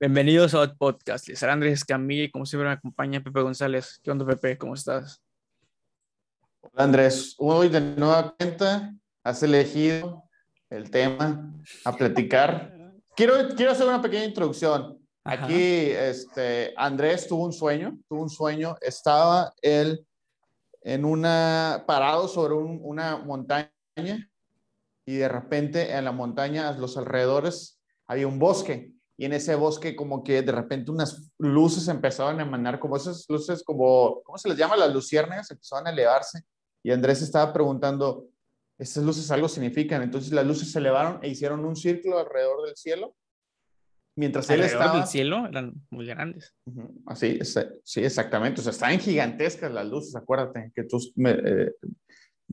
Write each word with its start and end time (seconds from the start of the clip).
Bienvenidos 0.00 0.54
a 0.54 0.58
Hot 0.58 0.78
Podcast. 0.78 1.26
Les 1.26 1.42
Andrés 1.42 1.80
Escamilla 1.80 2.22
y 2.22 2.30
como 2.30 2.46
siempre 2.46 2.68
me 2.68 2.74
acompaña 2.74 3.20
Pepe 3.20 3.42
González. 3.42 3.98
¿Qué 4.00 4.12
onda, 4.12 4.24
Pepe? 4.24 4.56
¿Cómo 4.56 4.74
estás? 4.74 5.20
Hola, 6.60 6.84
Andrés. 6.84 7.34
Hoy 7.36 7.68
de 7.68 7.80
nueva 7.80 8.32
cuenta 8.36 8.94
has 9.24 9.42
elegido 9.42 10.22
el 10.70 10.88
tema 10.88 11.52
a 11.84 11.92
platicar. 11.96 12.92
quiero, 13.16 13.34
quiero 13.56 13.72
hacer 13.72 13.88
una 13.88 14.00
pequeña 14.00 14.26
introducción. 14.26 15.00
Aquí, 15.24 15.90
este, 15.90 16.72
Andrés 16.76 17.26
tuvo 17.26 17.46
un 17.46 17.52
sueño, 17.52 17.98
tuvo 18.08 18.22
un 18.22 18.30
sueño. 18.30 18.76
Estaba 18.80 19.52
él 19.62 20.06
en 20.82 21.04
una, 21.04 21.82
parado 21.88 22.28
sobre 22.28 22.54
una 22.54 23.16
montaña 23.16 23.72
y 25.04 25.16
de 25.16 25.28
repente 25.28 25.90
en 25.90 26.04
la 26.04 26.12
montaña, 26.12 26.68
a 26.68 26.72
los 26.78 26.96
alrededores, 26.96 27.80
había 28.06 28.28
un 28.28 28.38
bosque 28.38 28.92
y 29.18 29.24
en 29.24 29.32
ese 29.32 29.56
bosque 29.56 29.96
como 29.96 30.22
que 30.22 30.42
de 30.42 30.52
repente 30.52 30.92
unas 30.92 31.28
luces 31.38 31.88
empezaban 31.88 32.38
a 32.38 32.44
emanar, 32.44 32.78
como 32.78 32.96
esas 32.96 33.26
luces 33.28 33.64
como, 33.64 34.22
¿cómo 34.22 34.38
se 34.38 34.48
les 34.48 34.56
llama? 34.56 34.76
Las 34.76 34.94
luciernas 34.94 35.50
empezaban 35.50 35.88
a 35.88 35.90
elevarse 35.90 36.44
y 36.84 36.92
Andrés 36.92 37.20
estaba 37.20 37.52
preguntando, 37.52 38.28
¿estas 38.78 39.02
luces 39.02 39.28
algo 39.32 39.48
significan? 39.48 40.02
Entonces 40.02 40.32
las 40.32 40.46
luces 40.46 40.70
se 40.70 40.78
elevaron 40.78 41.18
e 41.20 41.28
hicieron 41.28 41.64
un 41.64 41.74
círculo 41.74 42.20
alrededor 42.20 42.64
del 42.64 42.76
cielo. 42.76 43.16
Mientras 44.16 44.48
él 44.50 44.62
estaba... 44.62 44.98
del 44.98 45.08
cielo 45.08 45.46
eran 45.46 45.74
muy 45.90 46.06
grandes. 46.06 46.54
Así, 47.06 47.40
sí, 47.82 48.00
exactamente. 48.00 48.60
O 48.60 48.64
sea, 48.64 48.70
estaban 48.70 49.00
gigantescas 49.00 49.72
las 49.72 49.86
luces, 49.86 50.14
acuérdate, 50.14 50.70
que 50.74 50.84
tú 50.84 50.98
me, 51.16 51.32
eh, 51.32 51.72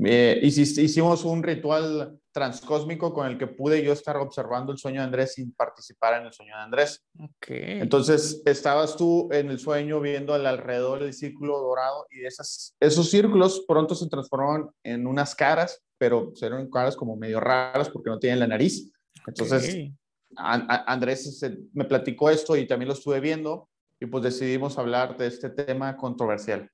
eh, 0.03 0.39
hicimos 0.43 1.23
un 1.23 1.41
ritual 1.41 2.19
transcósmico 2.33 3.13
con 3.13 3.27
el 3.27 3.37
que 3.37 3.47
pude 3.47 3.81
yo 3.81 3.93
estar 3.93 4.17
observando 4.17 4.73
el 4.73 4.77
sueño 4.77 4.99
de 4.99 5.05
Andrés 5.05 5.35
sin 5.35 5.53
participar 5.53 6.19
en 6.19 6.27
el 6.27 6.33
sueño 6.33 6.53
de 6.57 6.63
Andrés. 6.63 7.05
Okay. 7.37 7.79
Entonces, 7.79 8.41
estabas 8.45 8.97
tú 8.97 9.29
en 9.31 9.49
el 9.49 9.57
sueño 9.57 10.01
viendo 10.01 10.33
al 10.33 10.45
alrededor 10.45 11.01
del 11.01 11.13
círculo 11.13 11.57
dorado 11.59 12.07
y 12.11 12.25
esas, 12.25 12.75
esos 12.79 13.09
círculos 13.09 13.63
pronto 13.65 13.95
se 13.95 14.09
transformaron 14.09 14.69
en 14.83 15.07
unas 15.07 15.33
caras, 15.33 15.81
pero 15.97 16.33
eran 16.41 16.69
caras 16.69 16.97
como 16.97 17.15
medio 17.15 17.39
raras 17.39 17.89
porque 17.89 18.09
no 18.09 18.19
tienen 18.19 18.39
la 18.39 18.47
nariz. 18.47 18.91
Entonces, 19.25 19.91
Andrés 20.35 21.41
me 21.73 21.85
platicó 21.85 22.29
esto 22.29 22.57
y 22.57 22.67
también 22.67 22.89
lo 22.89 22.95
estuve 22.95 23.21
viendo 23.21 23.69
y 23.99 24.07
pues 24.07 24.23
decidimos 24.25 24.77
hablar 24.77 25.17
de 25.17 25.27
este 25.27 25.49
tema 25.49 25.95
controversial. 25.95 26.69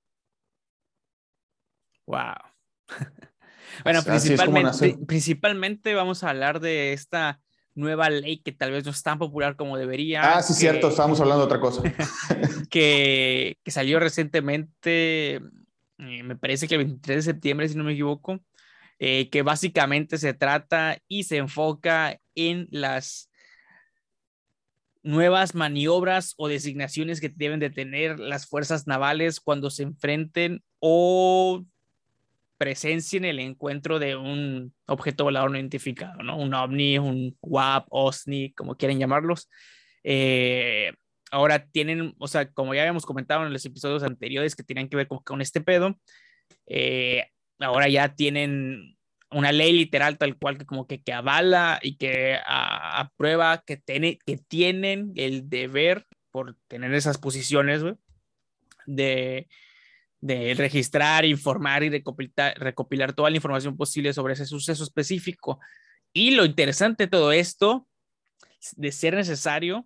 Wow. 2.08 2.51
bueno, 3.84 4.04
principalmente, 4.04 4.98
principalmente 5.08 5.94
vamos 5.96 6.24
a 6.24 6.30
hablar 6.30 6.60
de 6.60 6.94
esta 6.94 7.42
nueva 7.74 8.10
ley 8.10 8.38
que 8.38 8.52
tal 8.52 8.72
vez 8.72 8.86
no 8.86 8.92
es 8.92 9.04
tan 9.04 9.18
popular 9.18 9.56
como 9.56 9.78
debería. 9.78 10.38
Ah, 10.38 10.42
sí, 10.44 10.54
cierto, 10.54 10.90
estábamos 10.90 11.20
hablando 11.20 11.42
de 11.42 11.46
otra 11.46 11.60
cosa. 11.60 11.82
que, 12.70 13.58
que, 13.64 13.72
salió 13.72 14.00
recientemente, 14.00 15.36
eh, 15.36 16.24
me 16.24 16.36
parece 16.36 16.68
que 16.68 16.76
el 16.76 16.86
23 16.86 17.18
de 17.18 17.32
septiembre, 17.34 17.70
si 17.70 17.76
no 17.76 17.84
me 17.84 17.94
equivoco, 17.94 18.40
eh, 19.00 19.30
que 19.30 19.42
básicamente 19.42 20.18
se 20.18 20.34
trata 20.34 20.98
y 21.08 21.24
se 21.24 21.38
enfoca 21.38 22.20
en 22.36 22.68
las 22.72 23.30
nuevas 25.04 25.56
maniobras 25.56 26.36
o 26.38 26.48
designaciones 26.48 27.20
que 27.20 27.30
deben 27.30 27.60
de 27.60 27.72
tener 27.72 28.20
las 28.20 28.46
fuerzas 28.46 28.86
navales 28.86 29.40
cuando 29.40 29.72
se 29.72 29.84
enfrenten 29.84 30.64
o 30.80 31.66
presencia 32.62 33.18
en 33.18 33.26
el 33.26 33.40
encuentro 33.40 33.98
de 33.98 34.16
un 34.16 34.72
objeto 34.86 35.24
volador 35.24 35.50
no 35.50 35.58
identificado, 35.58 36.22
¿no? 36.22 36.38
Un 36.38 36.54
ovni, 36.54 37.00
un 37.00 37.36
WAP, 37.42 37.88
OSNI, 37.90 38.54
como 38.54 38.76
quieren 38.76 39.00
llamarlos. 39.00 39.50
Eh, 40.04 40.94
ahora 41.32 41.66
tienen, 41.66 42.14
o 42.20 42.28
sea, 42.28 42.52
como 42.52 42.76
ya 42.76 42.82
habíamos 42.82 43.08
comentado 43.08 43.44
en 43.48 43.52
los 43.52 43.66
episodios 43.66 44.04
anteriores 44.04 44.56
que 44.56 44.62
tenían 44.62 44.90
que 44.90 44.96
ver 44.96 45.08
con, 45.08 45.42
este 45.42 45.60
pedo, 45.60 45.98
eh, 46.68 47.26
ahora 47.58 47.90
ya 47.90 48.14
tienen 48.14 48.96
una 49.32 49.52
ley 49.52 49.74
literal 49.74 50.20
tal 50.20 50.38
cual 50.38 50.60
que 50.60 50.68
como 50.68 50.86
que, 50.86 51.02
que 51.02 51.14
avala 51.14 51.80
y 51.82 51.98
que 51.98 52.38
aprueba 52.46 53.64
que, 53.66 53.78
tiene, 53.78 54.20
que 54.24 54.38
tienen 54.38 55.14
el 55.16 55.50
deber 55.50 56.06
por 56.30 56.58
tener 56.68 56.94
esas 56.94 57.18
posiciones, 57.18 57.82
de 58.86 59.48
de 60.22 60.54
registrar, 60.54 61.26
informar 61.26 61.84
y 61.84 61.90
recopilar, 61.90 62.58
recopilar 62.58 63.14
toda 63.14 63.30
la 63.30 63.36
información 63.36 63.76
posible 63.76 64.14
sobre 64.14 64.36
ese 64.36 64.46
suceso 64.46 64.84
específico. 64.84 65.60
Y 66.14 66.32
lo 66.32 66.46
interesante 66.46 67.06
de 67.06 67.10
todo 67.10 67.32
esto, 67.32 67.88
de 68.76 68.92
ser 68.92 69.16
necesario, 69.16 69.86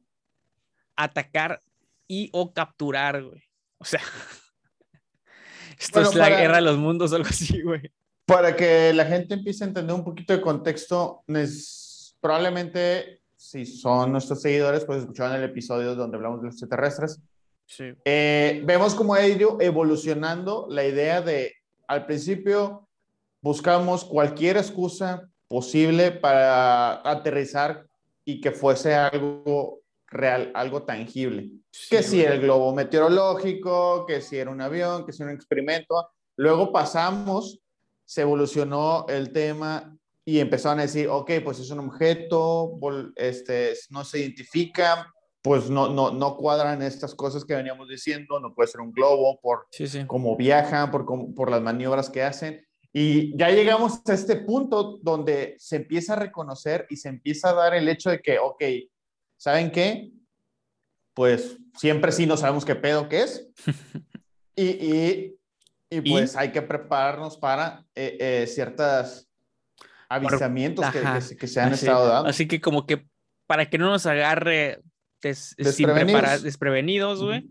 atacar 0.96 1.62
y 2.08 2.30
o 2.34 2.54
capturar, 2.54 3.24
güey. 3.24 3.44
O 3.78 3.86
sea, 3.86 4.02
esto 5.80 6.02
es 6.02 6.16
la 6.16 6.30
guerra 6.30 6.58
de 6.58 6.64
los 6.64 6.78
mundos 6.78 7.14
o 7.14 7.16
algo 7.16 7.30
así, 7.30 7.62
güey. 7.62 7.92
Para 8.26 8.56
que 8.56 8.92
la 8.94 9.06
gente 9.06 9.36
empiece 9.36 9.64
a 9.64 9.68
entender 9.68 9.96
un 9.96 10.04
poquito 10.04 10.34
de 10.34 10.42
contexto, 10.42 11.24
probablemente 12.20 13.22
si 13.38 13.66
son 13.66 14.12
nuestros 14.12 14.42
seguidores, 14.42 14.84
pues 14.84 15.02
escucharon 15.02 15.38
el 15.38 15.44
episodio 15.44 15.96
donde 15.96 16.18
hablamos 16.18 16.42
de 16.42 16.48
los 16.48 16.56
extraterrestres. 16.56 17.22
Eh, 18.06 18.62
vemos 18.66 18.94
cómo 18.96 19.14
ha 19.14 19.26
ido 19.26 19.58
evolucionando 19.60 20.68
la 20.70 20.86
idea 20.86 21.22
de, 21.22 21.54
al 21.88 22.06
principio, 22.06 22.88
buscamos 23.42 24.06
cualquier 24.06 24.58
excusa 24.58 25.30
posible 25.48 26.12
para 26.12 27.08
aterrizar 27.10 27.86
y 28.24 28.42
que 28.42 28.52
fuese 28.52 28.96
algo 28.96 29.82
real, 30.08 30.52
algo 30.54 30.84
tangible. 30.84 31.52
que 31.90 32.02
si 32.02 32.22
el 32.22 32.40
globo 32.42 32.74
meteorológico, 32.74 34.06
que 34.06 34.22
si 34.22 34.38
era 34.38 34.50
un 34.50 34.62
avión, 34.62 35.06
que 35.06 35.12
si 35.12 35.22
era 35.22 35.32
un 35.32 35.38
experimento. 35.38 36.10
Luego 36.38 36.72
pasamos, 36.72 37.60
se 38.04 38.22
evolucionó 38.22 39.06
el 39.10 39.32
tema 39.32 39.96
y 40.24 40.40
empezaron 40.40 40.80
a 40.80 40.84
decir, 40.84 41.08
ok, 41.08 41.32
pues 41.44 41.60
es 41.60 41.70
un 41.70 41.80
objeto, 41.80 42.80
este, 43.16 43.74
no 43.90 44.04
se 44.04 44.20
identifica, 44.20 45.14
pues 45.46 45.70
no, 45.70 45.90
no, 45.90 46.10
no 46.10 46.38
cuadran 46.38 46.82
estas 46.82 47.14
cosas 47.14 47.46
que 47.46 47.54
veníamos 47.54 47.88
diciendo, 47.88 48.40
no 48.40 48.56
puede 48.56 48.68
ser 48.68 48.82
un 48.82 48.92
globo 48.92 49.40
por 49.40 49.68
cómo 50.08 50.36
viajan, 50.36 50.90
por, 50.90 51.06
por 51.36 51.52
las 51.52 51.62
maniobras 51.62 52.10
que 52.10 52.24
hacen. 52.24 52.66
Y 52.92 53.38
ya 53.38 53.52
llegamos 53.52 54.02
a 54.08 54.14
este 54.16 54.38
punto 54.38 54.98
donde 55.04 55.56
se 55.60 55.76
empieza 55.76 56.14
a 56.14 56.16
reconocer 56.16 56.88
y 56.90 56.96
se 56.96 57.10
empieza 57.10 57.52
a 57.52 57.54
dar 57.54 57.76
el 57.76 57.88
hecho 57.88 58.10
de 58.10 58.22
que, 58.22 58.40
ok, 58.40 58.64
¿saben 59.38 59.72
qué? 59.72 60.10
Pues 61.14 61.60
siempre 61.78 62.12
sí 62.12 62.26
no 62.26 62.38
sabemos 62.38 62.66
qué 62.66 62.74
pedo 62.74 63.08
que 63.08 63.22
es. 63.22 63.48
y, 64.56 64.66
y, 64.66 65.36
y, 65.92 66.10
pues 66.10 66.36
hay 66.36 66.52
que 66.54 66.64
prepararnos 66.64 67.38
para 67.38 67.86
eh, 67.94 68.18
eh, 68.20 68.48
ciertos 68.48 69.30
avisamientos 70.10 70.88
que, 70.88 71.38
que, 71.38 71.48
se 71.48 71.62
han 71.62 71.74
estado 71.74 72.08
dando. 72.08 72.30
Así 72.32 72.48
que 72.48 72.60
como 72.60 72.88
que 72.88 73.06
para 73.46 73.70
que 73.70 73.78
no 73.78 73.92
nos 73.92 74.08
agarre 74.08 74.82
desprevenidos, 75.30 76.44
desprevenidos 76.44 77.24
güey, 77.24 77.46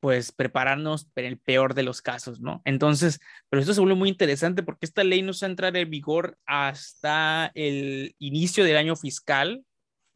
pues 0.00 0.32
prepararnos 0.32 1.06
para 1.06 1.28
el 1.28 1.38
peor 1.38 1.74
de 1.74 1.82
los 1.82 2.02
casos, 2.02 2.40
¿no? 2.40 2.62
Entonces, 2.64 3.20
pero 3.48 3.60
esto 3.60 3.74
se 3.74 3.80
vuelve 3.80 3.96
muy 3.96 4.08
interesante 4.08 4.62
porque 4.62 4.86
esta 4.86 5.04
ley 5.04 5.22
no 5.22 5.32
se 5.32 5.46
va 5.46 5.48
a 5.48 5.50
entrar 5.50 5.76
en 5.76 5.90
vigor 5.90 6.38
hasta 6.46 7.50
el 7.54 8.14
inicio 8.18 8.64
del 8.64 8.76
año 8.76 8.96
fiscal 8.96 9.64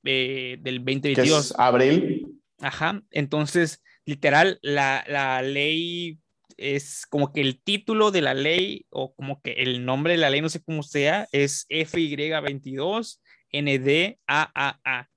eh, 0.04 0.58
del 0.60 0.78
2022. 0.78 1.54
abril. 1.58 2.26
Ajá, 2.60 3.02
entonces, 3.10 3.82
literal, 4.04 4.58
la, 4.62 5.04
la 5.08 5.42
ley 5.42 6.19
es 6.56 7.06
como 7.06 7.32
que 7.32 7.40
el 7.40 7.60
título 7.60 8.10
de 8.12 8.20
la 8.20 8.34
ley 8.34 8.87
o 8.90 9.14
como 9.14 9.40
que 9.43 9.52
el 9.52 9.84
nombre 9.84 10.12
de 10.12 10.19
la 10.19 10.31
ley, 10.31 10.40
no 10.40 10.48
sé 10.48 10.62
cómo 10.62 10.82
sea, 10.82 11.26
es 11.32 11.66
FY22 11.69 13.19
NDAAA 13.52 15.12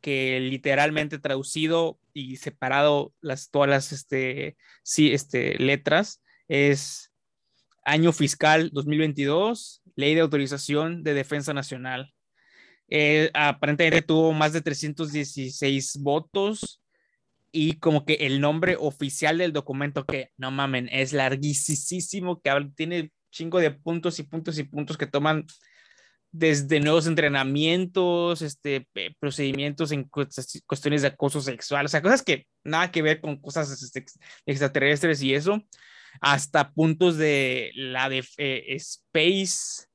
que 0.00 0.40
literalmente 0.40 1.18
traducido 1.18 1.98
y 2.12 2.36
separado 2.36 3.12
las, 3.20 3.50
todas 3.50 3.68
las 3.68 3.92
este, 3.92 4.56
sí, 4.82 5.12
este, 5.12 5.58
letras 5.58 6.22
es 6.48 7.12
año 7.84 8.12
fiscal 8.12 8.70
2022, 8.72 9.82
ley 9.96 10.14
de 10.14 10.20
autorización 10.20 11.02
de 11.02 11.14
defensa 11.14 11.54
nacional. 11.54 12.12
Eh, 12.88 13.30
aparentemente 13.34 14.02
tuvo 14.02 14.32
más 14.32 14.52
de 14.52 14.62
316 14.62 15.98
votos 16.00 16.82
y 17.52 17.74
como 17.74 18.04
que 18.04 18.14
el 18.14 18.40
nombre 18.40 18.76
oficial 18.78 19.38
del 19.38 19.52
documento 19.52 20.04
que, 20.04 20.30
no 20.36 20.50
mamen, 20.50 20.88
es 20.90 21.12
larguísimo, 21.12 22.40
que 22.40 22.50
tiene 22.74 23.12
cinco 23.30 23.58
de 23.58 23.70
puntos 23.70 24.18
y 24.18 24.24
puntos 24.24 24.58
y 24.58 24.64
puntos 24.64 24.96
que 24.96 25.06
toman 25.06 25.46
desde 26.32 26.80
nuevos 26.80 27.06
entrenamientos, 27.06 28.42
este, 28.42 28.86
procedimientos 29.18 29.90
en 29.92 30.08
cuestiones 30.66 31.02
de 31.02 31.08
acoso 31.08 31.40
sexual, 31.40 31.86
o 31.86 31.88
sea, 31.88 32.02
cosas 32.02 32.22
que 32.22 32.46
nada 32.62 32.90
que 32.92 33.02
ver 33.02 33.20
con 33.20 33.40
cosas 33.40 33.70
este, 33.82 34.04
extraterrestres 34.46 35.22
y 35.22 35.34
eso, 35.34 35.62
hasta 36.20 36.72
puntos 36.72 37.16
de 37.16 37.72
la 37.74 38.08
de 38.08 38.24
eh, 38.38 38.64
Space, 38.76 39.86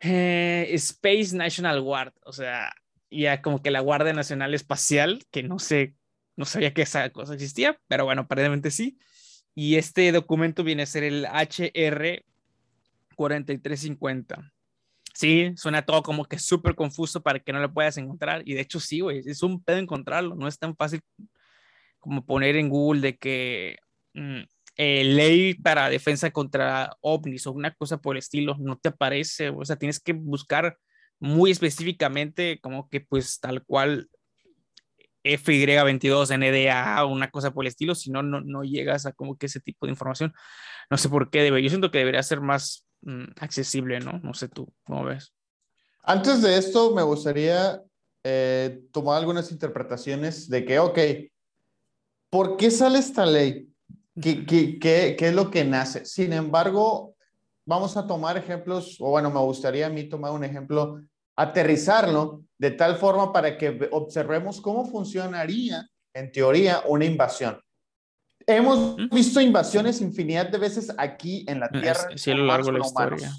eh, 0.00 0.68
Space 0.74 1.36
National 1.36 1.80
Guard, 1.80 2.12
o 2.24 2.32
sea, 2.32 2.72
ya 3.10 3.42
como 3.42 3.62
que 3.62 3.72
la 3.72 3.80
Guardia 3.80 4.12
Nacional 4.12 4.54
Espacial, 4.54 5.24
que 5.32 5.42
no 5.42 5.58
sé, 5.58 5.96
no 6.36 6.44
sabía 6.44 6.72
que 6.72 6.82
esa 6.82 7.10
cosa 7.10 7.34
existía, 7.34 7.80
pero 7.88 8.04
bueno, 8.04 8.22
aparentemente 8.22 8.70
sí. 8.70 8.98
Y 9.54 9.76
este 9.76 10.12
documento 10.12 10.62
viene 10.62 10.84
a 10.84 10.86
ser 10.86 11.02
el 11.02 11.26
HR 11.26 12.24
4350. 13.16 14.52
Sí, 15.14 15.52
suena 15.56 15.82
todo 15.82 16.02
como 16.02 16.24
que 16.24 16.38
súper 16.38 16.74
confuso 16.74 17.22
para 17.22 17.40
que 17.40 17.52
no 17.52 17.60
lo 17.60 17.72
puedas 17.72 17.96
encontrar. 17.96 18.42
Y 18.44 18.54
de 18.54 18.60
hecho, 18.60 18.80
sí, 18.80 19.00
güey, 19.00 19.22
es 19.24 19.42
un 19.42 19.62
pedo 19.62 19.78
encontrarlo. 19.78 20.34
No 20.36 20.48
es 20.48 20.58
tan 20.58 20.76
fácil 20.76 21.00
como 21.98 22.24
poner 22.24 22.56
en 22.56 22.68
Google 22.68 23.00
de 23.00 23.18
que 23.18 23.76
mm, 24.14 24.40
eh, 24.76 25.04
ley 25.04 25.54
para 25.54 25.90
defensa 25.90 26.30
contra 26.30 26.96
ovnis 27.00 27.46
o 27.46 27.52
una 27.52 27.72
cosa 27.74 27.98
por 27.98 28.16
el 28.16 28.20
estilo. 28.20 28.56
No 28.58 28.78
te 28.78 28.90
aparece. 28.90 29.50
O 29.50 29.64
sea, 29.64 29.76
tienes 29.76 30.00
que 30.00 30.12
buscar 30.12 30.78
muy 31.18 31.50
específicamente, 31.50 32.60
como 32.60 32.88
que 32.88 33.00
pues 33.00 33.40
tal 33.40 33.64
cual 33.64 34.08
FY22 35.22 36.34
NDA 36.38 37.04
una 37.04 37.30
cosa 37.30 37.50
por 37.52 37.64
el 37.64 37.68
estilo, 37.68 37.94
si 37.94 38.10
no, 38.10 38.22
no 38.22 38.62
llegas 38.62 39.04
a 39.04 39.12
como 39.12 39.36
que 39.36 39.46
ese 39.46 39.60
tipo 39.60 39.86
de 39.86 39.92
información. 39.92 40.32
No 40.88 40.96
sé 40.96 41.08
por 41.08 41.30
qué 41.30 41.42
debe. 41.42 41.62
Yo 41.62 41.68
siento 41.68 41.90
que 41.90 41.98
debería 41.98 42.22
ser 42.22 42.40
más 42.40 42.86
Mm, 43.02 43.24
accesible, 43.40 43.98
¿no? 44.00 44.20
No 44.22 44.34
sé 44.34 44.48
tú, 44.48 44.68
¿cómo 44.84 45.04
ves? 45.04 45.32
Antes 46.02 46.42
de 46.42 46.56
esto, 46.58 46.94
me 46.94 47.02
gustaría 47.02 47.82
eh, 48.24 48.82
tomar 48.92 49.18
algunas 49.18 49.50
interpretaciones 49.50 50.48
de 50.48 50.64
que, 50.64 50.78
ok, 50.78 50.98
¿por 52.30 52.56
qué 52.56 52.70
sale 52.70 52.98
esta 52.98 53.24
ley? 53.24 53.68
¿Qué, 54.20 54.44
qué, 54.44 54.78
qué, 54.78 55.16
qué 55.18 55.28
es 55.28 55.34
lo 55.34 55.50
que 55.50 55.64
nace? 55.64 56.04
Sin 56.04 56.32
embargo, 56.32 57.14
vamos 57.64 57.96
a 57.96 58.06
tomar 58.06 58.36
ejemplos, 58.36 58.96
o 59.00 59.10
bueno, 59.10 59.30
me 59.30 59.40
gustaría 59.40 59.86
a 59.86 59.90
mí 59.90 60.04
tomar 60.04 60.32
un 60.32 60.44
ejemplo, 60.44 61.00
aterrizarlo 61.36 62.42
de 62.58 62.72
tal 62.72 62.96
forma 62.96 63.32
para 63.32 63.56
que 63.56 63.88
observemos 63.92 64.60
cómo 64.60 64.84
funcionaría, 64.84 65.86
en 66.12 66.32
teoría, 66.32 66.82
una 66.86 67.06
invasión. 67.06 67.58
Hemos 68.50 68.96
visto 69.10 69.40
invasiones 69.40 70.00
infinidad 70.00 70.48
de 70.48 70.58
veces 70.58 70.92
aquí 70.98 71.44
en 71.46 71.60
la 71.60 71.68
Tierra. 71.68 72.08
Sí, 72.16 72.32
a 72.32 72.34
lo 72.34 72.46
largo 72.46 72.66
de 72.66 72.78
la 72.78 72.84
historia. 72.86 73.32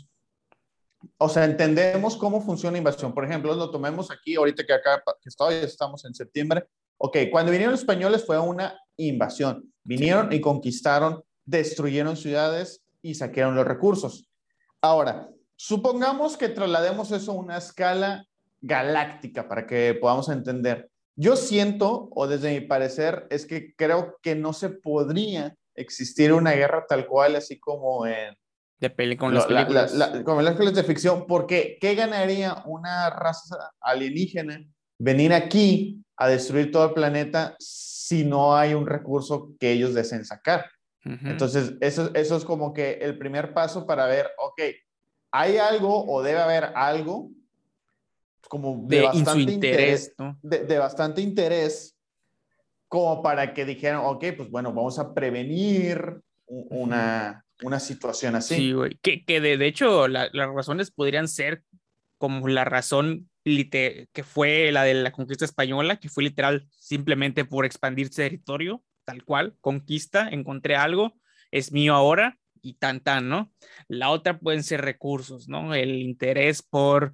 O 1.18 1.28
sea, 1.28 1.46
entendemos 1.46 2.16
cómo 2.16 2.42
funciona 2.42 2.78
invasión. 2.78 3.13
Por 3.13 3.25
ejemplo, 3.25 3.54
lo 3.56 3.69
tomemos 3.69 4.12
aquí, 4.12 4.36
ahorita 4.36 4.66
que 4.66 4.74
acá 4.74 5.04
que 5.22 5.30
estoy, 5.30 5.56
estamos 5.56 6.06
en 6.06 6.13
septiembre. 6.13 6.66
Ok, 6.98 7.18
cuando 7.31 7.52
vinieron 7.52 7.72
los 7.72 7.81
españoles 7.81 8.24
fue 8.25 8.40
una 8.40 8.80
invasión. 8.98 9.74
Vinieron 9.84 10.31
y 10.31 10.40
conquistaron, 10.40 11.24
destruyeron 11.46 12.16
ciudades 12.16 12.84
y 13.02 13.16
saquearon 13.16 13.56
los 13.56 13.66
recursos. 13.66 14.30
Ahora, 14.80 15.30
supongamos 15.56 16.38
que 16.38 16.50
traslademos 16.50 17.12
eso 17.12 17.31
a 17.31 17.36
una 17.36 17.58
escala 17.58 18.25
galáctica 18.62 19.48
para 19.48 19.66
que 19.66 19.98
podamos 20.00 20.30
entender. 20.30 20.91
Yo 21.16 21.36
siento, 21.36 22.10
o 22.12 22.28
desde 22.28 22.60
mi 22.60 22.66
parecer, 22.66 23.28
es 23.30 23.46
que 23.46 23.75
creo 23.75 24.18
que 24.22 24.36
no 24.36 24.54
se 24.54 24.69
podría 24.69 25.56
existir 25.75 26.34
una 26.34 26.52
guerra 26.52 26.86
tal 26.88 27.08
cual, 27.08 27.36
así 27.36 27.60
como 27.60 28.06
en... 28.06 28.36
De 28.80 28.90
peli 28.90 29.16
con 29.16 29.34
las 29.34 29.46
películas. 29.46 29.94
como 30.25 30.42
las 30.42 30.54
películas 30.54 30.75
de 30.75 30.84
ficción, 30.84 31.28
porque 31.28 31.78
¿qué 31.80 31.94
ganaría 31.94 32.63
una 32.66 33.12
raza 33.12 33.72
alienígena 33.80 34.66
venir 35.00 35.34
aquí 35.34 36.04
a 36.18 36.28
destruir 36.28 36.72
todo 36.72 36.86
el 36.86 36.94
planeta 36.94 37.56
si 37.60 38.24
no 38.24 38.56
hay 38.56 38.74
un 38.74 38.88
recurso 38.88 39.54
que 39.60 39.72
ellos 39.72 39.94
deseen 39.94 40.25
sacar? 40.25 40.66
Entonces, 41.04 41.74
eso, 41.81 42.12
eso 42.13 42.38
es 42.38 42.46
como 42.46 42.74
que 42.74 42.94
el 43.02 43.18
primer 43.18 43.54
paso 43.54 43.88
para 43.88 44.06
ver, 44.06 44.28
ok, 44.38 44.62
hay 45.31 45.58
algo 45.58 46.06
o 46.06 46.22
debe 46.22 46.40
haber 46.40 46.66
algo 46.75 47.31
como 48.48 48.86
de, 48.88 49.02
bastante 49.02 49.52
interés, 49.52 50.14
de, 50.42 50.78
bastante 50.78 51.22
interés, 51.22 51.98
como 52.88 53.22
para 53.22 53.54
que 53.54 53.66
dijeran, 53.66 54.02
ok, 54.04 54.26
pues 54.36 54.50
bueno, 54.50 54.74
vamos 54.74 55.00
a 55.00 55.14
prevenir 55.14 56.22
una, 56.46 57.46
una 57.64 57.80
situación 57.80 58.36
así. 58.36 58.56
Sí, 58.56 58.74
güey. 58.74 58.98
Que, 59.02 59.24
que 59.24 59.40
de, 59.40 59.58
de, 59.58 59.68
hecho 59.68 60.08
las 60.08 60.32
razones 60.34 60.92
podrían 60.92 61.28
ser 61.28 61.64
como 62.18 62.48
la 62.48 62.66
razón 62.66 63.30
que 63.44 64.24
fue 64.24 64.72
la 64.72 64.84
de 64.84 64.94
la 64.94 65.12
conquista 65.12 65.46
española, 65.46 65.98
que 65.98 66.10
fue 66.10 66.24
literal 66.24 66.68
simplemente 66.70 67.46
por 67.46 67.66
expandirse 67.66 68.24
territorio, 68.24 68.84
tal 69.06 69.24
cual, 69.24 69.56
conquista, 69.62 70.30
encontré 70.30 70.76
algo, 70.76 71.16
es 71.50 71.72
mío 71.72 71.96
ahora 71.96 72.38
y 72.62 72.76
tan 72.76 73.00
tan, 73.00 73.30
¿no? 73.30 73.52
La 73.88 74.10
otra 74.10 74.40
pueden 74.40 74.64
ser 74.64 74.82
recursos, 74.82 75.48
¿no? 75.48 75.74
El 75.74 75.96
interés 75.96 76.62
por 76.62 77.14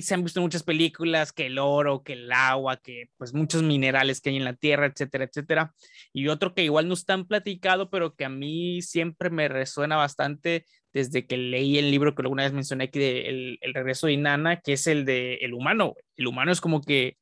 se 0.00 0.14
han 0.14 0.24
visto 0.24 0.40
muchas 0.40 0.64
películas, 0.64 1.32
que 1.32 1.46
el 1.46 1.58
oro, 1.58 2.02
que 2.02 2.14
el 2.14 2.32
agua, 2.32 2.78
que 2.78 3.10
pues 3.16 3.32
muchos 3.32 3.62
minerales 3.62 4.20
que 4.20 4.30
hay 4.30 4.36
en 4.36 4.44
la 4.44 4.54
tierra, 4.54 4.86
etcétera, 4.86 5.24
etcétera. 5.24 5.74
Y 6.12 6.28
otro 6.28 6.54
que 6.54 6.64
igual 6.64 6.88
no 6.88 6.94
están 6.94 7.26
platicado, 7.26 7.88
pero 7.88 8.16
que 8.16 8.24
a 8.24 8.28
mí 8.28 8.82
siempre 8.82 9.30
me 9.30 9.46
resuena 9.48 9.96
bastante 9.96 10.66
desde 10.92 11.26
que 11.26 11.36
leí 11.36 11.78
el 11.78 11.92
libro 11.92 12.14
que 12.14 12.22
alguna 12.22 12.42
vez 12.42 12.52
mencioné 12.52 12.84
aquí 12.84 12.98
de 12.98 13.58
el, 13.60 13.74
regreso 13.74 14.08
de 14.08 14.14
Inanna, 14.14 14.60
que 14.60 14.72
es 14.72 14.86
el 14.88 15.04
de 15.04 15.34
el 15.36 15.54
humano. 15.54 15.94
El 16.16 16.26
humano 16.26 16.50
es 16.50 16.60
como 16.60 16.80
que 16.82 17.16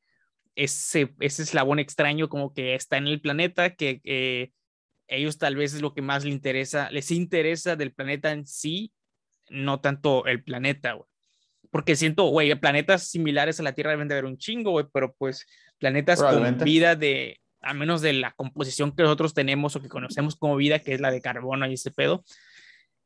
ese, 0.55 1.13
ese 1.19 1.43
eslabón 1.43 1.79
extraño 1.79 2.29
como 2.29 2.53
que 2.53 2.73
está 2.75 2.97
en 2.97 3.07
el 3.07 3.21
planeta, 3.21 3.75
que 3.75 4.51
ellos 5.07 5.37
tal 5.37 5.55
vez 5.55 5.73
es 5.75 5.81
lo 5.81 5.93
que 5.93 6.01
más 6.01 6.25
les 6.25 6.33
interesa, 6.33 6.89
les 6.91 7.11
interesa 7.11 7.75
del 7.75 7.93
planeta 7.93 8.31
en 8.31 8.47
sí, 8.47 8.93
no 9.49 9.79
tanto 9.79 10.25
el 10.25 10.43
planeta, 10.43 10.93
güey 10.93 11.07
porque 11.71 11.95
siento, 11.95 12.25
güey, 12.25 12.53
planetas 12.55 13.09
similares 13.09 13.59
a 13.59 13.63
la 13.63 13.73
Tierra 13.73 13.91
deben 13.91 14.07
de 14.07 14.15
haber 14.15 14.25
un 14.25 14.37
chingo, 14.37 14.71
güey, 14.71 14.85
pero 14.93 15.13
pues 15.17 15.45
planetas 15.79 16.21
con 16.21 16.57
vida 16.59 16.95
de, 16.95 17.39
a 17.61 17.73
menos 17.73 18.01
de 18.01 18.13
la 18.13 18.31
composición 18.31 18.95
que 18.95 19.03
nosotros 19.03 19.33
tenemos 19.33 19.75
o 19.75 19.81
que 19.81 19.89
conocemos 19.89 20.35
como 20.35 20.55
vida, 20.55 20.79
que 20.79 20.93
es 20.93 21.01
la 21.01 21.11
de 21.11 21.21
carbono 21.21 21.67
y 21.67 21.73
ese 21.73 21.91
pedo, 21.91 22.23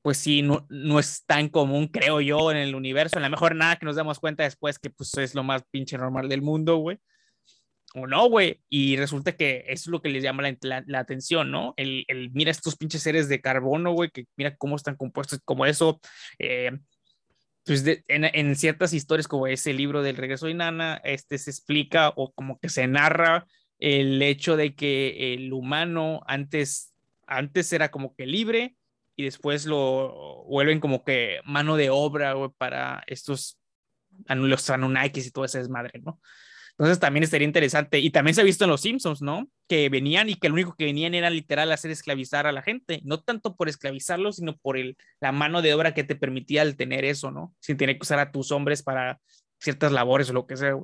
pues 0.01 0.17
sí, 0.17 0.41
no, 0.41 0.65
no 0.69 0.99
es 0.99 1.25
tan 1.25 1.49
común, 1.49 1.87
creo 1.87 2.21
yo, 2.21 2.51
en 2.51 2.57
el 2.57 2.75
universo. 2.75 3.17
A 3.17 3.21
lo 3.21 3.29
mejor 3.29 3.55
nada 3.55 3.75
que 3.75 3.85
nos 3.85 3.95
damos 3.95 4.19
cuenta 4.19 4.43
después 4.43 4.79
que 4.79 4.89
pues 4.89 5.15
es 5.17 5.35
lo 5.35 5.43
más 5.43 5.63
pinche 5.69 5.97
normal 5.97 6.27
del 6.27 6.41
mundo, 6.41 6.77
güey. 6.77 6.97
O 7.93 8.07
no, 8.07 8.29
güey. 8.29 8.61
Y 8.69 8.95
resulta 8.97 9.33
que 9.33 9.65
eso 9.67 9.83
es 9.83 9.87
lo 9.87 10.01
que 10.01 10.09
les 10.09 10.23
llama 10.23 10.43
la, 10.61 10.83
la, 10.87 10.99
atención, 10.99 11.51
¿no? 11.51 11.73
El, 11.77 12.05
el, 12.07 12.31
mira 12.31 12.49
estos 12.49 12.77
pinches 12.77 13.03
seres 13.03 13.27
de 13.29 13.41
carbono, 13.41 13.91
güey, 13.91 14.09
que 14.09 14.25
mira 14.37 14.55
cómo 14.55 14.75
están 14.75 14.95
compuestos, 14.95 15.39
como 15.43 15.65
eso. 15.65 15.99
Eh, 16.39 16.71
pues 17.65 17.85
en, 18.07 18.55
ciertas 18.55 18.93
historias 18.93 19.27
como 19.27 19.47
ese 19.47 19.73
libro 19.73 20.01
del 20.01 20.17
regreso 20.17 20.47
de 20.47 20.53
Nana, 20.53 21.01
este 21.03 21.37
se 21.37 21.51
explica 21.51 22.11
o 22.15 22.31
como 22.33 22.59
que 22.59 22.69
se 22.69 22.87
narra 22.87 23.45
el 23.79 24.21
hecho 24.21 24.57
de 24.57 24.75
que 24.75 25.33
el 25.33 25.53
humano 25.53 26.21
antes, 26.27 26.93
antes 27.27 27.71
era 27.73 27.89
como 27.91 28.15
que 28.15 28.25
libre 28.25 28.75
y 29.15 29.23
después 29.23 29.65
lo 29.65 30.43
vuelven 30.47 30.79
como 30.79 31.03
que 31.03 31.39
mano 31.45 31.77
de 31.77 31.89
obra 31.89 32.35
para 32.57 33.03
estos 33.07 33.57
los 34.27 34.69
Anunnakis 34.69 35.27
y 35.27 35.31
todo 35.31 35.45
ese 35.45 35.59
desmadre, 35.59 35.99
¿no? 36.03 36.19
Entonces 36.81 36.99
también 36.99 37.23
estaría 37.23 37.45
interesante. 37.45 37.99
Y 37.99 38.09
también 38.09 38.33
se 38.33 38.41
ha 38.41 38.43
visto 38.43 38.63
en 38.63 38.71
Los 38.71 38.81
Simpsons, 38.81 39.21
¿no? 39.21 39.47
Que 39.69 39.87
venían 39.89 40.29
y 40.29 40.33
que 40.33 40.49
lo 40.49 40.55
único 40.55 40.73
que 40.75 40.85
venían 40.85 41.13
era 41.13 41.29
literal 41.29 41.71
hacer 41.71 41.91
esclavizar 41.91 42.47
a 42.47 42.51
la 42.51 42.63
gente. 42.63 43.01
No 43.03 43.21
tanto 43.21 43.55
por 43.55 43.69
esclavizarlos, 43.69 44.37
sino 44.37 44.57
por 44.57 44.79
el, 44.79 44.97
la 45.19 45.31
mano 45.31 45.61
de 45.61 45.75
obra 45.75 45.93
que 45.93 46.03
te 46.03 46.15
permitía 46.15 46.63
el 46.63 46.75
tener 46.75 47.05
eso, 47.05 47.29
¿no? 47.29 47.53
Sin 47.59 47.77
tener 47.77 47.97
que 47.97 48.01
usar 48.01 48.17
a 48.17 48.31
tus 48.31 48.51
hombres 48.51 48.81
para 48.81 49.21
ciertas 49.59 49.91
labores 49.91 50.31
o 50.31 50.33
lo 50.33 50.47
que 50.47 50.57
sea. 50.57 50.75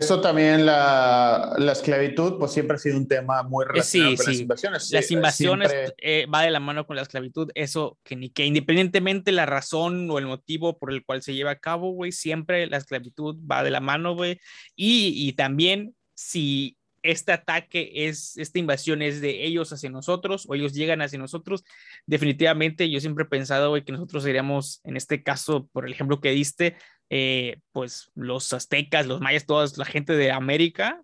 Eso 0.00 0.20
también, 0.22 0.64
la, 0.64 1.54
la, 1.58 1.72
esclavitud, 1.72 2.38
pues 2.38 2.52
siempre 2.52 2.76
ha 2.76 2.78
sido 2.78 2.96
un 2.96 3.06
tema 3.06 3.42
muy 3.42 3.66
relacionado 3.66 4.16
con 4.16 4.26
las 4.26 4.40
invasiones. 4.40 4.90
Las 4.90 5.10
invasiones 5.10 5.72
eh, 5.98 6.26
va 6.26 6.42
de 6.42 6.50
la 6.50 6.58
mano 6.58 6.86
con 6.86 6.96
la 6.96 7.02
esclavitud, 7.02 7.50
eso 7.54 7.98
que 8.02 8.16
ni 8.16 8.30
que 8.30 8.46
independientemente 8.46 9.30
la 9.30 9.44
razón 9.44 10.10
o 10.10 10.18
el 10.18 10.26
motivo 10.26 10.78
por 10.78 10.90
el 10.90 11.04
cual 11.04 11.22
se 11.22 11.34
lleva 11.34 11.50
a 11.50 11.58
cabo, 11.58 11.92
güey, 11.92 12.12
siempre 12.12 12.66
la 12.66 12.78
esclavitud 12.78 13.36
va 13.40 13.62
de 13.62 13.70
la 13.70 13.80
mano, 13.80 14.14
güey. 14.14 14.40
Y, 14.74 15.12
y 15.28 15.34
también 15.34 15.94
si 16.14 16.78
este 17.02 17.32
ataque 17.32 17.90
es, 17.94 18.36
esta 18.36 18.58
invasión 18.58 19.02
es 19.02 19.20
de 19.20 19.44
ellos 19.44 19.72
hacia 19.72 19.90
nosotros 19.90 20.46
o 20.48 20.54
ellos 20.54 20.74
llegan 20.74 21.02
hacia 21.02 21.18
nosotros, 21.18 21.64
definitivamente 22.06 22.90
yo 22.90 23.00
siempre 23.00 23.24
he 23.24 23.28
pensado, 23.28 23.74
que 23.84 23.92
nosotros 23.92 24.22
seríamos, 24.22 24.80
en 24.84 24.96
este 24.96 25.22
caso, 25.22 25.68
por 25.72 25.86
el 25.86 25.92
ejemplo 25.92 26.20
que 26.20 26.30
diste, 26.30 26.76
eh, 27.08 27.60
pues 27.72 28.10
los 28.14 28.52
aztecas, 28.52 29.06
los 29.06 29.20
mayas, 29.20 29.46
toda 29.46 29.66
la 29.76 29.84
gente 29.84 30.14
de 30.14 30.30
América 30.30 31.02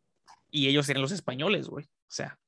y 0.50 0.68
ellos 0.68 0.88
eran 0.88 1.02
los 1.02 1.12
españoles, 1.12 1.68
güey. 1.68 1.84
O 1.84 2.12
sea, 2.12 2.38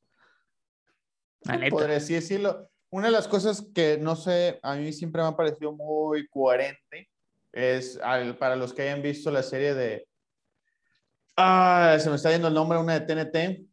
Podría 1.71 1.99
decirlo. 1.99 2.71
Una 2.91 3.07
de 3.07 3.13
las 3.13 3.29
cosas 3.29 3.67
que 3.75 3.99
no 3.99 4.17
sé, 4.17 4.59
a 4.63 4.75
mí 4.75 4.93
siempre 4.93 5.23
me 5.23 5.29
ha 5.29 5.37
parecido 5.37 5.73
muy 5.73 6.27
coherente 6.29 7.09
es 7.53 7.99
para 8.39 8.57
los 8.57 8.73
que 8.73 8.83
hayan 8.83 9.03
visto 9.03 9.31
la 9.31 9.43
serie 9.43 9.75
de. 9.75 10.08
Ah, 11.41 11.97
se 12.01 12.11
me 12.11 12.17
está 12.17 12.33
yendo 12.33 12.49
el 12.49 12.55
nombre, 12.55 12.79
una 12.79 12.99
de 12.99 13.07
TNT. 13.07 13.65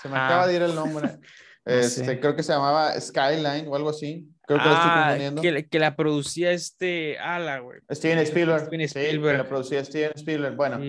Se 0.00 0.08
me 0.08 0.16
acaba 0.16 0.46
de 0.46 0.54
ir 0.54 0.62
el 0.62 0.74
nombre. 0.74 1.18
Este, 1.64 2.18
Creo 2.18 2.34
que 2.34 2.42
se 2.42 2.50
llamaba 2.50 2.98
Skyline 2.98 3.68
o 3.68 3.76
algo 3.76 3.90
así. 3.90 4.26
Creo 4.46 4.58
que 4.58 4.64
ah, 4.66 4.72
estoy 4.72 4.90
confundiendo. 4.90 5.42
Que, 5.42 5.68
que, 5.68 5.78
la 5.78 5.94
producía 5.94 6.50
este 6.52 7.18
Ala, 7.18 7.58
güey. 7.58 7.80
Steven 7.92 8.20
Spielberg. 8.20 8.64
Steven 8.64 8.80
Spielberg. 8.80 9.36
Sí, 9.36 9.42
la 9.42 9.48
producía 9.50 9.84
Steven 9.84 10.12
Spielberg. 10.14 10.56
Bueno, 10.56 10.80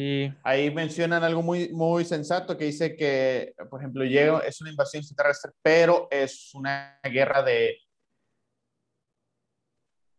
ahí 0.44 0.74
mencionan 0.74 1.26
algo 1.26 1.42
muy, 1.42 1.74
muy 1.74 2.06
sensato 2.06 2.58
que 2.58 2.64
dice 2.64 2.96
que, 2.96 3.54
por 3.70 3.82
ejemplo, 3.82 4.06
llega, 4.06 4.40
es 4.40 4.62
una 4.62 4.70
invasión 4.70 5.02
extraterrestre, 5.02 5.52
pero 5.62 6.08
es 6.10 6.56
una 6.56 6.98
guerra 7.04 7.44
de. 7.44 7.76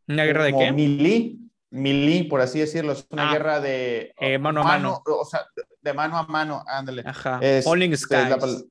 ¿Una 0.09 0.27
guerra 0.27 0.45
de 0.45 0.53
qué? 0.53 0.73
Mili, 0.73 1.39
mili, 1.71 2.25
por 2.25 2.43
así 2.43 2.59
decirlo. 2.59 2.93
Es 2.93 3.07
una 3.09 3.31
ah, 3.31 3.33
guerra 3.33 3.61
de. 3.61 4.13
Eh, 4.21 4.37
mano 4.37 4.61
a 4.61 4.65
mano. 4.65 5.03
O 5.07 5.25
sea, 5.25 5.47
de 5.81 5.93
mano 5.93 6.17
a 6.19 6.25
mano, 6.25 6.63
ándale. 6.67 7.03
Ajá. 7.07 7.41
Falling 7.63 7.97
Skies. 7.97 8.67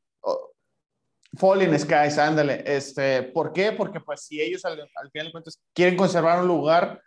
Falling 1.38 1.78
Skies, 1.78 2.18
ándale. 2.18 2.64
Este, 2.66 3.24
¿Por 3.24 3.54
qué? 3.54 3.72
Porque 3.72 4.00
pues 4.00 4.22
si 4.22 4.42
ellos 4.42 4.66
al, 4.66 4.76
final 5.12 5.28
de 5.28 5.32
cuentas 5.32 5.60
quieren 5.74 5.96
conservar 5.96 6.42
un 6.42 6.48
lugar 6.48 7.02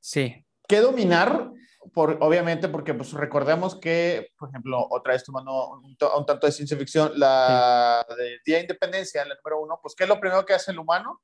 sí. 0.00 0.44
que 0.66 0.80
dominar, 0.80 1.50
por, 1.92 2.18
obviamente 2.20 2.68
porque 2.68 2.94
pues 2.94 3.12
recordemos 3.12 3.78
que, 3.78 4.32
por 4.36 4.48
ejemplo, 4.48 4.86
otra 4.90 5.12
vez 5.12 5.24
tomando 5.24 5.70
un, 5.70 5.84
un 5.84 6.26
tanto 6.26 6.46
de 6.46 6.52
ciencia 6.52 6.76
ficción, 6.76 7.12
la 7.14 8.04
de 8.16 8.38
Día 8.44 8.56
de 8.56 8.62
Independencia, 8.62 9.24
la 9.24 9.36
número 9.36 9.60
uno, 9.60 9.78
pues 9.80 9.94
¿qué 9.94 10.04
es 10.04 10.08
lo 10.08 10.20
primero 10.20 10.44
que 10.44 10.54
hace 10.54 10.72
el 10.72 10.78
humano? 10.78 11.22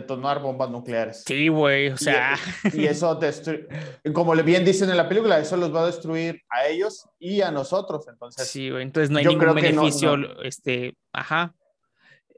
Detonar 0.00 0.40
bombas 0.40 0.70
nucleares. 0.70 1.22
Sí, 1.26 1.48
güey, 1.48 1.88
o 1.88 1.96
sea. 1.96 2.38
Y, 2.72 2.86
eso 2.86 3.14
destruye, 3.14 3.66
como 4.12 4.34
bien 4.42 4.64
dicen 4.64 4.90
en 4.90 4.96
la 4.96 5.08
película, 5.08 5.38
eso 5.38 5.56
los 5.56 5.74
va 5.74 5.82
a 5.82 5.86
destruir 5.86 6.42
a 6.48 6.66
ellos 6.66 7.08
y 7.18 7.40
a 7.40 7.50
nosotros. 7.50 8.06
Entonces, 8.08 8.48
sí, 8.48 8.70
güey, 8.70 8.82
entonces 8.82 9.10
no 9.10 9.18
hay 9.18 9.26
ningún 9.26 9.54
beneficio, 9.54 10.42
este, 10.42 10.96
ajá. 11.12 11.54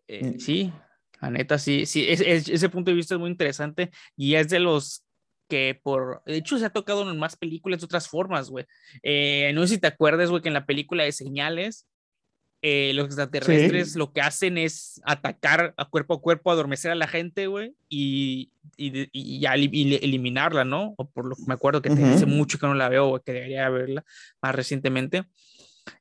Eh, 0.07 0.25
mm. 0.25 0.41
sí, 0.41 0.73
la 1.21 1.31
neta, 1.31 1.59
sí, 1.59 1.85
sí, 1.87 2.07
ese 2.09 2.69
punto 2.69 2.91
de 2.91 2.97
vista 2.97 3.15
es 3.15 3.21
muy 3.21 3.31
interesante 3.31 3.91
y 4.17 4.37
es 4.37 4.49
de 4.49 4.61
los 4.61 5.05
que 5.49 5.81
por, 5.83 6.23
de 6.27 6.37
hecho 6.37 6.59
se 6.59 6.67
ha 6.67 6.71
tocado 6.71 7.11
en 7.11 7.19
más 7.19 7.37
películas 7.37 7.81
de 7.81 7.87
otras 7.87 8.09
formas, 8.09 8.51
güey. 8.51 8.67
Eh, 9.03 9.51
no 9.55 9.63
sé 9.63 9.75
si 9.75 9.81
te 9.81 9.87
acuerdas, 9.87 10.31
güey, 10.31 10.43
que 10.43 10.49
en 10.49 10.55
la 10.55 10.67
película 10.67 11.05
de 11.05 11.13
Señales, 11.13 11.87
eh, 12.61 12.93
los 12.95 13.07
extraterrestres 13.07 13.95
lo 13.95 14.13
que 14.13 14.21
hacen 14.21 14.59
es 14.59 15.01
atacar 15.05 15.75
a 15.77 15.85
cuerpo 15.85 16.15
a 16.15 16.21
cuerpo, 16.21 16.51
adormecer 16.51 16.91
a 16.91 16.97
la 16.97 17.07
gente, 17.07 17.47
güey, 17.47 17.75
y, 17.89 18.51
y, 18.77 19.09
y, 19.13 19.95
eliminarla, 19.95 20.65
¿no? 20.65 20.95
O 20.97 21.09
por 21.09 21.27
lo 21.27 21.37
que 21.37 21.43
me 21.47 21.55
acuerdo 21.55 21.83
que 21.83 21.91
hace 21.91 22.27
mucho 22.27 22.59
que 22.59 22.67
no 22.67 22.75
la 22.75 22.89
veo, 22.89 23.09
güey, 23.09 23.23
que 23.25 23.33
debería 23.33 23.69
verla 23.69 24.05
más 24.43 24.55
recientemente. 24.55 25.25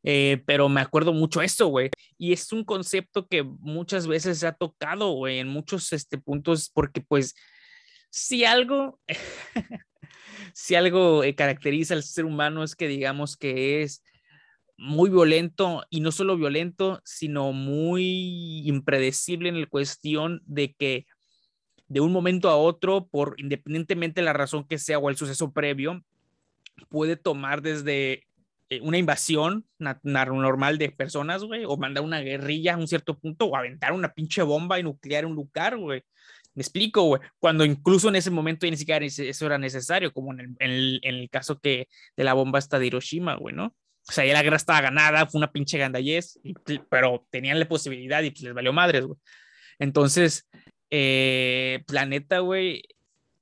Eh, 0.04 0.42
pero 0.46 0.68
me 0.68 0.82
acuerdo 0.82 1.14
mucho 1.14 1.42
esto, 1.42 1.68
güey. 1.68 1.90
Y 2.18 2.34
es 2.34 2.52
un 2.52 2.64
concepto 2.64 3.28
que 3.28 3.44
muchas 3.44 4.08
veces 4.08 4.40
se 4.40 4.48
ha 4.48 4.54
tocado, 4.54 5.12
güey, 5.12 5.40
en 5.40 5.48
muchos 5.48 5.94
este, 5.94 6.18
puntos, 6.18 6.72
porque 6.74 7.02
pues 7.02 7.36
si 8.10 8.46
algo, 8.46 9.00
si 10.54 10.76
algo 10.76 11.24
eh, 11.24 11.36
caracteriza 11.36 11.94
al 11.94 12.04
ser 12.04 12.26
humano 12.26 12.64
es 12.64 12.76
que 12.76 12.88
digamos 12.88 13.38
que 13.38 13.84
es 13.84 14.04
muy 14.78 15.10
violento 15.10 15.84
y 15.90 16.02
no 16.02 16.12
solo 16.12 16.38
violento, 16.38 17.02
sino 17.04 17.52
muy 17.52 18.62
impredecible 18.68 19.50
en 19.50 19.62
la 19.62 19.68
cuestión 19.68 20.42
de 20.46 20.74
que 20.74 21.06
de 21.88 22.00
un 22.02 22.12
momento 22.12 22.50
a 22.50 22.58
otro, 22.58 23.08
por 23.08 23.36
independientemente 23.38 24.22
de 24.22 24.26
la 24.26 24.34
razón 24.34 24.68
que 24.68 24.78
sea 24.78 25.00
o 25.00 25.10
el 25.10 25.18
suceso 25.18 25.52
previo, 25.52 26.04
puede 26.90 27.16
tomar 27.16 27.62
desde 27.62 28.28
eh, 28.70 28.82
una 28.82 28.98
invasión 28.98 29.66
normal 30.04 30.78
de 30.78 30.92
personas, 30.92 31.44
güey, 31.44 31.64
o 31.66 31.78
mandar 31.78 32.04
una 32.04 32.20
guerrilla 32.20 32.74
a 32.74 32.78
un 32.78 32.88
cierto 32.88 33.18
punto, 33.18 33.46
o 33.46 33.56
aventar 33.56 33.94
una 33.94 34.14
pinche 34.14 34.42
bomba 34.42 34.80
y 34.80 34.84
nuclear 34.84 35.26
un 35.26 35.36
lugar, 35.36 35.78
güey. 35.78 36.04
Me 36.54 36.62
explico, 36.62 37.04
güey. 37.04 37.22
Cuando 37.40 37.64
incluso 37.66 38.10
en 38.10 38.16
ese 38.18 38.32
momento 38.32 38.66
ni 38.66 38.78
siquiera 38.78 39.06
eso 39.06 39.46
era 39.46 39.58
necesario, 39.58 40.12
como 40.12 40.34
en 40.34 40.58
el, 40.60 41.00
en 41.04 41.16
el, 41.16 41.30
caso 41.30 41.60
que 41.60 41.88
de 42.18 42.24
la 42.24 42.34
bomba 42.34 42.60
hasta 42.60 42.80
de 42.80 42.88
Hiroshima, 42.88 43.36
güey, 43.36 43.56
¿no? 43.56 43.76
O 44.10 44.12
sea, 44.12 44.26
ya 44.26 44.34
la 44.34 44.44
guerra 44.44 44.58
estaba 44.58 44.82
ganada, 44.82 45.26
fue 45.26 45.40
una 45.40 45.52
pinche 45.52 45.78
gandallez, 45.78 46.40
pero 46.90 47.26
tenían 47.30 47.60
la 47.60 47.68
posibilidad 47.68 48.24
y 48.24 48.32
pues 48.32 48.44
les 48.44 48.54
valió 48.54 48.72
madres, 48.72 49.06
güey. 49.06 49.20
Entonces, 49.80 50.48
eh, 50.90 51.84
planeta, 51.88 52.40
güey, 52.40 52.84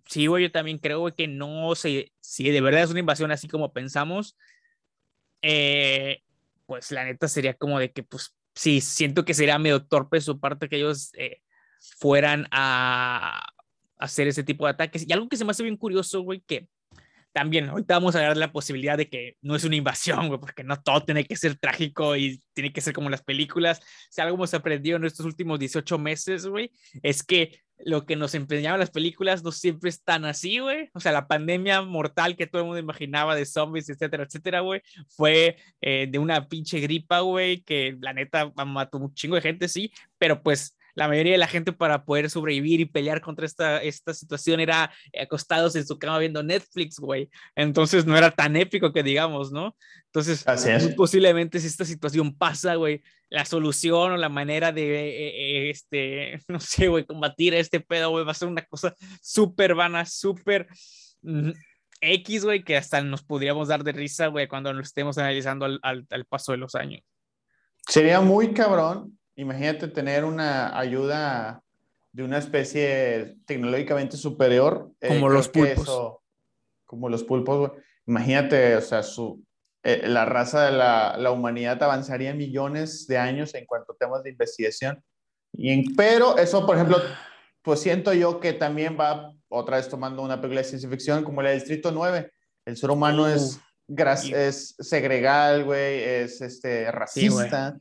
sí, 0.06 0.28
güey, 0.28 0.44
yo 0.44 0.52
también 0.52 0.80
creo, 0.80 1.06
que 1.16 1.28
no 1.28 1.76
sé 1.76 2.12
si 2.22 2.50
de 2.50 2.62
verdad 2.62 2.84
es 2.84 2.92
una 2.92 3.00
invasión 3.00 3.32
así 3.32 3.48
como 3.48 3.74
pensamos, 3.74 4.38
eh, 5.42 6.24
pues 6.66 6.92
la 6.92 7.06
neta 7.06 7.28
sería 7.28 7.54
como 7.54 7.80
de 7.80 7.92
que, 7.92 8.04
pues, 8.04 8.36
sí, 8.56 8.82
siento 8.82 9.26
que 9.26 9.34
sería 9.34 9.60
medio 9.60 9.86
torpe 9.86 10.22
su 10.22 10.40
parte 10.40 10.70
que 10.70 10.78
ellos 10.78 11.12
eh, 11.16 11.42
fueran 12.00 12.48
a 12.52 13.46
hacer 13.98 14.28
ese 14.28 14.44
tipo 14.44 14.66
de 14.66 14.72
ataques. 14.72 15.08
Y 15.08 15.14
algo 15.14 15.30
que 15.30 15.38
se 15.38 15.46
me 15.46 15.52
hace 15.52 15.64
bien 15.64 15.78
curioso, 15.78 16.22
güey, 16.22 16.42
que 16.42 16.68
también 17.36 17.68
ahorita 17.68 17.96
vamos 17.96 18.16
a 18.16 18.22
dar 18.22 18.38
la 18.38 18.54
posibilidad 18.54 18.98
de 18.98 19.10
que 19.10 19.36
no 19.42 19.58
es 19.58 19.66
una 19.66 19.76
invasión, 19.76 20.30
güey, 20.30 20.40
porque 20.40 20.64
no 20.64 20.82
todo 20.82 21.04
tiene 21.04 21.26
que 21.26 21.36
ser 21.36 21.58
trágico 21.58 22.16
y 22.16 22.42
tiene 22.54 22.72
que 22.72 22.80
ser 22.80 22.94
como 22.94 23.10
las 23.10 23.24
películas. 23.24 23.82
Si 24.10 24.22
algo 24.22 24.36
hemos 24.36 24.54
aprendido 24.54 24.96
en 24.96 25.04
estos 25.04 25.26
últimos 25.26 25.60
18 25.60 26.00
meses, 26.00 26.48
güey, 26.48 26.72
es 27.04 27.24
que 27.24 27.60
lo 27.80 28.06
que 28.06 28.16
nos 28.16 28.36
empeñaban 28.36 28.80
las 28.80 28.90
películas 28.90 29.44
no 29.44 29.52
siempre 29.52 29.90
es 29.90 30.02
tan 30.02 30.24
así, 30.24 30.60
güey. 30.60 30.90
O 30.94 31.02
sea, 31.02 31.12
la 31.12 31.28
pandemia 31.28 31.82
mortal 31.82 32.38
que 32.38 32.48
todo 32.48 32.62
el 32.62 32.68
mundo 32.68 32.80
imaginaba 32.80 33.36
de 33.36 33.46
zombies, 33.46 33.90
etcétera, 33.90 34.24
etcétera, 34.24 34.62
güey, 34.62 34.82
fue 35.10 35.58
eh, 35.82 36.08
de 36.10 36.18
una 36.18 36.48
pinche 36.48 36.80
gripa, 36.80 37.20
güey, 37.20 37.64
que 37.64 37.98
la 38.00 38.14
neta 38.14 38.54
mató 38.66 38.98
un 38.98 39.14
chingo 39.14 39.36
de 39.36 39.42
gente, 39.42 39.68
sí, 39.68 39.92
pero 40.18 40.42
pues 40.42 40.78
la 40.96 41.10
mayoría 41.10 41.34
de 41.34 41.38
la 41.38 41.48
gente 41.48 41.74
para 41.74 42.06
poder 42.06 42.30
sobrevivir 42.30 42.80
y 42.80 42.86
pelear 42.86 43.22
contra 43.22 43.46
esta, 43.46 43.84
esta 43.84 44.14
situación 44.14 44.62
era 44.62 44.92
acostados 45.22 45.76
en 45.76 45.86
su 45.86 46.00
cama 46.00 46.20
viendo 46.20 46.42
Netflix, 46.42 46.98
güey. 47.00 47.30
Entonces 47.56 48.06
no 48.06 48.18
era 48.18 48.32
tan 48.32 48.56
épico 48.56 48.94
que 48.94 49.04
digamos, 49.04 49.52
¿no? 49.52 49.76
Entonces, 50.06 50.46
posiblemente 50.96 51.60
si 51.60 51.68
esta 51.68 51.84
situación 51.84 52.34
pasa, 52.34 52.76
güey, 52.76 53.04
la 53.30 53.44
solución 53.44 54.14
o 54.14 54.18
la 54.18 54.30
manera 54.30 54.72
de, 54.72 54.84
eh, 54.84 55.68
eh, 55.68 55.70
este, 55.70 56.40
no 56.48 56.62
sé, 56.62 56.88
güey, 56.88 57.06
combatir 57.06 57.54
a 57.54 57.60
este 57.60 57.82
pedo, 57.82 58.12
güey, 58.12 58.24
va 58.24 58.32
a 58.32 58.36
ser 58.36 58.48
una 58.48 58.66
cosa 58.66 58.96
súper 59.22 59.76
vana, 59.76 60.06
súper... 60.06 60.68
Mm, 61.22 61.52
X, 62.02 62.44
güey, 62.44 62.64
que 62.64 62.76
hasta 62.76 63.02
nos 63.02 63.24
podríamos 63.24 63.70
dar 63.70 63.84
de 63.84 63.94
risa, 63.94 64.28
güey, 64.28 64.48
cuando 64.48 64.72
lo 64.74 64.82
estemos 64.82 65.18
analizando 65.18 65.66
al, 65.66 65.80
al 65.82 66.26
paso 66.26 66.52
de 66.52 66.58
los 66.60 66.76
años. 66.76 67.02
Sería 67.88 68.20
muy 68.20 68.54
cabrón 68.54 69.18
Imagínate 69.36 69.88
tener 69.90 70.24
una 70.24 70.78
ayuda 70.78 71.62
de 72.14 72.24
una 72.24 72.38
especie 72.38 73.36
tecnológicamente 73.46 74.16
superior. 74.16 74.92
Eh, 75.02 75.10
como 75.10 75.30
los 75.30 75.50
pulpos. 75.50 76.20
como 76.86 77.10
los 77.10 77.24
pulpos. 77.24 77.72
Imagínate, 78.08 78.78
o 78.78 78.82
sea, 78.82 79.04
su, 79.04 79.44
eh, 79.84 80.08
la 80.08 80.24
raza 80.24 80.66
de 80.66 80.72
la, 80.72 81.18
la, 81.18 81.32
humanidad 81.32 81.82
avanzaría 81.84 82.34
millones 82.34 83.08
de 83.08 83.18
años 83.18 83.54
en 83.56 83.66
cuanto 83.66 83.92
a 83.92 83.98
temas 83.98 84.24
de 84.24 84.30
investigación. 84.30 85.04
Y 85.52 85.94
pero 85.96 86.38
eso, 86.38 86.66
por 86.66 86.76
ejemplo, 86.76 86.98
pues 87.62 87.82
siento 87.82 88.14
yo 88.14 88.40
que 88.40 88.54
también 88.54 88.98
va 88.98 89.34
otra 89.50 89.78
vez 89.78 89.90
tomando 89.90 90.22
una 90.22 90.40
película 90.40 90.62
de 90.62 90.68
ciencia 90.68 90.90
ficción 90.90 91.24
como 91.24 91.42
la 91.42 91.50
del 91.50 91.60
Distrito 91.60 91.92
9. 91.92 92.32
El 92.66 92.78
ser 92.78 92.92
humano 92.92 93.28
es, 93.28 93.60
es 94.32 94.76
segregal, 94.80 95.66
güey, 95.66 96.02
es 96.02 96.40
este, 96.42 96.90
racista 96.92 97.78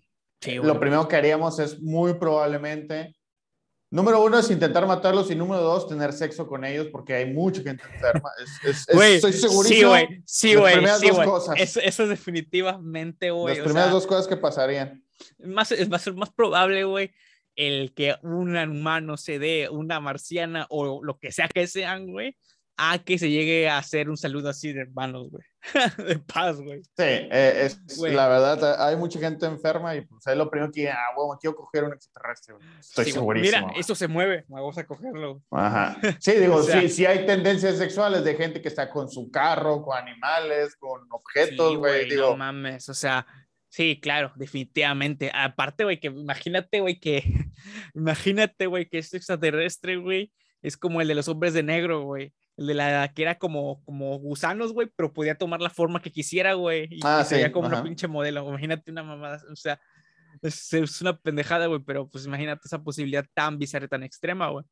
lo 0.62 0.78
primero 0.78 1.08
que 1.08 1.16
haríamos 1.16 1.58
es 1.58 1.80
muy 1.80 2.14
probablemente, 2.14 3.16
número 3.90 4.22
uno 4.22 4.38
es 4.38 4.50
intentar 4.50 4.86
matarlos 4.86 5.30
y 5.30 5.34
número 5.34 5.62
dos, 5.62 5.88
tener 5.88 6.12
sexo 6.12 6.46
con 6.46 6.64
ellos 6.64 6.88
porque 6.90 7.14
hay 7.14 7.32
mucha 7.32 7.62
gente 7.62 7.84
enferma. 7.94 8.30
Es, 8.66 8.88
estoy 8.88 9.32
segurísimo. 9.32 9.62
Sí, 9.64 9.84
güey. 9.84 10.22
Sí, 10.26 10.54
güey. 10.54 10.74
Sí, 10.98 11.08
eso, 11.56 11.80
eso, 11.80 12.02
es 12.02 12.08
definitivamente, 12.08 13.30
güey. 13.30 13.56
Las 13.56 13.64
primeras 13.64 13.90
dos 13.92 14.06
cosas 14.06 14.26
que 14.26 14.36
pasarían. 14.36 15.02
Más, 15.38 15.72
va 15.72 15.96
a 15.96 16.00
ser 16.00 16.14
más 16.14 16.30
probable, 16.32 16.84
güey, 16.84 17.12
el 17.56 17.94
que 17.94 18.16
un 18.22 18.56
humano 18.56 19.16
se 19.16 19.38
dé 19.38 19.68
una 19.70 20.00
marciana 20.00 20.66
o 20.70 21.02
lo 21.02 21.18
que 21.18 21.32
sea 21.32 21.48
que 21.48 21.66
sean, 21.66 22.10
güey, 22.10 22.36
a 22.76 22.99
que 22.99 23.19
se 23.19 23.31
llegue 23.31 23.69
a 23.69 23.78
hacer 23.78 24.11
un 24.11 24.16
saludo 24.16 24.49
así 24.49 24.73
de 24.73 24.83
hermanos, 24.83 25.31
güey. 25.31 25.45
de 26.09 26.19
paz, 26.19 26.61
güey. 26.61 26.83
Sí, 26.83 26.90
eh, 26.99 27.62
es, 27.64 27.99
la 27.99 28.28
verdad, 28.28 28.87
hay 28.87 28.97
mucha 28.97 29.19
gente 29.19 29.47
enferma 29.47 29.95
y 29.97 30.02
pues 30.02 30.26
es 30.26 30.37
lo 30.37 30.50
primero 30.50 30.71
que, 30.71 30.90
ah, 30.90 30.99
bueno, 31.16 31.38
quiero 31.40 31.57
coger 31.57 31.85
un 31.85 31.93
extraterrestre, 31.95 32.54
güey. 32.54 32.66
Estoy 32.78 33.12
segurísimo. 33.12 33.66
Mira, 33.69 33.78
eso 33.78 33.95
se 33.95 34.09
mueve, 34.09 34.45
vamos 34.49 34.76
a 34.76 34.87
cogerlo. 34.87 35.43
Ajá. 35.50 35.97
Sí, 36.21 36.33
digo, 36.33 36.62
sí, 36.62 36.88
sí 36.88 37.07
hay 37.07 37.26
tendencias 37.26 37.76
sexuales 37.76 38.25
de 38.25 38.35
gente 38.35 38.61
que 38.61 38.69
está 38.69 38.90
con 38.90 39.11
su 39.11 39.31
carro, 39.31 39.83
con 39.83 39.97
animales, 39.97 40.76
con 40.76 41.02
objetos, 41.11 41.76
güey. 41.76 42.09
digo, 42.09 42.31
no 42.31 42.37
mames, 42.37 42.88
o 42.88 42.95
sea, 42.95 43.26
Sí, 43.69 43.99
claro, 44.00 44.31
definitivamente. 44.37 45.33
Aparte, 45.35 45.83
güey, 45.83 45.99
que 45.99 46.07
imagínate, 46.07 46.78
güey, 46.78 47.00
que 47.00 47.25
imagínate, 47.95 48.66
güey, 48.66 48.88
que 48.88 48.99
este 48.99 49.16
extraterrestre, 49.16 49.97
güey, 49.97 50.31
es 50.62 50.76
como 50.76 51.00
el 51.00 51.09
de 51.09 51.16
los 51.16 51.26
hombres 51.26 51.54
de 51.54 51.64
negro, 51.64 52.02
güey 52.02 52.33
el 52.56 52.66
de 52.66 52.75
la 52.75 53.12
que 53.14 53.23
era 53.23 53.38
como, 53.38 53.82
como 53.84 54.18
gusanos, 54.18 54.73
güey, 54.73 54.88
pero 54.94 55.12
podía 55.12 55.37
tomar 55.37 55.61
la 55.61 55.70
forma 55.70 56.00
que 56.00 56.12
quisiera, 56.12 56.54
güey. 56.54 56.88
Y, 56.90 57.00
ah, 57.02 57.25
sería 57.25 57.52
como 57.52 57.68
una 57.68 57.82
pinche 57.82 58.06
modelo. 58.06 58.49
Imagínate 58.49 58.90
una 58.90 59.02
mamada, 59.02 59.42
o 59.50 59.56
sea, 59.56 59.80
es, 60.42 60.73
es 60.73 61.00
una 61.00 61.16
pendejada, 61.16 61.66
güey, 61.66 61.80
pero 61.84 62.08
pues 62.08 62.26
imagínate 62.26 62.62
esa 62.64 62.82
posibilidad 62.82 63.25
tan 63.34 63.58
bizarra, 63.58 63.88
tan 63.88 64.02
extrema, 64.02 64.49
güey. 64.49 64.64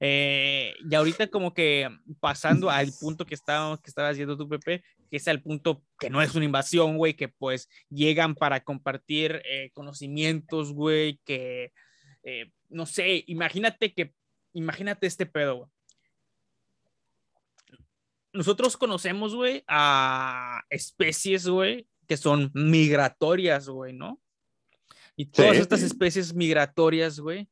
Eh, 0.00 0.74
y 0.88 0.94
ahorita 0.94 1.28
como 1.28 1.54
que 1.54 1.88
pasando 2.20 2.70
al 2.70 2.92
punto 3.00 3.26
que, 3.26 3.34
estaba, 3.34 3.80
que 3.80 3.90
estabas 3.90 4.12
haciendo 4.12 4.36
tu 4.36 4.48
Pepe, 4.48 4.82
que 5.10 5.16
es 5.16 5.26
el 5.26 5.42
punto 5.42 5.84
que 5.98 6.10
no 6.10 6.22
es 6.22 6.34
una 6.34 6.44
invasión, 6.44 6.96
güey, 6.96 7.14
que 7.14 7.28
pues 7.28 7.68
llegan 7.90 8.34
para 8.34 8.60
compartir 8.60 9.42
eh, 9.44 9.70
conocimientos, 9.72 10.72
güey, 10.72 11.20
que, 11.24 11.72
eh, 12.22 12.50
no 12.68 12.86
sé, 12.86 13.24
imagínate 13.26 13.92
que, 13.92 14.12
imagínate 14.52 15.06
este 15.06 15.26
pedo, 15.26 15.56
güey. 15.56 15.70
Nosotros 18.34 18.76
conocemos, 18.76 19.34
güey, 19.34 19.62
a 19.68 20.62
especies, 20.68 21.46
güey, 21.46 21.86
que 22.08 22.16
son 22.16 22.50
migratorias, 22.52 23.68
güey, 23.68 23.92
¿no? 23.92 24.20
Y 25.16 25.26
todas 25.26 25.56
estas 25.56 25.82
especies 25.82 26.34
migratorias, 26.34 27.20
güey, 27.20 27.48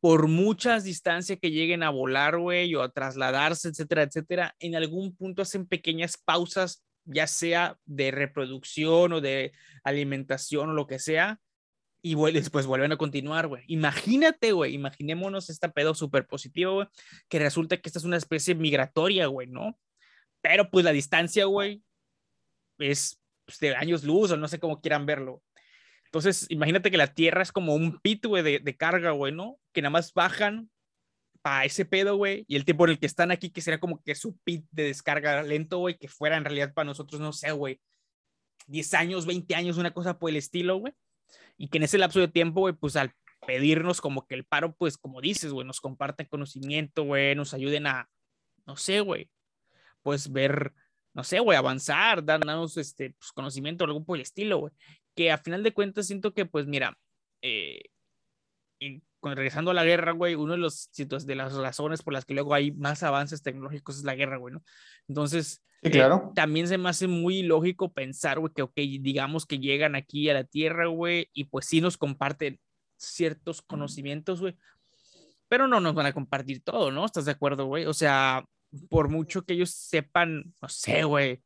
por 0.00 0.28
muchas 0.28 0.84
distancias 0.84 1.38
que 1.42 1.50
lleguen 1.50 1.82
a 1.82 1.90
volar, 1.90 2.38
güey, 2.38 2.72
o 2.76 2.82
a 2.82 2.92
trasladarse, 2.92 3.68
etcétera, 3.68 4.02
etcétera, 4.02 4.54
en 4.60 4.76
algún 4.76 5.16
punto 5.16 5.42
hacen 5.42 5.66
pequeñas 5.66 6.16
pausas, 6.16 6.84
ya 7.04 7.26
sea 7.26 7.76
de 7.84 8.12
reproducción 8.12 9.12
o 9.12 9.20
de 9.20 9.52
alimentación 9.82 10.70
o 10.70 10.72
lo 10.72 10.86
que 10.86 11.00
sea, 11.00 11.40
y 12.06 12.14
después 12.32 12.66
vuelven 12.66 12.92
a 12.92 12.98
continuar, 12.98 13.46
güey. 13.46 13.64
Imagínate, 13.66 14.52
güey, 14.52 14.74
imaginémonos 14.74 15.48
esta 15.48 15.72
pedo 15.72 15.94
súper 15.94 16.26
positivo, 16.26 16.74
güey, 16.74 16.88
que 17.30 17.38
resulta 17.38 17.78
que 17.78 17.88
esta 17.88 17.98
es 17.98 18.04
una 18.04 18.18
especie 18.18 18.54
migratoria, 18.54 19.26
güey, 19.26 19.46
¿no? 19.46 19.78
Pero 20.42 20.70
pues 20.70 20.84
la 20.84 20.92
distancia, 20.92 21.46
güey, 21.46 21.82
es 22.78 23.18
pues, 23.46 23.58
de 23.58 23.74
años 23.74 24.04
luz 24.04 24.30
o 24.30 24.36
no 24.36 24.48
sé 24.48 24.60
cómo 24.60 24.82
quieran 24.82 25.06
verlo. 25.06 25.42
Entonces, 26.04 26.44
imagínate 26.50 26.90
que 26.90 26.98
la 26.98 27.14
Tierra 27.14 27.40
es 27.40 27.52
como 27.52 27.74
un 27.74 27.98
pit, 28.00 28.26
güey, 28.26 28.42
de, 28.42 28.76
carga, 28.76 29.12
güey, 29.12 29.32
¿no? 29.32 29.58
Que 29.72 29.80
nada 29.80 29.90
más 29.90 30.12
bajan 30.12 30.68
para 31.40 31.64
ese 31.64 31.86
pedo, 31.86 32.16
güey, 32.16 32.44
y 32.48 32.56
el 32.56 32.66
tiempo 32.66 32.84
en 32.84 32.90
el 32.90 32.98
que 32.98 33.06
están 33.06 33.30
aquí, 33.30 33.48
que 33.48 33.62
sería 33.62 33.80
como 33.80 34.02
que 34.02 34.14
su 34.14 34.36
pit 34.44 34.66
de 34.72 34.84
descarga 34.84 35.42
lento, 35.42 35.78
güey, 35.78 35.96
que 35.96 36.08
fuera 36.08 36.36
en 36.36 36.44
realidad 36.44 36.74
para 36.74 36.84
nosotros, 36.84 37.18
no 37.18 37.32
sé, 37.32 37.50
güey, 37.52 37.80
10 38.66 38.92
años, 38.92 39.24
20 39.24 39.54
años, 39.54 39.78
una 39.78 39.94
cosa 39.94 40.18
por 40.18 40.28
el 40.28 40.36
estilo, 40.36 40.76
güey, 40.76 40.92
y 41.56 41.68
que 41.68 41.78
en 41.78 41.84
ese 41.84 41.98
lapso 41.98 42.20
de 42.20 42.28
tiempo, 42.28 42.60
güey, 42.60 42.74
pues 42.74 42.96
al 42.96 43.14
pedirnos 43.46 44.00
como 44.00 44.26
que 44.26 44.34
el 44.34 44.44
paro, 44.44 44.74
pues 44.74 44.96
como 44.96 45.20
dices, 45.20 45.52
güey, 45.52 45.66
nos 45.66 45.80
comparten 45.80 46.26
conocimiento, 46.26 47.04
güey, 47.04 47.34
nos 47.34 47.54
ayuden 47.54 47.86
a, 47.86 48.08
no 48.66 48.76
sé, 48.76 49.00
güey, 49.00 49.30
pues 50.02 50.32
ver, 50.32 50.72
no 51.12 51.24
sé, 51.24 51.40
güey, 51.40 51.56
avanzar, 51.56 52.24
darnos 52.24 52.76
este, 52.76 53.10
pues, 53.10 53.32
conocimiento, 53.32 53.84
algo 53.84 54.04
por 54.04 54.16
el 54.16 54.22
estilo, 54.22 54.58
güey. 54.58 54.72
Que 55.14 55.30
a 55.30 55.38
final 55.38 55.62
de 55.62 55.72
cuentas 55.72 56.06
siento 56.06 56.34
que, 56.34 56.44
pues 56.46 56.66
mira, 56.66 56.98
eh, 57.42 57.82
regresando 59.32 59.70
a 59.70 59.74
la 59.74 59.84
guerra, 59.84 60.12
güey, 60.12 60.34
uno 60.34 60.52
de 60.52 60.58
los 60.58 60.90
de 60.92 61.34
las 61.34 61.54
razones 61.54 62.02
por 62.02 62.12
las 62.12 62.24
que 62.24 62.34
luego 62.34 62.54
hay 62.54 62.72
más 62.72 63.02
avances 63.02 63.42
tecnológicos 63.42 63.96
es 63.98 64.04
la 64.04 64.14
guerra, 64.14 64.36
güey, 64.36 64.54
¿no? 64.54 64.62
Entonces, 65.08 65.62
sí, 65.82 65.90
claro. 65.90 66.26
Eh, 66.28 66.32
también 66.34 66.68
se 66.68 66.78
me 66.78 66.88
hace 66.88 67.06
muy 67.06 67.42
lógico 67.42 67.92
pensar, 67.92 68.38
güey, 68.38 68.52
que, 68.52 68.62
ok, 68.62 68.74
digamos 68.74 69.46
que 69.46 69.58
llegan 69.58 69.94
aquí 69.94 70.28
a 70.28 70.34
la 70.34 70.44
Tierra, 70.44 70.86
güey, 70.86 71.30
y 71.32 71.44
pues 71.44 71.66
sí 71.66 71.80
nos 71.80 71.96
comparten 71.96 72.60
ciertos 72.96 73.62
conocimientos, 73.62 74.40
güey, 74.40 74.56
pero 75.48 75.68
no 75.68 75.80
nos 75.80 75.94
van 75.94 76.06
a 76.06 76.12
compartir 76.12 76.62
todo, 76.62 76.90
¿no? 76.90 77.04
¿Estás 77.04 77.24
de 77.24 77.32
acuerdo, 77.32 77.66
güey? 77.66 77.86
O 77.86 77.94
sea, 77.94 78.44
por 78.88 79.08
mucho 79.08 79.44
que 79.44 79.54
ellos 79.54 79.70
sepan, 79.70 80.54
no 80.60 80.68
sé, 80.68 81.04
güey, 81.04 81.42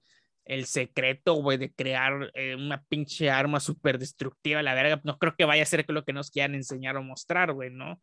el 0.49 0.64
secreto, 0.64 1.35
güey, 1.35 1.59
de 1.59 1.71
crear 1.71 2.33
eh, 2.35 2.57
una 2.57 2.83
pinche 2.88 3.31
arma 3.31 3.61
súper 3.61 3.99
destructiva, 3.99 4.62
la 4.62 4.75
verga, 4.75 5.00
no 5.05 5.19
creo 5.19 5.37
que 5.37 5.45
vaya 5.45 5.62
a 5.62 5.67
ser 5.67 5.85
lo 5.88 6.05
que 6.05 6.14
nos 6.14 6.31
quieran 6.31 6.55
enseñar 6.55 6.97
o 6.97 7.02
mostrar, 7.02 7.52
güey, 7.52 7.71
¿no? 7.71 8.00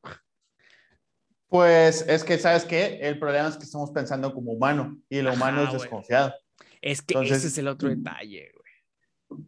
Pues 1.48 2.06
es 2.08 2.24
que, 2.24 2.38
¿sabes 2.38 2.64
qué? 2.64 3.00
El 3.02 3.18
problema 3.18 3.48
es 3.48 3.58
que 3.58 3.64
estamos 3.64 3.90
pensando 3.92 4.32
como 4.32 4.52
humano 4.52 4.98
y 5.10 5.18
el 5.18 5.28
humano 5.28 5.64
es 5.64 5.74
desconfiado. 5.74 6.34
Es 6.82 7.02
que 7.02 7.20
ese 7.20 7.48
es 7.48 7.58
el 7.58 7.68
otro 7.68 7.90
detalle, 7.90 8.52
güey. 9.30 9.46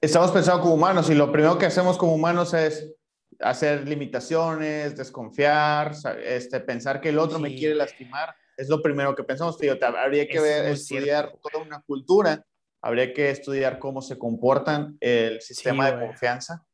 Estamos 0.00 0.30
pensando 0.30 0.60
como 0.60 0.74
humanos 0.74 1.08
y 1.08 1.14
lo 1.14 1.32
primero 1.32 1.56
que 1.56 1.66
hacemos 1.66 1.96
como 1.96 2.14
humanos 2.14 2.52
es 2.52 2.92
hacer 3.40 3.88
limitaciones, 3.88 4.94
desconfiar, 4.94 5.92
este, 6.22 6.60
pensar 6.60 7.00
que 7.00 7.08
el 7.08 7.18
otro 7.18 7.38
me 7.38 7.54
quiere 7.54 7.74
lastimar 7.74 8.34
es 8.56 8.68
lo 8.68 8.82
primero 8.82 9.14
que 9.14 9.24
pensamos, 9.24 9.58
tío. 9.58 9.76
Habría 9.80 10.26
que 10.26 10.40
ver, 10.40 10.66
estudiar 10.66 11.32
toda 11.40 11.64
una 11.64 11.80
cultura, 11.82 12.44
habría 12.82 13.12
que 13.12 13.30
estudiar 13.30 13.78
cómo 13.78 14.02
se 14.02 14.18
comportan 14.18 14.96
el 15.00 15.40
sistema 15.40 15.90
de 15.90 16.06
confianza. 16.06 16.64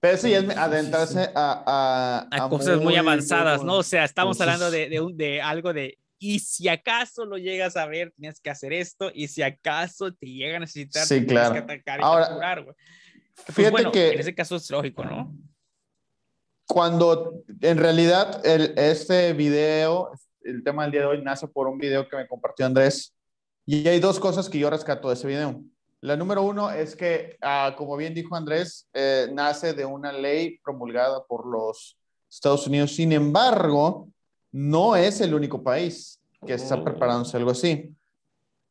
Pero 0.00 0.14
eso 0.14 0.28
ya 0.28 0.38
es 0.38 0.56
adentrarse 0.56 1.30
a, 1.34 2.28
a, 2.30 2.48
cosas 2.48 2.80
muy, 2.80 2.94
avanzadas, 2.94 3.64
¿no? 3.64 3.78
O 3.78 3.82
sea, 3.82 4.04
estamos 4.04 4.40
hablando 4.40 4.70
de, 4.70 4.88
de, 4.88 5.04
de, 5.14 5.42
algo 5.42 5.72
de, 5.72 5.98
y 6.20 6.40
si 6.40 6.68
acaso 6.68 7.24
lo 7.24 7.36
llegas 7.36 7.76
a 7.76 7.86
ver, 7.86 8.12
tienes 8.16 8.40
que 8.40 8.50
hacer 8.50 8.72
esto, 8.72 9.10
y 9.14 9.28
si 9.28 9.42
acaso 9.42 10.12
te 10.12 10.26
llega 10.26 10.56
a 10.56 10.60
necesitar, 10.60 11.04
sí, 11.04 11.24
tienes 11.24 11.50
que 11.50 11.58
atacar 11.58 12.00
y 12.00 12.02
Ahora, 12.02 12.60
güey. 12.60 12.76
Pues 13.46 13.56
fíjate 13.56 13.90
que 13.92 14.08
en 14.10 14.20
ese 14.20 14.34
caso 14.34 14.56
es 14.56 14.68
lógico, 14.70 15.04
¿no? 15.04 15.32
Cuando 16.66 17.44
en 17.60 17.78
realidad 17.78 18.44
el, 18.44 18.74
este 18.76 19.32
video 19.32 20.10
el 20.48 20.64
tema 20.64 20.82
del 20.82 20.92
día 20.92 21.00
de 21.02 21.06
hoy 21.06 21.22
nace 21.22 21.46
por 21.46 21.68
un 21.68 21.78
video 21.78 22.08
que 22.08 22.16
me 22.16 22.26
compartió 22.26 22.66
Andrés. 22.66 23.14
Y 23.66 23.86
hay 23.86 24.00
dos 24.00 24.18
cosas 24.18 24.48
que 24.48 24.58
yo 24.58 24.70
rescato 24.70 25.08
de 25.08 25.14
ese 25.14 25.26
video. 25.26 25.62
La 26.00 26.16
número 26.16 26.42
uno 26.42 26.70
es 26.70 26.96
que, 26.96 27.36
ah, 27.42 27.74
como 27.76 27.96
bien 27.96 28.14
dijo 28.14 28.34
Andrés, 28.34 28.88
eh, 28.94 29.28
nace 29.32 29.74
de 29.74 29.84
una 29.84 30.12
ley 30.12 30.58
promulgada 30.64 31.24
por 31.24 31.46
los 31.46 31.98
Estados 32.30 32.66
Unidos. 32.66 32.94
Sin 32.94 33.12
embargo, 33.12 34.08
no 34.52 34.96
es 34.96 35.20
el 35.20 35.34
único 35.34 35.62
país 35.62 36.20
que 36.46 36.54
está 36.54 36.76
oh. 36.76 36.84
preparándose 36.84 37.36
algo 37.36 37.50
así. 37.50 37.94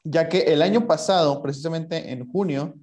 Ya 0.04 0.30
que 0.30 0.40
el 0.40 0.62
año 0.62 0.88
pasado, 0.88 1.42
precisamente 1.42 2.12
en 2.12 2.28
junio, 2.32 2.74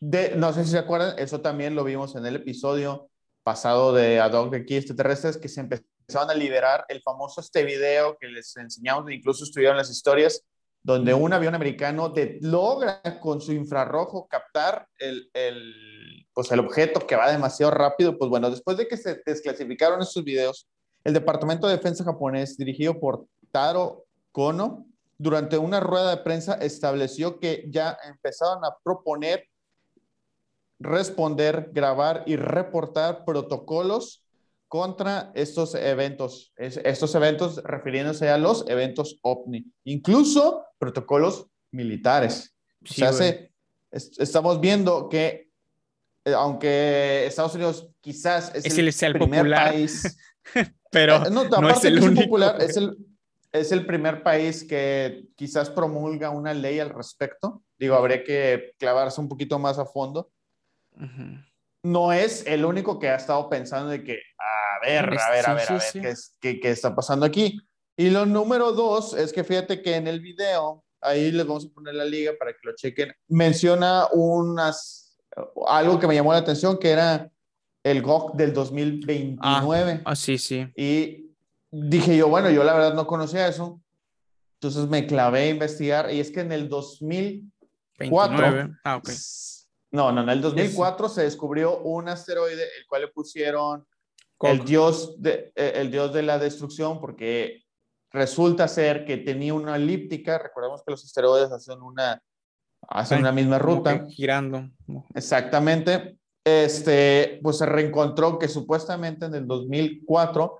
de, 0.00 0.36
no 0.36 0.52
sé 0.52 0.64
si 0.64 0.70
se 0.70 0.78
acuerdan, 0.78 1.18
eso 1.18 1.40
también 1.40 1.74
lo 1.74 1.82
vimos 1.82 2.14
en 2.14 2.24
el 2.24 2.36
episodio 2.36 3.10
pasado 3.42 3.92
de 3.92 4.20
Ad 4.20 4.32
hoc 4.32 4.50
de 4.50 4.58
aquí 4.58 4.76
extraterrestres, 4.76 5.36
que 5.36 5.48
se 5.48 5.60
empezó 5.60 5.84
van 6.14 6.30
a 6.30 6.34
liberar 6.34 6.84
el 6.88 7.02
famoso 7.02 7.40
este 7.40 7.64
video 7.64 8.16
que 8.18 8.28
les 8.28 8.56
enseñamos, 8.56 9.10
incluso 9.10 9.44
estuvieron 9.44 9.76
las 9.76 9.90
historias, 9.90 10.42
donde 10.82 11.12
un 11.14 11.32
avión 11.32 11.54
americano 11.54 12.12
logra 12.42 13.02
con 13.20 13.40
su 13.40 13.52
infrarrojo 13.52 14.28
captar 14.28 14.86
el, 14.98 15.28
el, 15.34 16.26
pues 16.32 16.50
el 16.52 16.60
objeto 16.60 17.04
que 17.04 17.16
va 17.16 17.30
demasiado 17.30 17.72
rápido. 17.72 18.16
Pues 18.16 18.30
bueno, 18.30 18.50
después 18.50 18.76
de 18.76 18.86
que 18.86 18.96
se 18.96 19.20
desclasificaron 19.26 20.00
esos 20.00 20.22
videos, 20.22 20.68
el 21.02 21.12
Departamento 21.12 21.66
de 21.66 21.76
Defensa 21.76 22.04
japonés, 22.04 22.56
dirigido 22.56 23.00
por 23.00 23.26
Taro 23.50 24.04
Kono, 24.30 24.86
durante 25.18 25.58
una 25.58 25.80
rueda 25.80 26.10
de 26.10 26.22
prensa 26.22 26.54
estableció 26.54 27.40
que 27.40 27.64
ya 27.68 27.98
empezaron 28.04 28.64
a 28.64 28.76
proponer 28.84 29.48
responder, 30.78 31.70
grabar 31.72 32.22
y 32.26 32.36
reportar 32.36 33.24
protocolos 33.24 34.25
contra 34.68 35.30
estos 35.34 35.74
eventos, 35.74 36.52
estos 36.56 37.14
eventos 37.14 37.62
refiriéndose 37.62 38.28
a 38.28 38.38
los 38.38 38.68
eventos 38.68 39.18
OVNI, 39.22 39.64
incluso 39.84 40.64
protocolos 40.78 41.46
militares. 41.70 42.54
estamos 43.90 44.60
viendo 44.60 45.08
que, 45.08 45.50
eh, 46.24 46.34
aunque 46.34 47.26
Estados 47.26 47.54
Unidos 47.54 47.88
quizás 48.00 48.52
es, 48.54 48.64
el, 49.02 49.12
primer 49.14 49.40
popular, 49.40 49.70
país, 49.72 50.18
pero 50.90 51.26
eh, 51.26 51.30
no, 51.30 51.70
es 51.70 51.84
el 51.84 52.02
único. 52.02 52.22
Popular, 52.22 52.60
es 52.60 52.76
el, 52.76 52.96
es 53.52 53.72
el 53.72 53.86
primer 53.86 54.22
país 54.22 54.64
que 54.64 55.26
quizás 55.36 55.70
promulga 55.70 56.30
una 56.30 56.52
ley 56.52 56.80
al 56.80 56.90
respecto. 56.90 57.62
Digo, 57.78 57.94
habría 57.94 58.24
que 58.24 58.74
clavarse 58.78 59.20
un 59.20 59.28
poquito 59.28 59.58
más 59.58 59.78
a 59.78 59.86
fondo 59.86 60.30
no 61.86 62.12
es 62.12 62.44
el 62.46 62.64
único 62.64 62.98
que 62.98 63.08
ha 63.08 63.14
estado 63.14 63.48
pensando 63.48 63.90
de 63.90 64.02
que, 64.02 64.20
a 64.38 64.84
ver, 64.84 65.04
a 65.04 65.10
ver, 65.10 65.20
a 65.20 65.30
ver, 65.30 65.48
a 65.48 65.54
ver, 65.54 66.16
¿qué, 66.40 66.60
qué, 66.60 66.70
está 66.70 66.94
pasando 66.94 67.24
aquí? 67.24 67.60
Y 67.96 68.10
lo 68.10 68.26
número 68.26 68.72
dos 68.72 69.14
es 69.14 69.32
que 69.32 69.44
fíjate 69.44 69.82
que 69.82 69.94
en 69.94 70.08
el 70.08 70.20
video, 70.20 70.84
ahí 71.00 71.30
les 71.30 71.46
vamos 71.46 71.66
a 71.66 71.72
poner 71.72 71.94
la 71.94 72.04
liga 72.04 72.32
para 72.38 72.52
que 72.52 72.58
lo 72.64 72.74
chequen, 72.74 73.12
menciona 73.28 74.08
unas, 74.12 75.16
algo 75.68 76.00
que 76.00 76.08
me 76.08 76.16
llamó 76.16 76.32
la 76.32 76.40
atención, 76.40 76.76
que 76.76 76.90
era 76.90 77.30
el 77.84 78.02
GOC 78.02 78.34
del 78.34 78.52
2029. 78.52 80.02
Ah, 80.04 80.16
sí, 80.16 80.38
sí. 80.38 80.66
Y 80.74 81.30
dije 81.70 82.16
yo, 82.16 82.28
bueno, 82.28 82.50
yo 82.50 82.64
la 82.64 82.74
verdad 82.74 82.94
no 82.94 83.06
conocía 83.06 83.46
eso. 83.46 83.80
Entonces 84.54 84.88
me 84.88 85.06
clavé 85.06 85.42
a 85.42 85.50
investigar 85.50 86.12
y 86.12 86.18
es 86.18 86.32
que 86.32 86.40
en 86.40 86.50
el 86.50 86.68
2004, 86.68 88.74
ah, 88.82 88.96
ok 88.96 89.10
no, 89.90 90.12
no, 90.12 90.22
en 90.22 90.28
el 90.28 90.40
2004 90.40 91.08
se 91.08 91.22
descubrió 91.22 91.78
un 91.80 92.08
asteroide, 92.08 92.62
el 92.62 92.86
cual 92.88 93.02
le 93.02 93.08
pusieron 93.08 93.86
el 94.40 94.64
dios, 94.64 95.20
de, 95.20 95.52
eh, 95.54 95.72
el 95.76 95.90
dios 95.90 96.12
de 96.12 96.22
la 96.22 96.38
destrucción, 96.38 97.00
porque 97.00 97.64
resulta 98.10 98.68
ser 98.68 99.04
que 99.04 99.16
tenía 99.18 99.54
una 99.54 99.76
elíptica. 99.76 100.38
Recordemos 100.38 100.82
que 100.84 100.90
los 100.90 101.04
asteroides 101.04 101.52
hacen 101.52 101.80
una, 101.80 102.20
hacen 102.88 103.20
una 103.20 103.32
misma 103.32 103.58
ruta. 103.58 104.06
Girando. 104.10 104.68
Exactamente. 105.14 106.18
Este, 106.44 107.40
pues 107.42 107.58
se 107.58 107.66
reencontró 107.66 108.38
que 108.38 108.48
supuestamente 108.48 109.26
en 109.26 109.34
el 109.34 109.46
2004 109.46 110.58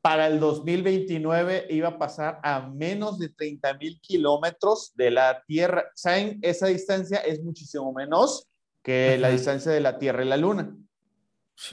para 0.00 0.26
el 0.26 0.40
2029 0.40 1.66
iba 1.70 1.88
a 1.88 1.98
pasar 1.98 2.40
a 2.42 2.66
menos 2.66 3.18
de 3.18 3.28
30 3.28 3.74
mil 3.74 4.00
kilómetros 4.00 4.92
de 4.94 5.10
la 5.10 5.42
Tierra. 5.46 5.90
¿Saben? 5.94 6.38
Esa 6.42 6.68
distancia 6.68 7.18
es 7.18 7.42
muchísimo 7.42 7.92
menos 7.92 8.48
que 8.82 9.18
la 9.18 9.30
distancia 9.30 9.72
de 9.72 9.80
la 9.80 9.98
Tierra 9.98 10.24
y 10.24 10.28
la 10.28 10.36
Luna. 10.36 10.76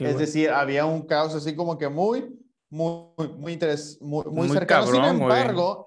es 0.00 0.18
decir, 0.18 0.50
había 0.50 0.84
un 0.84 1.06
caos 1.06 1.34
así 1.34 1.54
como 1.54 1.78
que 1.78 1.88
muy, 1.88 2.36
muy, 2.68 3.28
muy, 3.36 3.58
muy, 4.00 4.24
muy, 4.24 4.48
cercano. 4.48 4.86
Sin 4.86 5.04
embargo, 5.04 5.86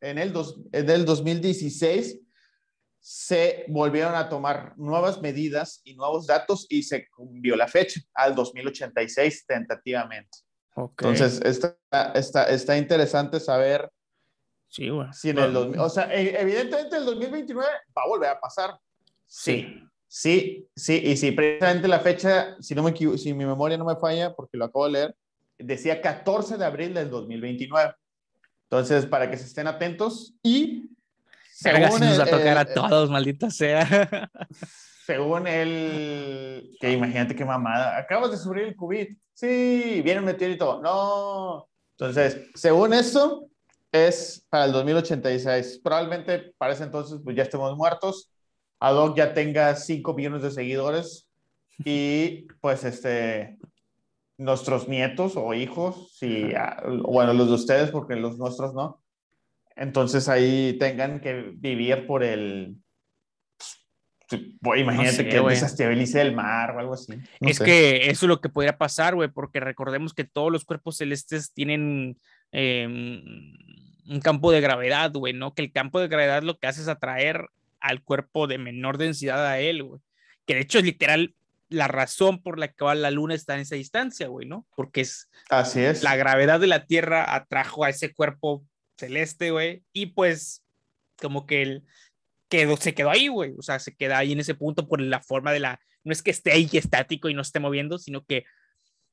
en 0.00 0.18
el, 0.18 0.32
dos, 0.32 0.60
en 0.72 0.90
el 0.90 1.04
2016 1.04 2.20
se 3.00 3.64
volvieron 3.68 4.14
a 4.14 4.28
tomar 4.28 4.74
nuevas 4.76 5.20
medidas 5.22 5.80
y 5.84 5.94
nuevos 5.94 6.26
datos 6.26 6.66
y 6.68 6.82
se 6.82 7.06
cambió 7.08 7.56
la 7.56 7.68
fecha 7.68 8.00
al 8.14 8.34
2086 8.34 9.46
tentativamente. 9.46 10.38
Entonces, 10.76 11.40
está, 11.44 11.76
está, 12.14 12.44
está 12.44 12.76
interesante 12.76 13.40
saber 13.40 13.90
sí, 14.68 14.90
bueno. 14.90 15.12
si 15.12 15.30
en 15.30 15.38
el 15.38 15.56
o 15.56 15.88
sea, 15.88 16.12
e, 16.14 16.40
evidentemente 16.40 16.96
el 16.96 17.04
2029 17.04 17.68
va 17.96 18.02
a 18.02 18.08
volver 18.08 18.30
a 18.30 18.40
pasar. 18.40 18.78
Sí. 19.26 19.62
Sí, 19.62 19.82
sí, 20.08 20.68
y 20.74 21.16
si 21.16 21.32
precisamente 21.32 21.86
la 21.86 22.00
fecha, 22.00 22.56
si, 22.60 22.74
no 22.74 22.82
me, 22.82 22.96
si 22.96 23.34
mi 23.34 23.44
memoria 23.44 23.76
no 23.76 23.84
me 23.84 23.96
falla, 23.96 24.34
porque 24.34 24.56
lo 24.56 24.64
acabo 24.64 24.86
de 24.86 24.92
leer, 24.92 25.16
decía 25.58 26.00
14 26.00 26.56
de 26.56 26.64
abril 26.64 26.94
del 26.94 27.10
2029. 27.10 27.94
Entonces, 28.64 29.06
para 29.06 29.30
que 29.30 29.36
se 29.36 29.44
estén 29.44 29.66
atentos 29.66 30.34
y... 30.42 30.90
Según 31.52 32.00
nos 32.00 32.18
va 32.20 32.24
a 32.24 32.26
tocar 32.26 32.58
a 32.58 32.64
todos, 32.64 33.10
maldita 33.10 33.50
sea. 33.50 34.30
Según 35.06 35.46
él, 35.46 36.70
que 36.78 36.92
imagínate 36.92 37.34
qué 37.34 37.44
mamada, 37.44 37.96
acabas 37.96 38.30
de 38.30 38.36
subir 38.36 38.64
el 38.64 38.76
COVID. 38.76 39.08
Sí, 39.32 40.02
viene 40.04 40.20
un 40.20 40.26
meteorito. 40.26 40.82
No. 40.82 41.66
Entonces, 41.92 42.50
según 42.54 42.92
esto, 42.92 43.48
es 43.90 44.46
para 44.48 44.66
el 44.66 44.72
2086. 44.72 45.80
Probablemente 45.82 46.52
para 46.58 46.74
ese 46.74 46.84
entonces 46.84 47.20
pues 47.24 47.34
ya 47.34 47.44
estemos 47.44 47.76
muertos. 47.76 48.30
Adoc 48.80 49.16
ya 49.16 49.34
tenga 49.34 49.74
5 49.74 50.14
millones 50.14 50.42
de 50.42 50.50
seguidores 50.50 51.28
y 51.84 52.46
pues 52.60 52.84
este 52.84 53.58
nuestros 54.36 54.88
nietos 54.88 55.32
o 55.36 55.52
hijos, 55.52 56.12
si, 56.16 56.52
bueno, 57.02 57.32
los 57.32 57.48
de 57.48 57.54
ustedes, 57.54 57.90
porque 57.90 58.14
los 58.14 58.38
nuestros 58.38 58.72
no. 58.72 59.02
Entonces 59.74 60.28
ahí 60.28 60.76
tengan 60.78 61.20
que 61.20 61.52
vivir 61.56 62.06
por 62.06 62.22
el, 62.22 62.76
imagínate 64.76 65.28
que 65.28 65.56
se 65.56 65.66
estabilice 65.66 66.20
el 66.20 66.34
mar 66.34 66.76
o 66.76 66.78
algo 66.80 66.94
así. 66.94 67.14
es 67.40 67.58
que 67.58 68.10
eso 68.10 68.26
es 68.26 68.28
lo 68.28 68.40
que 68.40 68.48
podría 68.48 68.76
pasar, 68.76 69.14
güey, 69.14 69.28
porque 69.28 69.60
recordemos 69.60 70.14
que 70.14 70.24
todos 70.24 70.52
los 70.52 70.64
cuerpos 70.64 70.98
celestes 70.98 71.52
tienen 71.52 72.18
em, 72.52 73.22
un 74.08 74.20
campo 74.20 74.52
de 74.52 74.60
gravedad, 74.60 75.12
güey, 75.12 75.32
¿no? 75.32 75.54
Que 75.54 75.62
el 75.62 75.72
campo 75.72 76.00
de 76.00 76.08
gravedad 76.08 76.42
lo 76.42 76.58
que 76.58 76.66
hace 76.66 76.82
es 76.82 76.88
atraer 76.88 77.48
al 77.88 78.02
cuerpo 78.02 78.46
de 78.46 78.58
menor 78.58 78.98
densidad 78.98 79.46
a 79.46 79.58
él, 79.58 79.82
güey. 79.82 80.00
Que 80.46 80.54
de 80.54 80.60
hecho 80.60 80.78
es 80.78 80.84
literal 80.84 81.34
la 81.68 81.88
razón 81.88 82.42
por 82.42 82.58
la 82.58 82.68
que 82.68 82.84
la 82.94 83.10
luna 83.10 83.34
está 83.34 83.54
en 83.54 83.60
esa 83.60 83.74
distancia, 83.74 84.28
güey, 84.28 84.46
¿no? 84.46 84.66
Porque 84.74 85.02
es... 85.02 85.28
Así 85.50 85.80
es. 85.80 86.02
La 86.02 86.16
gravedad 86.16 86.60
de 86.60 86.66
la 86.66 86.86
Tierra 86.86 87.34
atrajo 87.34 87.84
a 87.84 87.90
ese 87.90 88.14
cuerpo 88.14 88.64
celeste, 88.96 89.50
güey, 89.50 89.84
y 89.92 90.06
pues 90.06 90.64
como 91.20 91.46
que 91.46 91.62
el, 91.62 91.84
quedó, 92.48 92.76
se 92.76 92.94
quedó 92.94 93.10
ahí, 93.10 93.28
güey, 93.28 93.54
o 93.58 93.62
sea, 93.62 93.78
se 93.78 93.94
queda 93.94 94.18
ahí 94.18 94.32
en 94.32 94.40
ese 94.40 94.54
punto 94.54 94.88
por 94.88 95.00
la 95.00 95.20
forma 95.20 95.52
de 95.52 95.60
la... 95.60 95.80
No 96.04 96.12
es 96.12 96.22
que 96.22 96.30
esté 96.30 96.52
ahí 96.52 96.68
estático 96.72 97.28
y 97.28 97.34
no 97.34 97.42
esté 97.42 97.60
moviendo, 97.60 97.98
sino 97.98 98.24
que 98.24 98.44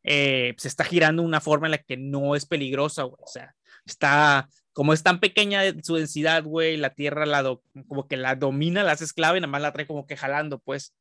eh, 0.03 0.53
se 0.57 0.67
está 0.67 0.83
girando 0.83 1.21
de 1.21 1.27
una 1.27 1.41
forma 1.41 1.67
en 1.67 1.71
la 1.71 1.77
que 1.79 1.97
no 1.97 2.35
es 2.35 2.45
peligrosa, 2.45 3.03
güey, 3.03 3.17
o 3.21 3.27
sea, 3.27 3.55
está 3.85 4.47
como 4.75 4.91
es 4.91 5.03
tan 5.03 5.21
pequeña 5.21 5.61
su 5.83 5.95
densidad, 5.95 6.43
güey, 6.43 6.75
la 6.75 6.93
Tierra 6.93 7.25
la 7.25 7.57
como 7.87 8.09
que 8.09 8.17
la 8.17 8.35
domina, 8.35 8.83
la 8.83 8.91
hace 8.91 9.05
esclava 9.05 9.37
y 9.37 9.39
nada 9.39 9.49
más 9.49 9.61
la 9.61 9.71
trae 9.71 9.87
como 9.87 10.05
que 10.05 10.17
jalando, 10.17 10.59
pues. 10.59 10.93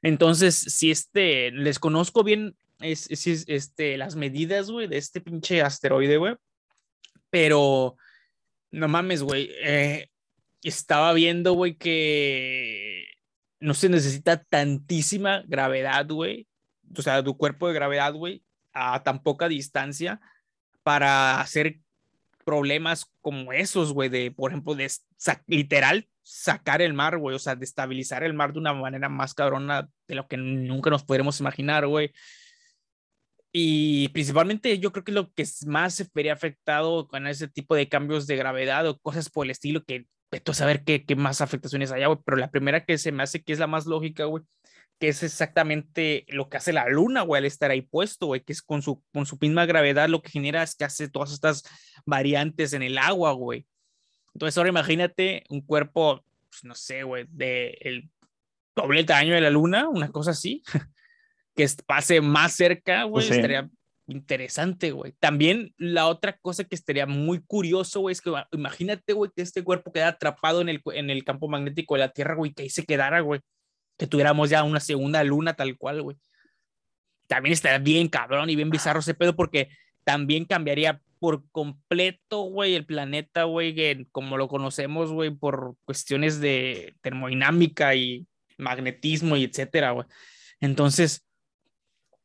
Entonces, 0.00 0.56
si 0.56 0.90
este, 0.90 1.50
les 1.50 1.78
conozco 1.78 2.24
bien 2.24 2.56
es, 2.80 3.06
este, 3.10 3.98
las 3.98 4.16
medidas, 4.16 4.70
güey, 4.70 4.86
de 4.86 4.96
este 4.96 5.20
pinche 5.20 5.60
asteroide, 5.60 6.16
güey, 6.16 6.36
pero 7.28 7.98
no 8.70 8.88
mames, 8.88 9.22
güey, 9.22 9.50
eh, 9.62 10.08
estaba 10.62 11.12
viendo, 11.12 11.52
güey, 11.52 11.76
que 11.76 13.08
no 13.60 13.74
se 13.74 13.90
necesita 13.90 14.42
tantísima 14.42 15.42
gravedad, 15.46 16.06
güey, 16.08 16.46
o 16.96 17.02
sea, 17.02 17.22
tu 17.22 17.36
cuerpo 17.36 17.68
de 17.68 17.74
gravedad, 17.74 18.14
güey, 18.14 18.42
a 18.72 19.02
tan 19.02 19.22
poca 19.22 19.48
distancia 19.48 20.18
para 20.82 21.42
hacer 21.42 21.80
problemas 22.48 23.12
como 23.20 23.52
esos, 23.52 23.92
güey, 23.92 24.08
de, 24.08 24.30
por 24.30 24.50
ejemplo, 24.50 24.74
de 24.74 24.90
literal 25.46 26.08
sacar 26.22 26.80
el 26.80 26.94
mar, 26.94 27.18
güey, 27.18 27.36
o 27.36 27.38
sea, 27.38 27.56
de 27.56 27.66
estabilizar 27.66 28.22
el 28.22 28.32
mar 28.32 28.54
de 28.54 28.58
una 28.58 28.72
manera 28.72 29.10
más 29.10 29.34
cabrona 29.34 29.86
de 30.06 30.14
lo 30.14 30.26
que 30.28 30.38
nunca 30.38 30.88
nos 30.88 31.04
podremos 31.04 31.40
imaginar, 31.40 31.86
güey. 31.86 32.10
Y 33.52 34.08
principalmente 34.08 34.78
yo 34.78 34.92
creo 34.92 35.04
que 35.04 35.12
lo 35.12 35.30
que 35.34 35.46
más 35.66 35.96
se 35.96 36.08
vería 36.14 36.32
afectado 36.32 37.06
con 37.06 37.26
ese 37.26 37.48
tipo 37.48 37.74
de 37.74 37.86
cambios 37.86 38.26
de 38.26 38.36
gravedad 38.36 38.88
o 38.88 38.98
cosas 38.98 39.28
por 39.28 39.44
el 39.44 39.50
estilo, 39.50 39.84
que 39.84 40.06
esto 40.30 40.54
saber 40.54 40.84
qué, 40.84 41.04
qué 41.04 41.16
más 41.16 41.42
afectaciones 41.42 41.92
hay, 41.92 42.06
güey, 42.06 42.18
pero 42.24 42.38
la 42.38 42.50
primera 42.50 42.82
que 42.86 42.96
se 42.96 43.12
me 43.12 43.24
hace 43.24 43.42
que 43.42 43.52
es 43.52 43.58
la 43.58 43.66
más 43.66 43.84
lógica, 43.84 44.24
güey, 44.24 44.42
que 44.98 45.08
es 45.08 45.22
exactamente 45.22 46.24
lo 46.28 46.48
que 46.48 46.56
hace 46.56 46.72
la 46.72 46.88
luna, 46.88 47.22
güey, 47.22 47.38
al 47.38 47.44
estar 47.44 47.70
ahí 47.70 47.82
puesto, 47.82 48.26
güey, 48.26 48.42
que 48.42 48.52
es 48.52 48.62
con 48.62 48.82
su, 48.82 49.02
con 49.12 49.26
su 49.26 49.38
misma 49.40 49.64
gravedad 49.64 50.08
lo 50.08 50.22
que 50.22 50.30
genera 50.30 50.62
es 50.62 50.74
que 50.74 50.84
hace 50.84 51.08
todas 51.08 51.32
estas 51.32 51.62
variantes 52.04 52.72
en 52.72 52.82
el 52.82 52.98
agua, 52.98 53.32
güey. 53.32 53.66
Entonces 54.34 54.58
ahora 54.58 54.70
imagínate 54.70 55.44
un 55.50 55.60
cuerpo, 55.60 56.24
pues, 56.50 56.64
no 56.64 56.74
sé, 56.74 57.04
güey, 57.04 57.26
de 57.28 57.78
el 57.80 58.10
doble 58.74 59.04
tamaño 59.04 59.34
de 59.34 59.40
la 59.40 59.50
luna, 59.50 59.88
una 59.88 60.10
cosa 60.10 60.32
así, 60.32 60.62
que 61.54 61.68
pase 61.86 62.20
más 62.20 62.54
cerca, 62.54 63.04
güey, 63.04 63.26
pues 63.26 63.36
estaría 63.36 63.70
interesante, 64.08 64.90
güey. 64.90 65.12
También 65.20 65.74
la 65.76 66.08
otra 66.08 66.36
cosa 66.38 66.64
que 66.64 66.74
estaría 66.74 67.06
muy 67.06 67.40
curioso, 67.40 68.00
güey, 68.00 68.12
es 68.12 68.20
que 68.20 68.32
imagínate, 68.50 69.12
güey, 69.12 69.30
que 69.34 69.42
este 69.42 69.62
cuerpo 69.62 69.92
queda 69.92 70.08
atrapado 70.08 70.60
en 70.60 70.68
el, 70.68 70.82
en 70.92 71.10
el 71.10 71.22
campo 71.24 71.46
magnético 71.46 71.94
de 71.94 72.00
la 72.00 72.12
Tierra, 72.12 72.34
güey, 72.34 72.52
que 72.52 72.62
ahí 72.62 72.70
se 72.70 72.84
quedara, 72.84 73.20
güey 73.20 73.40
que 73.98 74.06
tuviéramos 74.06 74.48
ya 74.48 74.62
una 74.62 74.80
segunda 74.80 75.22
luna 75.24 75.54
tal 75.54 75.76
cual, 75.76 76.02
güey. 76.02 76.16
También 77.26 77.52
estaría 77.52 77.78
bien 77.78 78.08
cabrón 78.08 78.48
y 78.48 78.56
bien 78.56 78.70
bizarro 78.70 79.00
ese 79.00 79.12
pedo 79.12 79.36
porque 79.36 79.68
también 80.04 80.46
cambiaría 80.46 81.02
por 81.18 81.44
completo, 81.50 82.42
güey, 82.42 82.74
el 82.74 82.86
planeta, 82.86 83.44
güey, 83.44 84.06
como 84.12 84.38
lo 84.38 84.48
conocemos, 84.48 85.12
güey, 85.12 85.30
por 85.30 85.74
cuestiones 85.84 86.40
de 86.40 86.94
termodinámica 87.02 87.94
y 87.94 88.26
magnetismo 88.56 89.36
y 89.36 89.44
etcétera, 89.44 89.90
güey. 89.90 90.06
Entonces, 90.60 91.26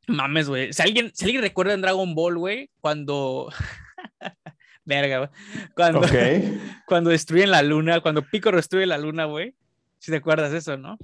mames, 0.07 0.47
güey. 0.47 0.71
Si 0.73 0.81
alguien, 0.81 1.11
si 1.13 1.25
alguien 1.25 1.41
recuerda 1.41 1.73
en 1.73 1.81
Dragon 1.81 2.13
Ball, 2.15 2.37
güey, 2.37 2.69
cuando... 2.79 3.51
Verga, 4.85 5.17
güey. 5.17 5.29
Cuando, 5.75 6.01
cuando 6.87 7.09
destruyen 7.09 7.51
la 7.51 7.63
luna, 7.63 8.01
cuando 8.01 8.21
Pico 8.21 8.51
destruye 8.51 8.85
la 8.85 8.97
luna, 8.97 9.25
güey. 9.25 9.55
Si 9.97 10.11
te 10.11 10.17
acuerdas 10.17 10.51
de 10.51 10.57
eso, 10.59 10.77
¿no? 10.77 10.97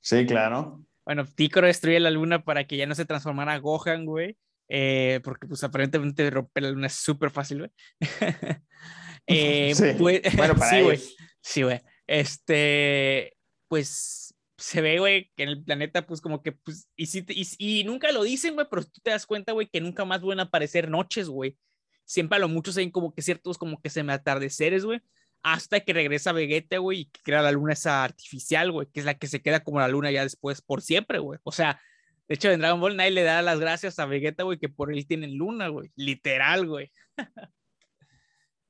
Sí, 0.00 0.26
claro. 0.26 0.84
Bueno, 1.04 1.24
Picoro 1.24 1.66
destruye 1.66 2.00
la 2.00 2.10
luna 2.10 2.44
para 2.44 2.66
que 2.66 2.76
ya 2.76 2.86
no 2.86 2.94
se 2.94 3.04
transformara 3.04 3.58
Gohan, 3.58 4.04
güey. 4.04 4.36
Eh, 4.68 5.20
porque 5.24 5.46
pues 5.46 5.64
aparentemente 5.64 6.28
romper 6.28 6.64
la 6.64 6.70
luna 6.70 6.86
es 6.88 6.94
súper 6.94 7.30
fácil, 7.30 7.58
güey. 7.58 7.70
eh, 9.26 9.74
sí. 9.74 9.84
Pues, 9.98 10.20
bueno, 10.36 10.54
para 10.54 10.70
sí, 10.70 10.82
güey. 10.82 11.00
Sí, 11.40 11.62
güey. 11.62 11.80
Este, 12.06 13.36
pues 13.68 14.34
se 14.58 14.80
ve, 14.80 14.98
güey, 14.98 15.30
que 15.36 15.44
en 15.44 15.48
el 15.50 15.64
planeta, 15.64 16.06
pues 16.06 16.20
como 16.20 16.42
que, 16.42 16.52
pues, 16.52 16.90
y, 16.96 17.06
si 17.06 17.24
y, 17.58 17.84
nunca 17.84 18.10
lo 18.12 18.24
dicen, 18.24 18.54
güey, 18.54 18.66
pero 18.68 18.82
tú 18.82 19.00
te 19.02 19.10
das 19.10 19.24
cuenta, 19.24 19.52
güey, 19.52 19.68
que 19.68 19.80
nunca 19.80 20.04
más 20.04 20.20
van 20.20 20.40
a 20.40 20.44
aparecer 20.44 20.90
noches, 20.90 21.28
güey. 21.28 21.56
Siempre 22.04 22.36
a 22.36 22.40
lo 22.40 22.48
mucho 22.48 22.72
se 22.72 22.80
ven 22.80 22.90
como 22.90 23.14
que 23.14 23.22
ciertos, 23.22 23.56
como 23.56 23.80
que 23.80 23.88
se 23.88 24.02
me 24.02 24.12
atardeceres, 24.12 24.84
güey 24.84 25.00
hasta 25.42 25.80
que 25.80 25.92
regresa 25.92 26.32
Vegeta, 26.32 26.78
güey, 26.78 27.00
y 27.00 27.04
que 27.06 27.20
crea 27.22 27.42
la 27.42 27.52
luna 27.52 27.72
esa 27.72 28.04
artificial, 28.04 28.72
güey, 28.72 28.88
que 28.92 29.00
es 29.00 29.06
la 29.06 29.14
que 29.14 29.26
se 29.26 29.40
queda 29.40 29.60
como 29.60 29.80
la 29.80 29.88
luna 29.88 30.10
ya 30.10 30.22
después 30.22 30.60
por 30.62 30.82
siempre, 30.82 31.18
güey. 31.18 31.38
O 31.44 31.52
sea, 31.52 31.80
de 32.28 32.34
hecho, 32.34 32.50
en 32.50 32.60
Dragon 32.60 32.80
Ball 32.80 32.96
nadie 32.96 33.10
le 33.12 33.22
da 33.22 33.40
las 33.40 33.58
gracias 33.58 33.98
a 33.98 34.06
Vegeta, 34.06 34.42
güey, 34.42 34.58
que 34.58 34.68
por 34.68 34.92
él 34.92 35.06
tienen 35.06 35.36
luna, 35.36 35.68
güey. 35.68 35.90
Literal, 35.96 36.66
güey. 36.66 36.90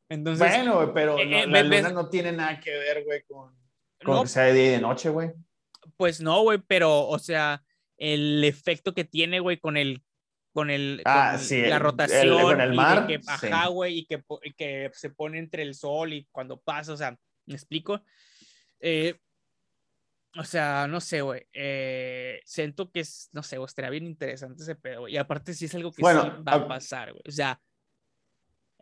Entonces, 0.08 0.48
bueno, 0.48 0.76
güey, 0.76 0.88
pero 0.94 1.18
eh, 1.18 1.46
la 1.46 1.62
luna 1.62 1.90
no 1.90 2.08
tiene 2.08 2.32
nada 2.32 2.60
que 2.60 2.70
ver, 2.70 3.04
güey, 3.04 3.22
con, 3.24 3.54
con 4.02 4.22
que 4.22 4.28
sea 4.28 4.44
de 4.44 4.54
día 4.54 4.66
y 4.66 4.70
de 4.70 4.80
noche, 4.80 5.08
güey. 5.10 5.32
Pues 5.96 6.20
no, 6.20 6.42
güey, 6.42 6.58
pero, 6.66 7.06
o 7.06 7.18
sea, 7.18 7.62
el 7.96 8.42
efecto 8.44 8.94
que 8.94 9.04
tiene, 9.04 9.40
güey, 9.40 9.58
con 9.58 9.76
el 9.76 10.02
con 10.58 10.70
el 10.70 11.02
ah, 11.04 11.38
la 11.50 11.78
rotación 11.78 12.60
el, 12.60 12.74
mar, 12.74 13.04
y 13.04 13.06
que 13.06 13.18
baja, 13.18 13.68
güey, 13.68 13.98
y 13.98 14.06
que, 14.06 14.24
que, 14.56 14.90
se 14.92 15.10
pone 15.10 15.38
entre 15.38 15.62
el 15.62 15.76
sol 15.76 16.12
y 16.12 16.26
cuando 16.32 16.60
pasa, 16.60 16.94
o 16.94 16.96
sea, 16.96 17.16
¿me 17.46 17.54
explico? 17.54 18.02
Eh, 18.80 19.14
o 20.36 20.42
sea, 20.42 20.88
no 20.88 21.00
sé, 21.00 21.20
güey. 21.20 21.46
Eh, 21.52 22.40
siento 22.44 22.90
que 22.90 22.98
es, 22.98 23.28
no 23.30 23.44
sé, 23.44 23.56
estaría 23.64 23.90
bien 23.90 24.04
interesante 24.04 24.64
ese 24.64 24.74
pedo, 24.74 25.06
Y 25.06 25.16
aparte, 25.16 25.54
sí 25.54 25.66
es 25.66 25.74
algo 25.76 25.92
que 25.92 26.02
sí 26.02 26.02
va 26.02 26.54
a 26.54 26.66
pasar, 26.66 27.12
güey. 27.12 27.22
O 27.24 27.30
sea, 27.30 27.60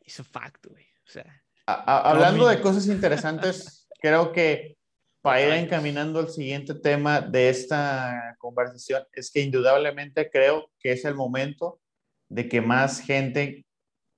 Es 0.01 0.19
un 0.19 0.25
fact, 0.25 0.69
güey. 0.69 0.87
O 1.07 1.11
sea. 1.11 1.45
hablando 1.67 2.49
de 2.49 2.59
cosas 2.63 2.87
interesantes, 2.87 3.87
creo 4.01 4.33
que 4.33 4.79
para 5.27 5.43
ir 5.43 5.53
encaminando 5.55 6.21
al 6.21 6.29
siguiente 6.29 6.73
tema 6.73 7.21
de 7.21 7.49
esta 7.49 8.37
conversación, 8.39 9.03
es 9.13 9.29
que 9.33 9.41
indudablemente 9.41 10.31
creo 10.31 10.71
que 10.79 10.93
es 10.93 11.05
el 11.05 11.17
momento 11.17 11.81
de 12.29 12.49
que 12.49 12.61
más 12.61 13.01
gente, 13.01 13.67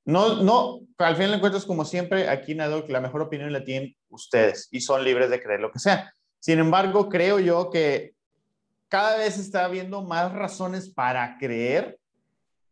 no, 0.05 0.43
no, 0.43 0.81
al 0.99 1.17
final 1.17 1.33
de 1.33 1.41
cuentas, 1.41 1.65
como 1.65 1.87
siempre, 1.87 2.29
aquí 2.29 2.55
nada, 2.55 2.85
la 2.89 3.01
mejor 3.01 3.23
opinión 3.23 3.51
la 3.55 3.65
tienen 3.65 3.97
ustedes 4.11 4.69
y 4.71 4.83
son 4.83 5.03
libres 5.03 5.31
de 5.31 5.43
creer 5.43 5.61
lo 5.61 5.73
que 5.73 5.79
sea. 5.79 6.13
Sin 6.41 6.59
embargo, 6.59 7.09
creo 7.09 7.41
yo 7.41 7.71
que 7.71 8.13
cada 8.89 9.17
vez 9.17 9.39
está 9.39 9.65
habiendo 9.65 10.03
más 10.03 10.31
razones 10.35 10.91
para 10.91 11.39
creer 11.39 11.99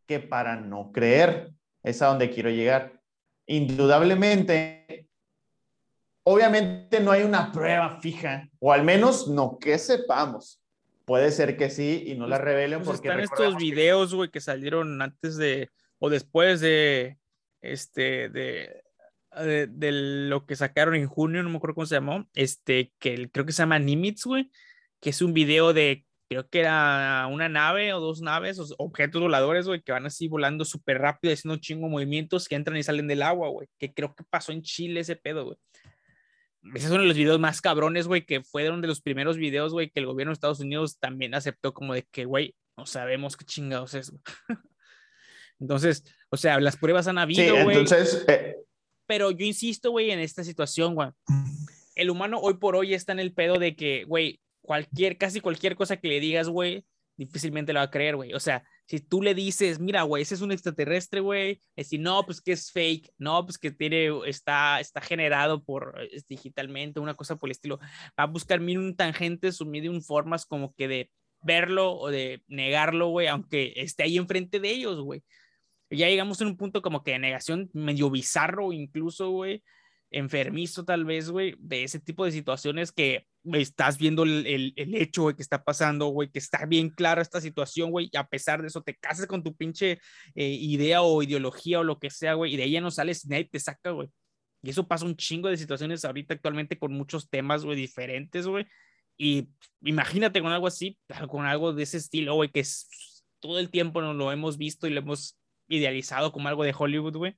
que 0.06 0.20
para 0.20 0.56
no 0.56 0.92
creer. 0.92 1.52
Es 1.82 2.02
a 2.02 2.08
donde 2.08 2.30
quiero 2.30 2.50
llegar. 2.50 3.00
Indudablemente, 3.46 5.05
Obviamente 6.28 6.98
no 6.98 7.12
hay 7.12 7.22
una 7.22 7.52
prueba 7.52 8.00
fija, 8.00 8.48
o 8.58 8.72
al 8.72 8.82
menos 8.82 9.28
no 9.28 9.58
que 9.60 9.78
sepamos. 9.78 10.60
Puede 11.04 11.30
ser 11.30 11.56
que 11.56 11.70
sí 11.70 12.02
y 12.04 12.16
no 12.16 12.26
la 12.26 12.38
pues, 12.38 12.44
revelen 12.44 12.82
pues 12.82 12.98
porque 12.98 13.08
están 13.10 13.20
estos 13.20 13.56
videos, 13.56 14.12
güey, 14.12 14.28
que... 14.28 14.40
salieron 14.40 15.00
antes 15.00 15.36
de 15.36 15.70
o 16.00 16.10
después 16.10 16.60
de 16.60 17.16
este 17.60 18.28
de, 18.28 18.82
de, 19.68 19.92
lo 19.92 20.46
que 20.46 20.56
sacaron 20.56 20.96
en 20.96 21.06
junio, 21.06 21.44
no 21.44 21.48
me 21.50 21.58
acuerdo 21.58 21.76
cómo 21.76 21.86
se 21.86 21.94
llamó, 21.94 22.28
este 22.34 22.92
que 22.98 23.30
creo 23.30 23.46
que 23.46 23.52
se 23.52 23.62
llama 23.62 23.78
Nimitz, 23.78 24.24
güey, 24.24 24.50
que 25.00 25.10
es 25.10 25.22
un 25.22 25.32
video 25.32 25.72
de 25.72 26.04
creo 26.28 26.48
que 26.48 26.58
era 26.58 27.28
una 27.30 27.48
nave 27.48 27.94
o 27.94 28.00
dos 28.00 28.20
naves, 28.20 28.58
o 28.58 28.66
objetos 28.78 29.22
voladores, 29.22 29.68
güey, 29.68 29.80
que 29.80 29.92
van 29.92 30.06
así 30.06 30.26
volando 30.26 30.64
súper 30.64 30.98
rápido, 30.98 31.32
haciendo 31.32 31.60
chingo 31.60 31.88
movimientos 31.88 32.48
que 32.48 32.56
entran 32.56 32.76
y 32.78 32.82
salen 32.82 33.06
del 33.06 33.22
agua, 33.22 33.48
güey, 33.48 33.68
que 33.78 33.94
creo 33.94 34.12
que 34.12 34.24
pasó 34.24 34.50
en 34.50 34.62
Chile 34.62 34.98
ese 34.98 35.14
pedo, 35.14 35.44
güey 35.44 35.58
ese 36.74 36.86
es 36.86 36.90
uno 36.90 37.02
de 37.02 37.08
los 37.08 37.16
videos 37.16 37.38
más 37.38 37.60
cabrones, 37.60 38.06
güey, 38.06 38.24
que 38.24 38.42
fueron 38.42 38.80
de 38.80 38.88
los 38.88 39.00
primeros 39.00 39.36
videos, 39.36 39.72
güey, 39.72 39.90
que 39.90 40.00
el 40.00 40.06
gobierno 40.06 40.30
de 40.30 40.34
Estados 40.34 40.60
Unidos 40.60 40.98
también 40.98 41.34
aceptó 41.34 41.72
como 41.72 41.94
de 41.94 42.02
que, 42.10 42.24
güey, 42.24 42.54
no 42.76 42.86
sabemos 42.86 43.36
qué 43.36 43.44
chingados 43.44 43.94
es. 43.94 44.12
entonces, 45.60 46.04
o 46.30 46.36
sea, 46.36 46.60
las 46.60 46.76
pruebas 46.76 47.06
han 47.08 47.18
habido, 47.18 47.62
güey. 47.64 47.78
entonces... 47.78 48.24
Eh, 48.28 48.56
Pero 49.06 49.30
yo 49.30 49.46
insisto, 49.46 49.90
güey, 49.90 50.10
en 50.10 50.18
esta 50.18 50.44
situación, 50.44 50.94
güey. 50.94 51.10
El 51.94 52.10
humano 52.10 52.38
hoy 52.38 52.54
por 52.54 52.76
hoy 52.76 52.92
está 52.92 53.12
en 53.12 53.20
el 53.20 53.32
pedo 53.32 53.58
de 53.58 53.74
que, 53.74 54.04
güey, 54.04 54.40
cualquier, 54.60 55.16
casi 55.16 55.40
cualquier 55.40 55.76
cosa 55.76 55.96
que 55.96 56.08
le 56.08 56.20
digas, 56.20 56.48
güey, 56.48 56.84
difícilmente 57.16 57.72
lo 57.72 57.78
va 57.78 57.84
a 57.84 57.90
creer, 57.90 58.16
güey. 58.16 58.34
O 58.34 58.40
sea, 58.40 58.64
si 58.86 59.00
tú 59.00 59.20
le 59.20 59.34
dices, 59.34 59.80
mira, 59.80 60.02
güey, 60.02 60.22
ese 60.22 60.34
es 60.34 60.40
un 60.40 60.52
extraterrestre, 60.52 61.20
güey, 61.20 61.60
es 61.74 61.86
decir, 61.86 62.00
no, 62.00 62.24
pues 62.24 62.40
que 62.40 62.52
es 62.52 62.70
fake, 62.70 63.12
no, 63.18 63.44
pues 63.44 63.58
que 63.58 63.72
tiene, 63.72 64.10
está, 64.26 64.78
está 64.80 65.00
generado 65.00 65.64
por 65.64 65.96
digitalmente, 66.28 67.00
una 67.00 67.14
cosa 67.14 67.36
por 67.36 67.48
el 67.48 67.52
estilo, 67.52 67.78
va 67.78 68.24
a 68.24 68.26
buscar 68.26 68.60
mil 68.60 68.78
un 68.78 68.96
tangentes 68.96 69.60
o 69.60 69.64
mil 69.64 69.88
un 69.90 70.02
formas 70.02 70.46
como 70.46 70.72
que 70.74 70.86
de 70.86 71.10
verlo 71.42 71.94
o 71.94 72.10
de 72.10 72.42
negarlo, 72.46 73.08
güey, 73.08 73.26
aunque 73.26 73.72
esté 73.76 74.04
ahí 74.04 74.16
enfrente 74.16 74.60
de 74.60 74.70
ellos, 74.70 75.00
güey. 75.00 75.22
Ya 75.90 76.08
llegamos 76.08 76.40
en 76.40 76.48
un 76.48 76.56
punto 76.56 76.82
como 76.82 77.02
que 77.04 77.12
de 77.12 77.18
negación 77.20 77.70
medio 77.72 78.10
bizarro 78.10 78.72
incluso, 78.72 79.30
güey, 79.30 79.62
enfermizo 80.10 80.84
tal 80.84 81.04
vez, 81.04 81.30
güey, 81.30 81.56
de 81.58 81.84
ese 81.84 82.00
tipo 82.00 82.24
de 82.24 82.32
situaciones 82.32 82.92
que 82.92 83.26
estás 83.52 83.98
viendo 83.98 84.22
el, 84.24 84.74
el, 84.76 84.94
hecho, 84.94 85.22
güey, 85.22 85.36
que 85.36 85.42
está 85.42 85.62
pasando, 85.62 86.06
güey, 86.06 86.30
que 86.30 86.38
está 86.38 86.64
bien 86.66 86.90
clara 86.90 87.22
esta 87.22 87.40
situación, 87.40 87.90
güey, 87.90 88.08
y 88.12 88.16
a 88.16 88.26
pesar 88.26 88.60
de 88.60 88.68
eso 88.68 88.82
te 88.82 88.96
casas 88.96 89.26
con 89.26 89.42
tu 89.42 89.54
pinche 89.56 89.98
eh, 90.34 90.48
idea 90.48 91.02
o 91.02 91.22
ideología 91.22 91.80
o 91.80 91.84
lo 91.84 91.98
que 91.98 92.10
sea, 92.10 92.34
güey, 92.34 92.54
y 92.54 92.56
de 92.56 92.64
ella 92.64 92.80
no 92.80 92.90
sales, 92.90 93.26
nadie 93.26 93.44
te 93.44 93.60
saca, 93.60 93.90
güey. 93.90 94.08
Y 94.62 94.70
eso 94.70 94.88
pasa 94.88 95.04
un 95.04 95.16
chingo 95.16 95.48
de 95.48 95.56
situaciones 95.56 96.04
ahorita 96.04 96.34
actualmente 96.34 96.78
con 96.78 96.92
muchos 96.92 97.28
temas, 97.28 97.64
güey, 97.64 97.76
diferentes, 97.76 98.46
güey. 98.46 98.66
Y 99.16 99.48
imagínate 99.82 100.40
con 100.42 100.52
algo 100.52 100.66
así, 100.66 100.98
con 101.28 101.46
algo 101.46 101.72
de 101.72 101.84
ese 101.84 101.98
estilo, 101.98 102.34
güey, 102.34 102.50
que 102.50 102.60
es, 102.60 102.88
todo 103.40 103.58
el 103.58 103.70
tiempo 103.70 104.00
nos 104.02 104.16
lo 104.16 104.32
hemos 104.32 104.58
visto 104.58 104.86
y 104.86 104.90
lo 104.90 105.00
hemos 105.00 105.38
idealizado 105.68 106.32
como 106.32 106.48
algo 106.48 106.64
de 106.64 106.74
Hollywood, 106.76 107.16
güey 107.16 107.36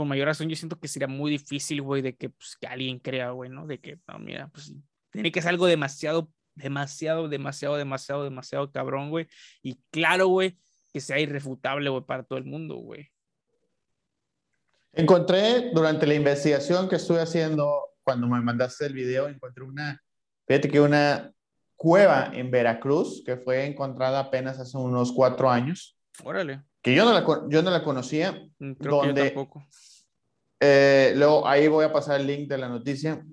con 0.00 0.08
mayor 0.08 0.28
razón 0.28 0.48
yo 0.48 0.56
siento 0.56 0.80
que 0.80 0.88
sería 0.88 1.08
muy 1.08 1.30
difícil, 1.30 1.82
güey, 1.82 2.00
de 2.00 2.16
que, 2.16 2.30
pues, 2.30 2.56
que 2.58 2.66
alguien 2.66 2.98
crea, 2.98 3.32
güey, 3.32 3.50
¿no? 3.50 3.66
De 3.66 3.80
que, 3.80 3.98
no, 4.08 4.18
mira, 4.18 4.48
pues 4.48 4.72
tiene 5.10 5.30
que 5.30 5.42
ser 5.42 5.50
algo 5.50 5.66
demasiado, 5.66 6.32
demasiado, 6.54 7.28
demasiado, 7.28 7.76
demasiado, 7.76 8.24
demasiado 8.24 8.72
cabrón, 8.72 9.10
güey. 9.10 9.26
Y 9.62 9.78
claro, 9.90 10.28
güey, 10.28 10.56
que 10.90 11.02
sea 11.02 11.18
irrefutable, 11.18 11.90
güey, 11.90 12.02
para 12.02 12.22
todo 12.22 12.38
el 12.38 12.46
mundo, 12.46 12.76
güey. 12.76 13.10
Encontré 14.94 15.70
durante 15.74 16.06
la 16.06 16.14
investigación 16.14 16.88
que 16.88 16.96
estuve 16.96 17.20
haciendo, 17.20 17.90
cuando 18.02 18.26
me 18.26 18.40
mandaste 18.40 18.86
el 18.86 18.94
video, 18.94 19.28
encontré 19.28 19.64
una, 19.64 20.02
fíjate 20.46 20.70
que 20.70 20.80
una 20.80 21.30
cueva 21.76 22.30
en 22.32 22.50
Veracruz 22.50 23.22
que 23.22 23.36
fue 23.36 23.66
encontrada 23.66 24.18
apenas 24.18 24.58
hace 24.58 24.78
unos 24.78 25.12
cuatro 25.12 25.50
años. 25.50 25.98
Órale. 26.24 26.62
Que 26.80 26.94
yo 26.94 27.04
no 27.04 27.12
la, 27.12 27.26
yo 27.50 27.62
no 27.62 27.70
la 27.70 27.84
conocía. 27.84 28.32
Mm, 28.58 28.72
creo 28.72 28.96
donde, 28.96 29.14
que 29.14 29.20
yo 29.20 29.34
tampoco. 29.34 29.66
Eh, 30.60 31.14
luego 31.16 31.46
ahí 31.48 31.68
voy 31.68 31.84
a 31.84 31.92
pasar 31.92 32.20
el 32.20 32.26
link 32.26 32.48
de 32.48 32.58
la 32.58 32.68
noticia. 32.68 33.24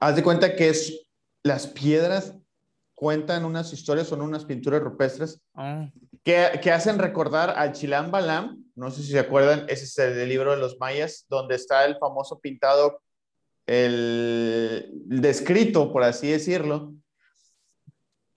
Haz 0.00 0.16
de 0.16 0.22
cuenta 0.22 0.56
que 0.56 0.70
es 0.70 1.06
las 1.42 1.66
piedras 1.66 2.34
cuentan 3.02 3.44
unas 3.44 3.72
historias, 3.72 4.06
son 4.06 4.22
unas 4.22 4.44
pinturas 4.44 4.80
rupestres 4.80 5.42
ah. 5.56 5.90
que, 6.22 6.60
que, 6.62 6.70
hacen 6.70 7.00
recordar 7.00 7.50
al 7.50 7.72
Chilam 7.72 8.12
Balam. 8.12 8.64
No 8.76 8.92
sé 8.92 9.02
si 9.02 9.10
se 9.10 9.18
acuerdan, 9.18 9.66
ese 9.68 9.86
es 9.86 9.98
el, 9.98 10.28
libro 10.28 10.52
de 10.52 10.58
los 10.58 10.78
mayas, 10.78 11.26
donde 11.28 11.56
está 11.56 11.84
el 11.84 11.98
famoso 11.98 12.38
pintado, 12.38 13.02
el, 13.66 14.88
descrito, 15.04 15.92
por 15.92 16.04
así 16.04 16.30
decirlo. 16.30 16.94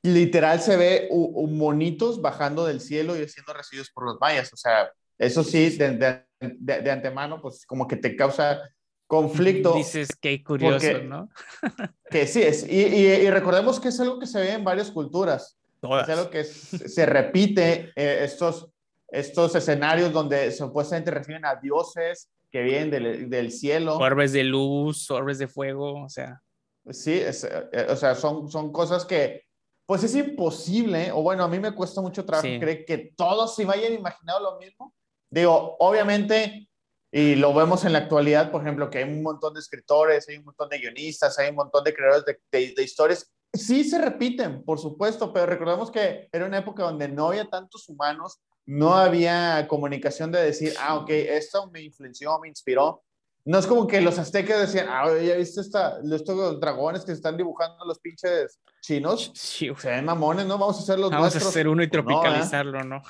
Literal 0.02 0.60
se 0.62 0.78
ve 0.78 1.10
monitos 1.12 2.20
bajando 2.20 2.66
del 2.66 2.82
cielo 2.82 3.16
y 3.16 3.30
siendo 3.30 3.54
recibidos 3.54 3.92
por 3.92 4.06
los 4.06 4.18
mayas. 4.20 4.52
O 4.52 4.58
sea, 4.58 4.92
eso 5.18 5.44
sí, 5.44 5.70
de, 5.78 6.26
de, 6.40 6.92
antemano, 6.92 7.42
pues 7.42 7.66
como 7.66 7.88
que 7.88 7.96
te 7.96 8.16
causa 8.16 8.62
conflicto. 9.08 9.74
Dices 9.76 10.10
que 10.20 10.44
curioso, 10.44 11.00
¿no? 11.04 11.30
que 12.10 12.28
sí, 12.28 12.42
es, 12.42 12.68
y, 12.70 12.76
y, 12.76 13.30
recordemos 13.30 13.80
que 13.80 13.90
es 13.90 14.00
algo 14.00 14.20
que 14.20 14.28
se 14.28 14.40
ve 14.40 14.54
en 14.54 14.64
varias 14.64 14.92
culturas. 14.92 15.58
Es 15.82 16.10
algo 16.10 16.32
que 16.32 16.44
se 16.44 17.06
repite, 17.06 17.92
eh, 17.96 18.20
estos, 18.24 18.70
estos 19.08 19.54
escenarios 19.54 20.12
donde 20.12 20.52
supuestamente 20.52 21.12
refieren 21.12 21.46
a 21.46 21.56
dioses 21.56 22.32
que 22.52 22.64
vienen 22.64 22.90
del, 22.90 23.30
del, 23.30 23.52
cielo. 23.52 23.98
Orbes 23.98 24.32
de 24.32 24.44
luz, 24.44 25.12
orbes 25.12 25.38
de 25.38 25.48
fuego, 25.48 26.04
o 26.04 26.10
sea. 26.10 26.42
Sí, 26.90 27.14
es, 27.14 27.44
eh, 27.44 27.88
o 27.88 27.96
sea, 27.96 28.16
son, 28.16 28.50
son 28.50 28.72
cosas 28.72 29.06
que, 29.06 29.44
pues 29.86 30.04
es 30.04 30.16
imposible, 30.16 31.12
o 31.12 31.22
bueno, 31.22 31.44
a 31.44 31.48
mí 31.48 31.60
me 31.60 31.72
cuesta 31.72 32.02
mucho 32.02 32.26
trabajo 32.26 32.48
creer 32.60 32.84
que 32.84 33.14
todos 33.16 33.56
se 33.56 33.66
vayan 33.66 33.94
imaginado 33.94 34.40
lo 34.40 34.58
mismo 34.58 34.92
Digo, 35.36 35.76
obviamente, 35.80 36.70
y 37.12 37.36
lo 37.36 37.54
vemos 37.54 37.84
en 37.84 37.92
la 37.92 38.00
actualidad, 38.00 38.52
por 38.52 38.62
ejemplo, 38.62 38.90
que 38.90 39.00
hay 39.00 39.04
un 39.04 39.22
montón 39.22 39.54
de 39.54 39.60
escritores, 39.60 40.30
hay 40.30 40.38
un 40.38 40.46
montón 40.46 40.70
de 40.70 40.78
guionistas, 40.78 41.38
hay 41.38 41.50
un 41.50 41.58
montón 41.58 41.84
de 41.84 41.94
creadores 41.94 42.24
de, 42.24 42.74
de, 42.74 42.82
historias. 42.82 43.30
Sí 43.52 43.84
se 43.84 44.00
repiten, 44.00 44.64
por 44.64 44.80
supuesto, 44.80 45.34
pero 45.34 45.46
recordemos 45.46 45.92
que 45.92 46.30
era 46.32 46.46
una 46.46 46.60
época 46.60 46.84
donde 46.84 47.10
no 47.10 47.28
había 47.28 47.50
tantos 47.50 47.90
humanos, 47.90 48.40
no 48.66 48.96
había 48.96 49.68
comunicación 49.68 50.32
de 50.32 50.42
decir, 50.42 50.74
ah, 50.80 50.96
ok, 50.96 51.10
esto 51.10 51.70
me 51.70 51.82
influenció, 51.82 52.40
me 52.40 52.48
inspiró. 52.48 53.04
No 53.44 53.60
es 53.60 53.68
como 53.68 53.88
que 53.88 54.00
los 54.00 54.18
aztecas 54.18 54.62
decían, 54.62 54.88
ah, 54.90 55.06
ya 55.22 55.36
viste 55.36 55.60
esta, 55.60 56.00
estos 56.14 56.62
dragones 56.62 57.02
que 57.02 57.08
se 57.08 57.18
están 57.18 57.36
dibujando 57.36 57.84
los 57.84 58.00
pinches 58.00 58.62
chinos. 58.82 59.34
Sí, 59.36 59.70
o 59.70 59.76
sea, 59.76 60.02
mamones, 60.02 60.46
¿no? 60.46 60.58
Vamos 60.58 60.78
a 60.78 60.84
hacer 60.84 60.98
los 60.98 61.12
Vamos 61.12 61.36
a 61.36 61.40
hacer 61.40 61.68
uno 61.68 61.84
y 61.84 61.88
pues 61.88 62.00
¿eh? 62.00 62.04
tropicalizarlo, 62.04 62.84
¿no? 62.86 63.02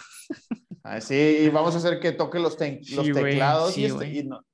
Así, 0.86 1.16
y 1.16 1.50
vamos 1.50 1.74
a 1.74 1.80
hacer 1.80 2.00
que 2.00 2.12
toque 2.12 2.38
los, 2.38 2.56
los 2.60 3.12
teclados 3.12 3.76
este, 3.76 4.08
y, 4.08 4.24
no, 4.24 4.46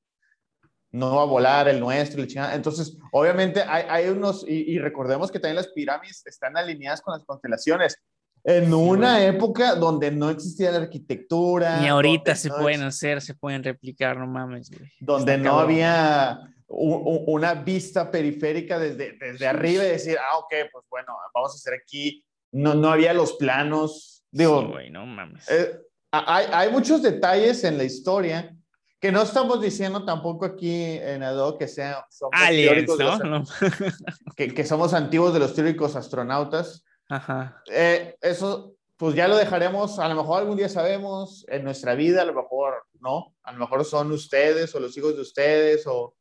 no, 0.91 1.15
va 1.17 1.23
a 1.23 1.25
volar 1.25 1.67
el 1.67 1.77
nuestro. 1.77 2.23
El 2.23 2.29
Entonces, 2.53 2.97
obviamente 3.11 3.61
hay, 3.61 3.83
hay 3.89 4.07
unos, 4.07 4.45
y, 4.47 4.79
recordemos 4.79 5.29
que 5.29 5.39
también 5.39 5.57
las 5.57 5.67
pirámides 5.67 6.25
están 6.25 6.55
alineadas 6.55 7.01
con 7.01 7.13
las 7.13 7.25
constelaciones. 7.25 7.97
En 8.45 8.73
una 8.73 9.25
época 9.25 9.75
donde 9.75 10.09
no 10.09 10.29
existía 10.29 10.71
la 10.71 10.77
arquitectura. 10.77 11.81
Ni 11.81 11.89
ahorita 11.89 12.33
se 12.35 12.49
pueden 12.49 12.83
hacer, 12.83 13.21
se 13.21 13.35
pueden 13.35 13.61
replicar, 13.61 14.17
no 14.17 14.25
mames, 14.25 14.71
güey. 14.71 14.89
Donde 15.01 15.37
no 15.37 15.59
había 15.59 16.39
una 16.69 17.55
vista 17.55 18.09
periférica 18.09 18.79
desde, 18.79 19.17
desde 19.19 19.47
arriba 19.47 19.83
y 19.83 19.89
decir, 19.89 20.17
ah, 20.17 20.37
ok, 20.37 20.53
pues 20.71 20.85
bueno, 20.89 21.13
vamos 21.33 21.51
a 21.51 21.55
hacer 21.55 21.73
aquí. 21.73 22.23
No, 22.53 22.73
no 22.73 22.89
había 22.89 23.13
los 23.13 23.33
planos. 23.33 24.23
Digo, 24.31 24.65
güey, 24.65 24.89
no 24.89 25.05
mames. 25.05 25.49
Eh, 25.51 25.77
hay, 26.11 26.45
hay, 26.51 26.71
muchos 26.71 27.01
detalles 27.01 27.63
en 27.63 27.77
la 27.77 27.83
historia 27.83 28.55
que 28.99 29.11
no 29.11 29.21
estamos 29.21 29.61
diciendo 29.61 30.05
tampoco 30.05 30.45
aquí 30.45 30.97
en 30.99 31.23
Ado 31.23 31.57
que 31.57 31.67
sean 31.67 31.95
Aliens, 32.31 32.89
¿no? 32.97 33.43
que, 34.35 34.53
que, 34.53 34.65
somos 34.65 34.93
antiguos 34.93 35.33
de 35.33 35.39
los 35.39 35.55
teóricos 35.55 35.95
astronautas. 35.95 36.83
Ajá. 37.09 37.61
Eh, 37.71 38.15
eso 38.21 38.75
pues 39.01 39.15
ya 39.15 39.27
lo 39.27 39.35
dejaremos, 39.35 39.97
a 39.97 40.07
lo 40.07 40.13
mejor 40.13 40.41
algún 40.41 40.57
día 40.57 40.69
sabemos, 40.69 41.43
en 41.47 41.63
nuestra 41.63 41.95
vida, 41.95 42.21
a 42.21 42.25
lo 42.25 42.35
mejor 42.35 42.85
no, 42.99 43.35
a 43.41 43.51
lo 43.51 43.57
mejor 43.57 43.83
son 43.83 44.11
ustedes 44.11 44.75
o 44.75 44.79
los 44.79 44.95
hijos 44.95 45.15
de 45.15 45.21
ustedes 45.23 45.87
o 45.87 46.15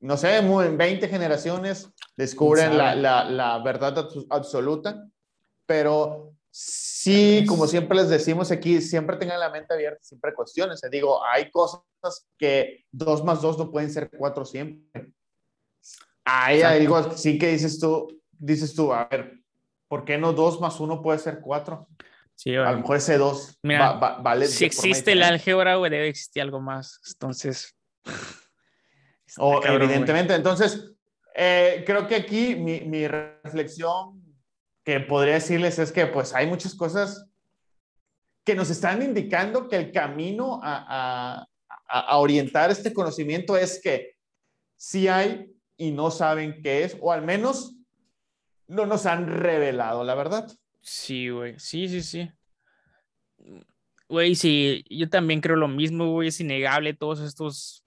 no 0.00 0.16
sé, 0.16 0.38
en 0.38 0.76
20 0.76 1.08
generaciones 1.08 1.88
descubren 2.16 2.76
la, 2.76 2.96
la, 2.96 3.24
la, 3.24 3.58
verdad 3.62 4.08
absoluta, 4.30 5.06
pero 5.66 6.34
sí, 7.06 7.46
como 7.46 7.68
siempre 7.68 7.96
les 7.96 8.08
decimos 8.08 8.50
aquí, 8.50 8.80
siempre 8.80 9.16
tengan 9.16 9.38
la 9.38 9.50
mente 9.50 9.72
abierta, 9.72 10.02
siempre 10.02 10.34
cuestiones. 10.34 10.80
Digo, 10.90 11.24
hay 11.24 11.50
cosas 11.50 11.82
que 12.36 12.84
dos 12.90 13.24
más 13.24 13.40
dos 13.40 13.56
no 13.58 13.70
pueden 13.70 13.90
ser 13.90 14.10
cuatro 14.10 14.44
siempre. 14.44 15.12
Hay 16.24 16.62
algo 16.62 17.12
sí 17.12 17.38
que 17.38 17.48
dices 17.48 17.78
tú, 17.78 18.20
dices 18.32 18.74
tú, 18.74 18.92
a 18.92 19.04
ver, 19.04 19.38
¿por 19.86 20.04
qué 20.04 20.18
no 20.18 20.32
dos 20.32 20.60
más 20.60 20.80
uno 20.80 21.00
puede 21.00 21.20
ser 21.20 21.40
cuatro? 21.40 21.86
Sí, 22.34 22.54
a 22.56 22.72
lo 22.72 22.78
mejor 22.78 22.96
ese 22.96 23.16
dos 23.16 23.56
vale. 23.62 24.46
Si 24.48 24.64
existe 24.64 25.12
el 25.12 25.22
álgebra, 25.22 25.76
güey, 25.76 25.90
debe 25.90 26.08
existir 26.08 26.42
algo 26.42 26.60
más. 26.60 27.00
Entonces. 27.12 27.76
O, 29.38 29.64
evidentemente. 29.64 30.34
Entonces, 30.34 30.92
eh, 31.36 31.84
creo 31.86 32.08
que 32.08 32.16
aquí 32.16 32.56
mi, 32.56 32.80
mi, 32.80 33.06
reflexión 33.06 34.25
que 34.86 35.00
podría 35.00 35.34
decirles 35.34 35.80
es 35.80 35.90
que, 35.90 36.06
pues, 36.06 36.32
hay 36.32 36.46
muchas 36.46 36.74
cosas 36.76 37.28
que 38.44 38.54
nos 38.54 38.70
están 38.70 39.02
indicando 39.02 39.66
que 39.66 39.74
el 39.74 39.90
camino 39.90 40.60
a, 40.62 41.44
a, 41.88 42.00
a 42.00 42.16
orientar 42.18 42.70
este 42.70 42.94
conocimiento 42.94 43.56
es 43.56 43.80
que 43.82 44.14
sí 44.76 45.08
hay 45.08 45.52
y 45.76 45.90
no 45.90 46.12
saben 46.12 46.62
qué 46.62 46.84
es, 46.84 46.96
o 47.00 47.10
al 47.10 47.22
menos 47.22 47.74
no 48.68 48.86
nos 48.86 49.06
han 49.06 49.26
revelado 49.26 50.04
la 50.04 50.14
verdad. 50.14 50.48
Sí, 50.80 51.30
güey. 51.30 51.58
Sí, 51.58 51.88
sí, 51.88 52.00
sí. 52.00 52.30
Güey, 54.08 54.36
sí, 54.36 54.84
yo 54.88 55.10
también 55.10 55.40
creo 55.40 55.56
lo 55.56 55.66
mismo, 55.66 56.12
güey. 56.12 56.28
Es 56.28 56.38
innegable 56.38 56.94
todos 56.94 57.18
estos 57.18 57.84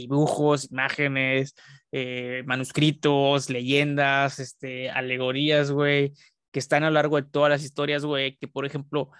dibujos, 0.00 0.70
imágenes, 0.70 1.54
eh, 1.92 2.42
manuscritos, 2.46 3.50
leyendas, 3.50 4.38
este, 4.38 4.90
alegorías, 4.90 5.70
güey, 5.70 6.12
que 6.52 6.58
están 6.58 6.84
a 6.84 6.88
lo 6.88 6.94
largo 6.94 7.16
de 7.16 7.28
todas 7.28 7.50
las 7.50 7.64
historias, 7.64 8.04
güey, 8.04 8.36
que 8.36 8.48
por 8.48 8.66
ejemplo, 8.66 9.10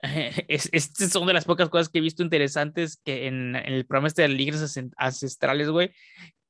es, 0.48 0.68
estas 0.72 1.10
son 1.10 1.26
de 1.26 1.32
las 1.32 1.44
pocas 1.44 1.68
cosas 1.68 1.88
que 1.88 1.98
he 1.98 2.02
visto 2.02 2.22
interesantes 2.22 3.00
que 3.04 3.26
en, 3.26 3.56
en 3.56 3.72
el 3.72 3.86
programa 3.86 4.08
este 4.08 4.22
de 4.22 4.28
Ligres 4.28 4.78
Ancestrales, 4.96 5.68
güey, 5.68 5.92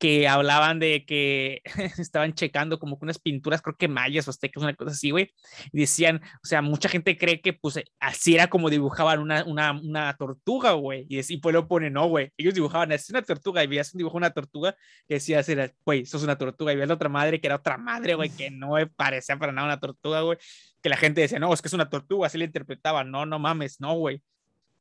que 0.05 0.29
hablaban 0.29 0.81
de 0.81 1.07
que 1.07 1.63
estaban 1.99 2.35
checando 2.35 2.79
como 2.79 2.99
que 2.99 3.07
unas 3.07 3.19
pinturas, 3.19 3.63
creo 3.63 3.75
que 3.75 3.89
mayas 3.89 4.29
o 4.29 4.31
aztecas, 4.33 4.63
una 4.63 4.75
cosa 4.75 4.91
así, 4.91 5.11
güey, 5.11 5.33
decían, 5.73 6.21
o 6.43 6.47
sea, 6.47 6.61
mucha 6.61 6.91
gente 6.91 7.17
cree 7.17 7.41
que 7.41 7.55
pues 7.55 7.81
así 8.01 8.35
era 8.35 8.49
como 8.49 8.69
dibujaban 8.69 9.21
una, 9.21 9.45
una, 9.45 9.73
una 9.73 10.15
tortuga, 10.19 10.73
güey, 10.73 11.07
y, 11.09 11.21
y 11.33 11.39
pues 11.39 11.55
lo 11.55 11.67
ponen, 11.67 11.95
no, 11.95 12.07
güey, 12.07 12.31
ellos 12.37 12.53
dibujaban 12.53 12.93
así 12.93 13.13
una 13.15 13.23
tortuga 13.23 13.65
y 13.65 13.67
veías 13.67 13.95
un 13.95 13.99
dibujo 13.99 14.17
de 14.17 14.19
una 14.19 14.31
tortuga 14.31 14.77
y 15.09 15.15
decías, 15.15 15.47
güey, 15.87 16.03
eso 16.03 16.19
es 16.19 16.23
una 16.23 16.37
tortuga, 16.37 16.75
y 16.75 16.77
veías 16.77 16.89
la 16.89 16.97
otra 16.97 17.09
madre 17.09 17.41
que 17.41 17.47
era 17.47 17.57
otra 17.57 17.79
madre, 17.79 18.15
güey, 18.15 18.29
que 18.29 18.51
no 18.51 18.75
parecía 18.97 19.39
para 19.39 19.53
nada 19.53 19.69
una 19.69 19.81
tortuga, 19.81 20.21
güey, 20.21 20.37
que 20.83 20.91
la 20.91 20.99
gente 20.99 21.23
decía, 21.23 21.39
no, 21.39 21.51
es 21.55 21.63
que 21.63 21.69
es 21.69 21.75
una 21.75 21.89
tortuga, 21.89 22.27
así 22.27 22.37
le 22.37 22.45
interpretaban, 22.45 23.11
no, 23.11 23.25
no 23.25 23.39
mames, 23.39 23.81
no, 23.81 23.95
güey. 23.95 24.21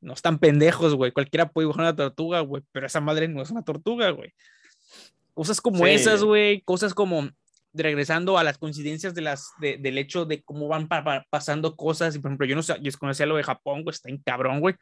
No 0.02 0.12
están 0.12 0.38
pendejos, 0.38 0.96
güey. 0.96 1.14
Cualquiera 1.14 1.48
puede 1.50 1.64
dibujar 1.64 1.84
una 1.84 1.96
tortuga, 1.96 2.42
güey, 2.42 2.62
pero 2.74 2.88
esa 2.88 3.00
madre 3.00 3.30
no 3.30 3.42
es 3.42 3.52
una 3.52 3.64
tortuga, 3.64 4.10
güey. 4.10 4.34
Cosas 5.34 5.62
como 5.62 5.88
esas, 5.88 6.24
güey, 6.24 6.62
cosas 6.62 6.94
como 6.94 7.30
regresando 7.74 8.38
a 8.38 8.44
las 8.44 8.58
coincidencias 8.58 9.16
de 9.16 9.22
las, 9.22 9.50
del 9.60 9.98
hecho 9.98 10.26
de 10.26 10.44
cómo 10.44 10.68
van 10.68 10.88
pasando 11.30 11.76
cosas. 11.76 12.16
Y, 12.16 12.20
por 12.20 12.30
ejemplo, 12.30 12.46
yo 12.46 12.56
no 12.56 12.64
sé, 12.64 12.76
yo 12.76 12.84
desconocía 12.84 13.26
lo 13.26 13.36
de 13.36 13.44
Japón, 13.44 13.84
güey, 13.84 13.94
está 13.94 14.10
en 14.10 14.20
cabrón, 14.20 14.60
güey. 14.60 14.76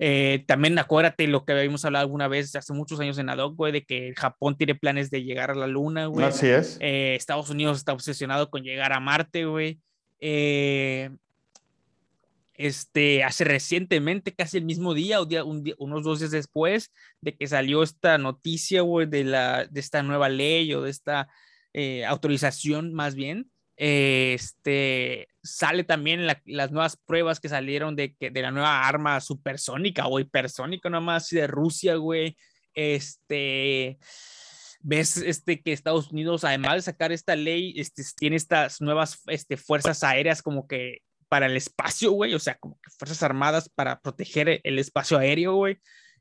Eh, 0.00 0.44
también 0.46 0.78
acuérdate 0.78 1.26
lo 1.26 1.44
que 1.44 1.52
habíamos 1.52 1.84
hablado 1.84 2.04
alguna 2.04 2.28
vez 2.28 2.54
hace 2.54 2.72
muchos 2.72 3.00
años 3.00 3.18
en 3.18 3.28
Adoc, 3.28 3.56
güey, 3.56 3.72
de 3.72 3.84
que 3.84 4.14
Japón 4.16 4.56
tiene 4.56 4.76
planes 4.76 5.10
de 5.10 5.24
llegar 5.24 5.50
a 5.50 5.56
la 5.56 5.66
Luna, 5.66 6.06
güey. 6.06 6.24
Así 6.24 6.46
es. 6.46 6.78
Eh, 6.80 7.16
Estados 7.16 7.50
Unidos 7.50 7.78
está 7.78 7.92
obsesionado 7.92 8.48
con 8.50 8.62
llegar 8.62 8.92
a 8.92 9.00
Marte, 9.00 9.44
güey. 9.44 9.80
Eh, 10.20 11.10
este, 12.58 13.22
hace 13.22 13.44
recientemente, 13.44 14.34
casi 14.34 14.58
el 14.58 14.64
mismo 14.64 14.92
día, 14.92 15.20
o 15.20 15.26
día, 15.26 15.44
unos 15.44 16.02
dos 16.02 16.18
días 16.18 16.32
después 16.32 16.92
de 17.20 17.36
que 17.36 17.46
salió 17.46 17.84
esta 17.84 18.18
noticia, 18.18 18.82
güey, 18.82 19.06
de, 19.06 19.24
de 19.70 19.80
esta 19.80 20.02
nueva 20.02 20.28
ley 20.28 20.74
o 20.74 20.82
de 20.82 20.90
esta 20.90 21.28
eh, 21.72 22.04
autorización 22.04 22.92
más 22.92 23.14
bien, 23.14 23.50
este, 23.76 25.28
sale 25.40 25.84
también 25.84 26.26
las 26.26 26.72
nuevas 26.72 26.96
pruebas 26.96 27.38
que 27.38 27.48
salieron 27.48 27.94
de, 27.94 28.16
que, 28.16 28.30
de 28.30 28.42
la 28.42 28.50
nueva 28.50 28.88
arma 28.88 29.20
supersónica 29.20 30.08
o 30.08 30.18
hipersónica 30.18 30.90
nomás 30.90 31.28
de 31.28 31.46
Rusia, 31.46 31.94
güey, 31.94 32.36
este, 32.74 33.98
ves 34.80 35.16
este, 35.18 35.62
que 35.62 35.72
Estados 35.72 36.10
Unidos, 36.10 36.42
además 36.42 36.74
de 36.74 36.82
sacar 36.82 37.12
esta 37.12 37.36
ley, 37.36 37.72
este, 37.76 38.02
tiene 38.16 38.34
estas 38.34 38.80
nuevas 38.80 39.22
este, 39.28 39.56
fuerzas 39.56 40.02
aéreas 40.02 40.42
como 40.42 40.66
que 40.66 41.02
para 41.28 41.46
el 41.46 41.56
espacio, 41.56 42.12
güey, 42.12 42.34
o 42.34 42.38
sea, 42.38 42.56
como 42.56 42.78
que 42.82 42.90
Fuerzas 42.90 43.22
Armadas 43.22 43.68
para 43.68 44.00
proteger 44.00 44.60
el 44.64 44.78
espacio 44.78 45.18
aéreo, 45.18 45.54
güey. 45.54 45.78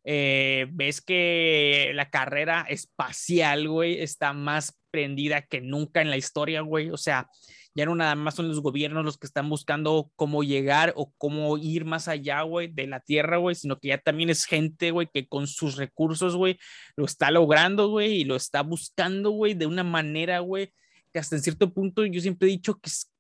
Eh, 0.10 0.68
ves 0.72 1.02
que 1.02 1.92
la 1.94 2.10
carrera 2.10 2.66
espacial, 2.70 3.68
güey, 3.68 4.02
está 4.02 4.34
más 4.34 4.80
prendida 4.90 5.42
que 5.42 5.60
nunca 5.62 6.02
en 6.02 6.10
la 6.10 6.18
historia, 6.18 6.62
güey. 6.62 6.92
O 6.92 6.98
sea, 6.98 7.30
ya 7.78 7.86
no 7.86 7.94
nada 7.94 8.16
más 8.16 8.34
son 8.34 8.48
los 8.48 8.62
gobiernos 8.62 9.06
los 9.06 9.18
que 9.18 9.28
están 9.28 9.50
buscando 9.50 10.10
cómo 10.16 10.44
llegar 10.44 10.94
o 10.96 11.14
cómo 11.18 11.58
ir 11.60 11.86
más 11.86 12.08
allá, 12.08 12.42
güey, 12.42 12.70
de 12.70 12.88
la 12.88 13.02
Tierra, 13.02 13.38
güey, 13.38 13.54
sino 13.54 13.80
que 13.80 13.90
ya 13.90 14.00
también 14.00 14.32
es 14.32 14.46
gente, 14.46 14.90
güey, 14.90 15.08
que 15.14 15.28
con 15.28 15.46
sus 15.46 15.76
recursos, 15.76 16.36
güey, 16.36 16.58
lo 16.96 17.06
está 17.06 17.30
logrando, 17.30 17.90
güey, 17.90 18.22
y 18.22 18.24
lo 18.24 18.36
está 18.36 18.64
buscando, 18.64 19.30
güey, 19.30 19.54
de 19.54 19.68
una 19.68 19.84
manera, 19.84 20.40
güey, 20.40 20.74
que 21.14 21.20
hasta 21.20 21.36
en 21.36 21.44
cierto 21.44 21.72
punto 21.72 22.04
yo 22.06 22.20
siempre 22.20 22.48
he 22.48 22.52
dicho 22.52 22.80
que 22.80 22.90
es, 22.90 23.12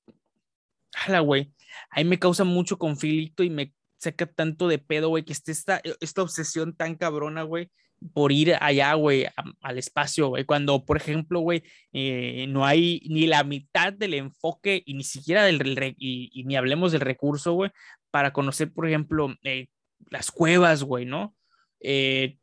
jala, 0.93 1.19
güey, 1.19 1.51
ahí 1.89 2.05
me 2.05 2.19
causa 2.19 2.43
mucho 2.43 2.77
conflicto 2.77 3.43
y 3.43 3.49
me 3.49 3.73
saca 3.97 4.25
tanto 4.25 4.67
de 4.67 4.79
pedo, 4.79 5.09
güey, 5.09 5.23
que 5.23 5.33
esté 5.33 5.51
esta, 5.51 5.81
esta 5.99 6.21
obsesión 6.21 6.75
tan 6.75 6.95
cabrona, 6.95 7.43
güey, 7.43 7.69
por 8.13 8.31
ir 8.31 8.55
allá, 8.61 8.93
güey, 8.93 9.25
al 9.61 9.77
espacio, 9.77 10.29
güey, 10.29 10.45
cuando, 10.45 10.85
por 10.85 10.97
ejemplo, 10.97 11.39
güey, 11.39 11.63
eh, 11.93 12.45
no 12.47 12.65
hay 12.65 13.01
ni 13.09 13.25
la 13.25 13.43
mitad 13.43 13.91
del 13.93 14.13
enfoque 14.13 14.83
y 14.85 14.93
ni 14.93 15.03
siquiera 15.03 15.43
del, 15.43 15.95
y, 15.97 16.29
y, 16.31 16.43
ni 16.43 16.55
hablemos 16.55 16.91
del 16.91 17.01
recurso, 17.01 17.53
güey, 17.53 17.71
para 18.11 18.33
conocer, 18.33 18.71
por 18.71 18.87
ejemplo, 18.87 19.35
eh, 19.43 19.67
las 20.09 20.31
cuevas, 20.31 20.83
güey, 20.83 21.05
¿no? 21.05 21.35
Eh, 21.79 22.37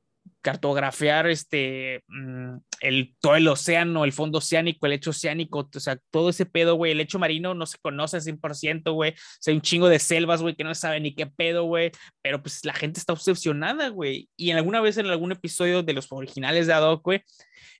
cartografiar 0.45 1.27
este, 1.27 2.05
mm, 2.09 2.57
el, 2.81 3.15
todo 3.21 3.35
el 3.35 3.49
océano, 3.49 4.05
el 4.05 4.13
fondo 4.13 4.39
oceánico, 4.39 4.85
el 4.87 4.93
lecho 4.93 5.11
oceánico, 5.11 5.71
o 5.75 5.81
sea, 5.81 5.99
todo 6.11 6.29
ese 6.29 6.45
pedo, 6.45 6.75
güey, 6.75 6.93
el 6.93 6.99
lecho 6.99 7.19
marino 7.19 7.55
no 7.55 7.65
se 7.65 7.79
conoce 7.79 8.17
al 8.17 8.23
100%, 8.23 8.93
güey, 8.93 9.13
o 9.13 9.15
sea, 9.41 9.53
hay 9.53 9.57
un 9.57 9.63
chingo 9.63 9.89
de 9.89 9.99
selvas, 9.99 10.43
güey, 10.43 10.55
que 10.55 10.63
no 10.63 10.75
sabe 10.75 11.01
ni 11.01 11.15
qué 11.15 11.27
pedo, 11.27 11.65
güey, 11.65 11.93
pero 12.23 12.43
pues 12.43 12.65
la 12.65 12.75
gente 12.75 13.01
está 13.01 13.15
obsesionada, 13.15 13.89
güey, 13.89 14.29
y 14.37 14.51
en 14.51 14.59
alguna 14.59 14.83
vez 14.83 14.99
en 14.99 15.07
algún 15.07 15.33
episodio 15.33 15.83
de 15.83 15.95
los 15.95 16.13
originales 16.13 16.67
de 16.67 16.75
Adoc, 16.75 17.03
güey, 17.03 17.23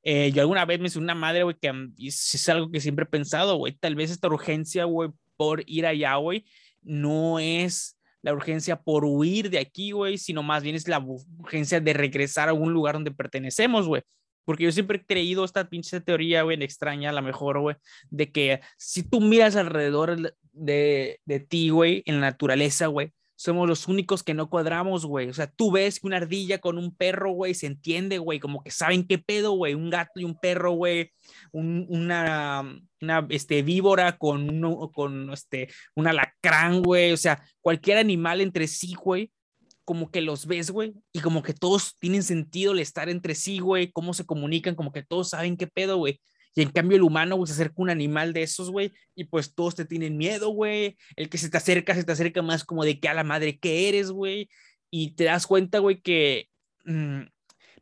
eh, 0.03 0.33
yo 0.33 0.41
alguna 0.41 0.65
vez 0.65 0.81
me 0.81 0.87
hice 0.87 0.99
una 0.99 1.15
madre, 1.15 1.43
güey, 1.43 1.57
que 1.61 1.71
mm, 1.71 1.95
es 1.99 2.49
algo 2.49 2.71
que 2.71 2.81
siempre 2.81 3.05
he 3.05 3.09
pensado, 3.09 3.57
güey, 3.57 3.75
tal 3.75 3.95
vez 3.95 4.11
esta 4.11 4.29
urgencia, 4.29 4.85
güey, 4.85 5.11
por 5.37 5.63
ir 5.67 5.85
allá, 5.87 6.15
güey, 6.17 6.47
no 6.83 7.39
es 7.39 7.94
la 8.25 8.33
urgencia 8.33 8.81
por 8.81 9.05
huir 9.05 9.51
de 9.51 9.59
aquí, 9.59 9.91
güey, 9.91 10.17
sino 10.17 10.43
más 10.43 10.63
bien 10.63 10.75
es 10.75 10.89
la 10.89 10.99
urgencia 10.99 11.79
de 11.79 11.93
regresar 11.93 12.49
a 12.49 12.55
un 12.55 12.73
lugar 12.73 12.95
donde 12.95 13.11
pertenecemos, 13.11 13.87
güey. 13.87 14.03
Porque 14.47 14.65
yo 14.65 14.73
siempre 14.73 14.97
he 14.97 15.05
creído 15.05 15.45
esta 15.45 15.69
pinche 15.69 16.01
teoría, 16.01 16.43
güey, 16.43 16.63
extraña, 16.63 17.11
a 17.11 17.13
lo 17.13 17.21
mejor, 17.21 17.61
güey, 17.61 17.77
de 18.09 18.33
que 18.33 18.61
si 18.79 19.03
tú 19.03 19.21
miras 19.21 19.57
alrededor 19.57 20.35
de, 20.53 21.21
de 21.27 21.41
ti, 21.41 21.69
güey, 21.69 22.03
en 22.07 22.23
la 22.23 22.31
naturaleza, 22.31 22.87
güey, 22.87 23.13
somos 23.37 23.69
los 23.69 23.89
únicos 23.89 24.23
que 24.23 24.35
no 24.35 24.49
cuadramos, 24.49 25.07
güey. 25.07 25.29
O 25.29 25.35
sea, 25.35 25.49
tú 25.51 25.73
ves 25.73 25.99
que 25.99 26.07
una 26.07 26.19
ardilla 26.19 26.59
con 26.59 26.79
un 26.79 26.95
perro, 26.95 27.33
güey, 27.33 27.55
se 27.55 27.67
entiende, 27.67 28.19
güey, 28.19 28.39
como 28.39 28.63
que 28.63 28.71
saben 28.71 29.07
qué 29.07 29.19
pedo, 29.19 29.53
güey. 29.53 29.75
Un 29.75 29.91
gato 29.91 30.21
y 30.21 30.25
un 30.25 30.39
perro, 30.39 30.73
güey. 30.73 31.11
una, 31.53 32.63
una 33.01 33.27
este, 33.31 33.63
víbora 33.63 34.17
con, 34.17 34.49
uno, 34.51 34.91
con 34.93 35.33
este, 35.33 35.69
un 35.95 36.07
alacrán, 36.07 36.83
güey. 36.83 37.13
O 37.13 37.17
sea, 37.17 37.43
cualquier 37.61 37.99
animal 37.99 38.41
entre 38.41 38.69
sí, 38.69 38.95
güey. 38.95 39.33
Como 39.85 40.11
que 40.11 40.23
los 40.23 40.47
ves, 40.47 40.71
güey, 40.71 40.95
y 41.13 41.21
como 41.21 41.43
que 41.43 41.53
todos 41.53 41.99
tienen 41.99 42.23
sentido 42.23 42.73
el 42.73 42.79
estar 42.79 43.11
entre 43.11 43.35
sí, 43.35 43.59
güey, 43.59 43.93
cómo 43.93 44.15
se 44.15 44.25
comunican, 44.25 44.77
como 44.77 44.93
que 44.93 45.03
todos 45.03 45.29
saben 45.29 45.59
qué 45.59 45.67
pedo, 45.67 45.99
güey. 45.99 46.23
Y 46.55 46.63
en 46.63 46.71
cambio 46.71 46.97
el 46.97 47.03
humano, 47.03 47.37
güey, 47.37 47.47
se 47.47 47.55
acerca 47.55 47.75
un 47.79 47.91
animal 47.91 48.33
de 48.33 48.43
esos, 48.43 48.71
güey, 48.71 48.93
y 49.15 49.25
pues 49.25 49.55
todos 49.55 49.75
te 49.75 49.85
tienen 49.85 50.17
miedo, 50.17 50.51
güey. 50.51 50.97
El 51.17 51.29
que 51.29 51.39
se 51.39 51.51
te 51.51 51.57
acerca, 51.57 51.95
se 51.95 52.05
te 52.05 52.13
acerca 52.13 52.43
más 52.43 52.65
como 52.65 52.85
de 52.85 53.01
que 53.01 53.09
a 53.09 53.15
la 53.15 53.25
madre 53.25 53.59
que 53.59 53.89
eres, 53.89 54.11
güey. 54.11 54.49
Y 54.91 55.15
te 55.17 55.25
das 55.25 55.47
cuenta, 55.47 55.81
güey, 55.81 56.01
que 56.01 56.49
mm, 56.85 57.23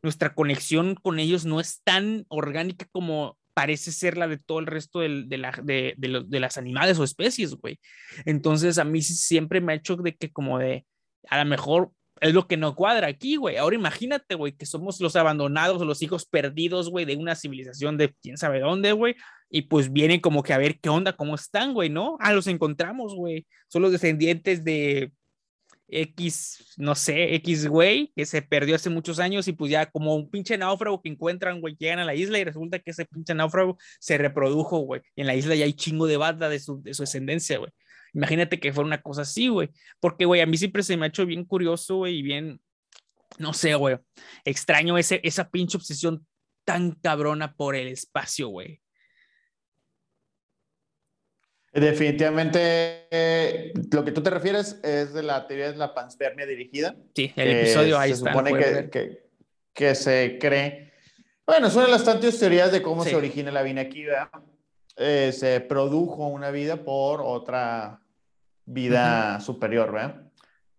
nuestra 0.01 0.33
conexión 0.33 0.95
con 0.95 1.19
ellos 1.19 1.45
no 1.45 1.59
es 1.59 1.81
tan 1.83 2.25
orgánica 2.29 2.87
como 2.91 3.37
parece 3.53 3.91
ser 3.91 4.17
la 4.17 4.27
de 4.27 4.37
todo 4.37 4.59
el 4.59 4.65
resto 4.65 4.99
de, 4.99 5.25
de, 5.27 5.93
de, 5.97 6.39
las 6.39 6.57
animales 6.57 6.97
o 6.99 7.03
especies, 7.03 7.55
güey. 7.55 7.79
Entonces 8.25 8.77
a 8.77 8.83
mí 8.83 9.01
siempre 9.01 9.61
me 9.61 9.73
ha 9.73 9.75
hecho 9.75 9.95
de 9.95 10.15
que 10.15 10.31
como 10.31 10.57
de, 10.57 10.85
a 11.29 11.43
lo 11.43 11.49
mejor 11.49 11.91
es 12.23 12.33
lo 12.33 12.47
que 12.47 12.57
no 12.57 12.75
cuadra 12.75 13.07
aquí, 13.07 13.35
güey. 13.35 13.57
Ahora 13.57 13.75
imagínate, 13.75 14.35
güey, 14.35 14.53
que 14.53 14.65
somos 14.65 14.99
los 15.01 15.15
abandonados 15.15 15.81
o 15.81 15.85
los 15.85 16.01
hijos 16.01 16.25
perdidos, 16.25 16.89
güey, 16.89 17.05
de 17.05 17.15
una 17.15 17.35
civilización 17.35 17.97
de 17.97 18.13
quién 18.21 18.37
sabe 18.37 18.59
dónde, 18.61 18.93
güey. 18.93 19.15
Y 19.49 19.63
pues 19.63 19.91
vienen 19.91 20.19
como 20.19 20.41
que 20.43 20.53
a 20.53 20.57
ver 20.57 20.79
qué 20.79 20.89
onda, 20.89 21.13
cómo 21.13 21.35
están, 21.35 21.73
güey, 21.73 21.89
¿no? 21.89 22.17
Ah, 22.19 22.33
los 22.33 22.47
encontramos, 22.47 23.15
güey. 23.15 23.45
Son 23.67 23.81
los 23.81 23.91
descendientes 23.91 24.63
de 24.63 25.11
X, 25.87 26.73
no 26.77 26.95
sé, 26.95 27.35
X 27.35 27.67
güey, 27.67 28.11
que 28.15 28.25
se 28.25 28.41
perdió 28.41 28.75
hace 28.75 28.89
muchos 28.89 29.19
años 29.19 29.47
y 29.47 29.53
pues 29.53 29.71
ya 29.71 29.85
como 29.85 30.15
un 30.15 30.29
pinche 30.29 30.57
náufrago 30.57 31.01
que 31.01 31.09
encuentran, 31.09 31.61
güey, 31.61 31.75
llegan 31.77 31.99
a 31.99 32.05
la 32.05 32.15
isla 32.15 32.39
y 32.39 32.43
resulta 32.43 32.79
que 32.79 32.91
ese 32.91 33.05
pinche 33.05 33.35
náufrago 33.35 33.77
se 33.99 34.17
reprodujo, 34.17 34.79
güey. 34.79 35.01
Y 35.15 35.21
en 35.21 35.27
la 35.27 35.35
isla 35.35 35.55
ya 35.55 35.65
hay 35.65 35.73
chingo 35.73 36.07
de 36.07 36.17
banda 36.17 36.49
de 36.49 36.59
su, 36.59 36.81
de 36.81 36.93
su 36.93 37.03
descendencia, 37.03 37.57
güey. 37.59 37.71
Imagínate 38.13 38.59
que 38.59 38.71
fuera 38.71 38.87
una 38.87 39.01
cosa 39.01 39.23
así, 39.23 39.47
güey. 39.47 39.69
Porque, 39.99 40.25
güey, 40.25 40.41
a 40.41 40.45
mí 40.45 40.57
siempre 40.57 40.83
se 40.83 40.95
me 40.97 41.05
ha 41.05 41.09
hecho 41.09 41.25
bien 41.25 41.45
curioso, 41.45 41.97
güey, 41.97 42.19
y 42.19 42.21
bien, 42.21 42.61
no 43.39 43.53
sé, 43.53 43.73
güey, 43.75 43.97
extraño 44.45 44.97
ese, 44.97 45.19
esa 45.23 45.49
pinche 45.49 45.77
obsesión 45.77 46.25
tan 46.63 46.91
cabrona 46.91 47.55
por 47.55 47.75
el 47.75 47.87
espacio, 47.87 48.49
güey. 48.49 48.79
Definitivamente, 51.73 53.07
eh, 53.09 53.73
lo 53.91 54.05
que 54.05 54.11
tú 54.11 54.21
te 54.21 54.29
refieres 54.29 54.79
es 54.83 55.11
de 55.11 55.23
la 55.23 55.47
teoría 55.47 55.71
de 55.71 55.77
la 55.77 55.95
panspermia 55.95 56.45
dirigida. 56.45 56.95
Sí, 57.15 57.33
el 57.35 57.49
episodio 57.49 57.97
ahí 57.97 58.11
se 58.11 58.17
supone 58.17 58.53
que, 58.53 58.89
que, 58.91 59.23
que, 59.73 59.95
se 59.95 60.37
cree. 60.39 60.93
Bueno, 61.47 61.71
son 61.71 61.89
las 61.89 62.03
tantas 62.03 62.37
teorías 62.37 62.71
de 62.71 62.83
cómo 62.83 63.03
se 63.03 63.15
origina 63.15 63.51
la 63.51 63.63
vida 63.63 63.81
aquí, 63.81 64.03
¿verdad? 64.03 64.29
Eh, 64.97 65.31
se 65.33 65.59
produjo 65.61 66.27
una 66.27 66.51
vida 66.51 66.83
por 66.83 67.21
otra 67.21 68.02
vida 68.65 69.39
superior, 69.39 69.91
¿verdad? 69.91 70.21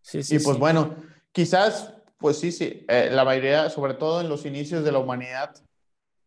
Sí, 0.00 0.22
sí. 0.22 0.36
Y 0.36 0.38
pues 0.38 0.58
bueno, 0.58 0.96
quizás, 1.32 1.94
pues 2.18 2.38
sí, 2.38 2.52
sí, 2.52 2.84
eh, 2.88 3.10
la 3.12 3.24
mayoría, 3.24 3.70
sobre 3.70 3.94
todo 3.94 4.20
en 4.20 4.28
los 4.28 4.44
inicios 4.46 4.84
de 4.84 4.92
la 4.92 4.98
humanidad, 4.98 5.54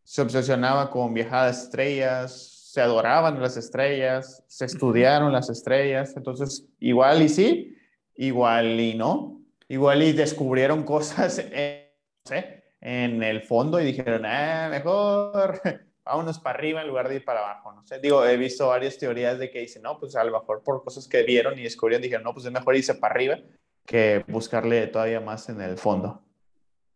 se 0.03 0.22
obsesionaba 0.22 0.89
con 0.89 1.14
viajadas 1.14 1.64
estrellas, 1.64 2.72
se 2.72 2.82
adoraban 2.82 3.41
las 3.41 3.58
estrellas, 3.58 4.43
se 4.47 4.66
estudiaron 4.66 5.34
las 5.34 5.49
estrellas, 5.49 6.14
entonces 6.16 6.66
igual 6.80 7.22
y 7.22 7.30
sí, 7.30 7.76
igual 8.16 8.80
y 8.80 8.93
no, 8.93 9.41
igual 9.68 10.03
y 10.03 10.14
descubrieron 10.14 10.84
cosas 10.86 11.39
en, 11.39 11.88
en 12.82 13.24
el 13.24 13.41
fondo 13.41 13.80
y 13.80 13.86
dijeron, 13.86 14.26
ah, 14.26 14.68
mejor 14.70 15.62
vámonos 16.08 16.39
para 16.39 16.58
arriba 16.58 16.82
en 16.82 16.88
lugar 16.88 17.10
de 17.10 17.16
ir 17.16 17.26
para 17.26 17.39
abajo, 17.39 17.72
no 17.74 17.86
sé, 17.86 17.99
digo, 17.99 18.26
he 18.26 18.38
visto 18.38 18.68
varias 18.68 18.97
teorías 18.97 19.39
de 19.39 19.51
que 19.51 19.60
dicen, 19.60 19.84
no, 19.84 19.99
pues 19.99 20.16
a 20.16 20.24
lo 20.24 20.32
mejor 20.32 20.64
por 20.64 20.84
cosas 20.84 21.08
que 21.08 21.24
vieron 21.24 21.58
y 21.60 21.64
descubrieron, 21.64 22.01
dijeron, 22.01 22.24
no, 22.24 22.34
pues 22.34 22.45
es 22.45 22.51
mejor 22.51 22.76
irse 22.76 22.95
para 22.95 23.14
arriba 23.14 23.38
que 23.88 24.24
buscarle 24.28 24.86
todavía 24.88 25.22
más 25.22 25.49
en 25.49 25.62
el 25.62 25.78
fondo. 25.78 26.22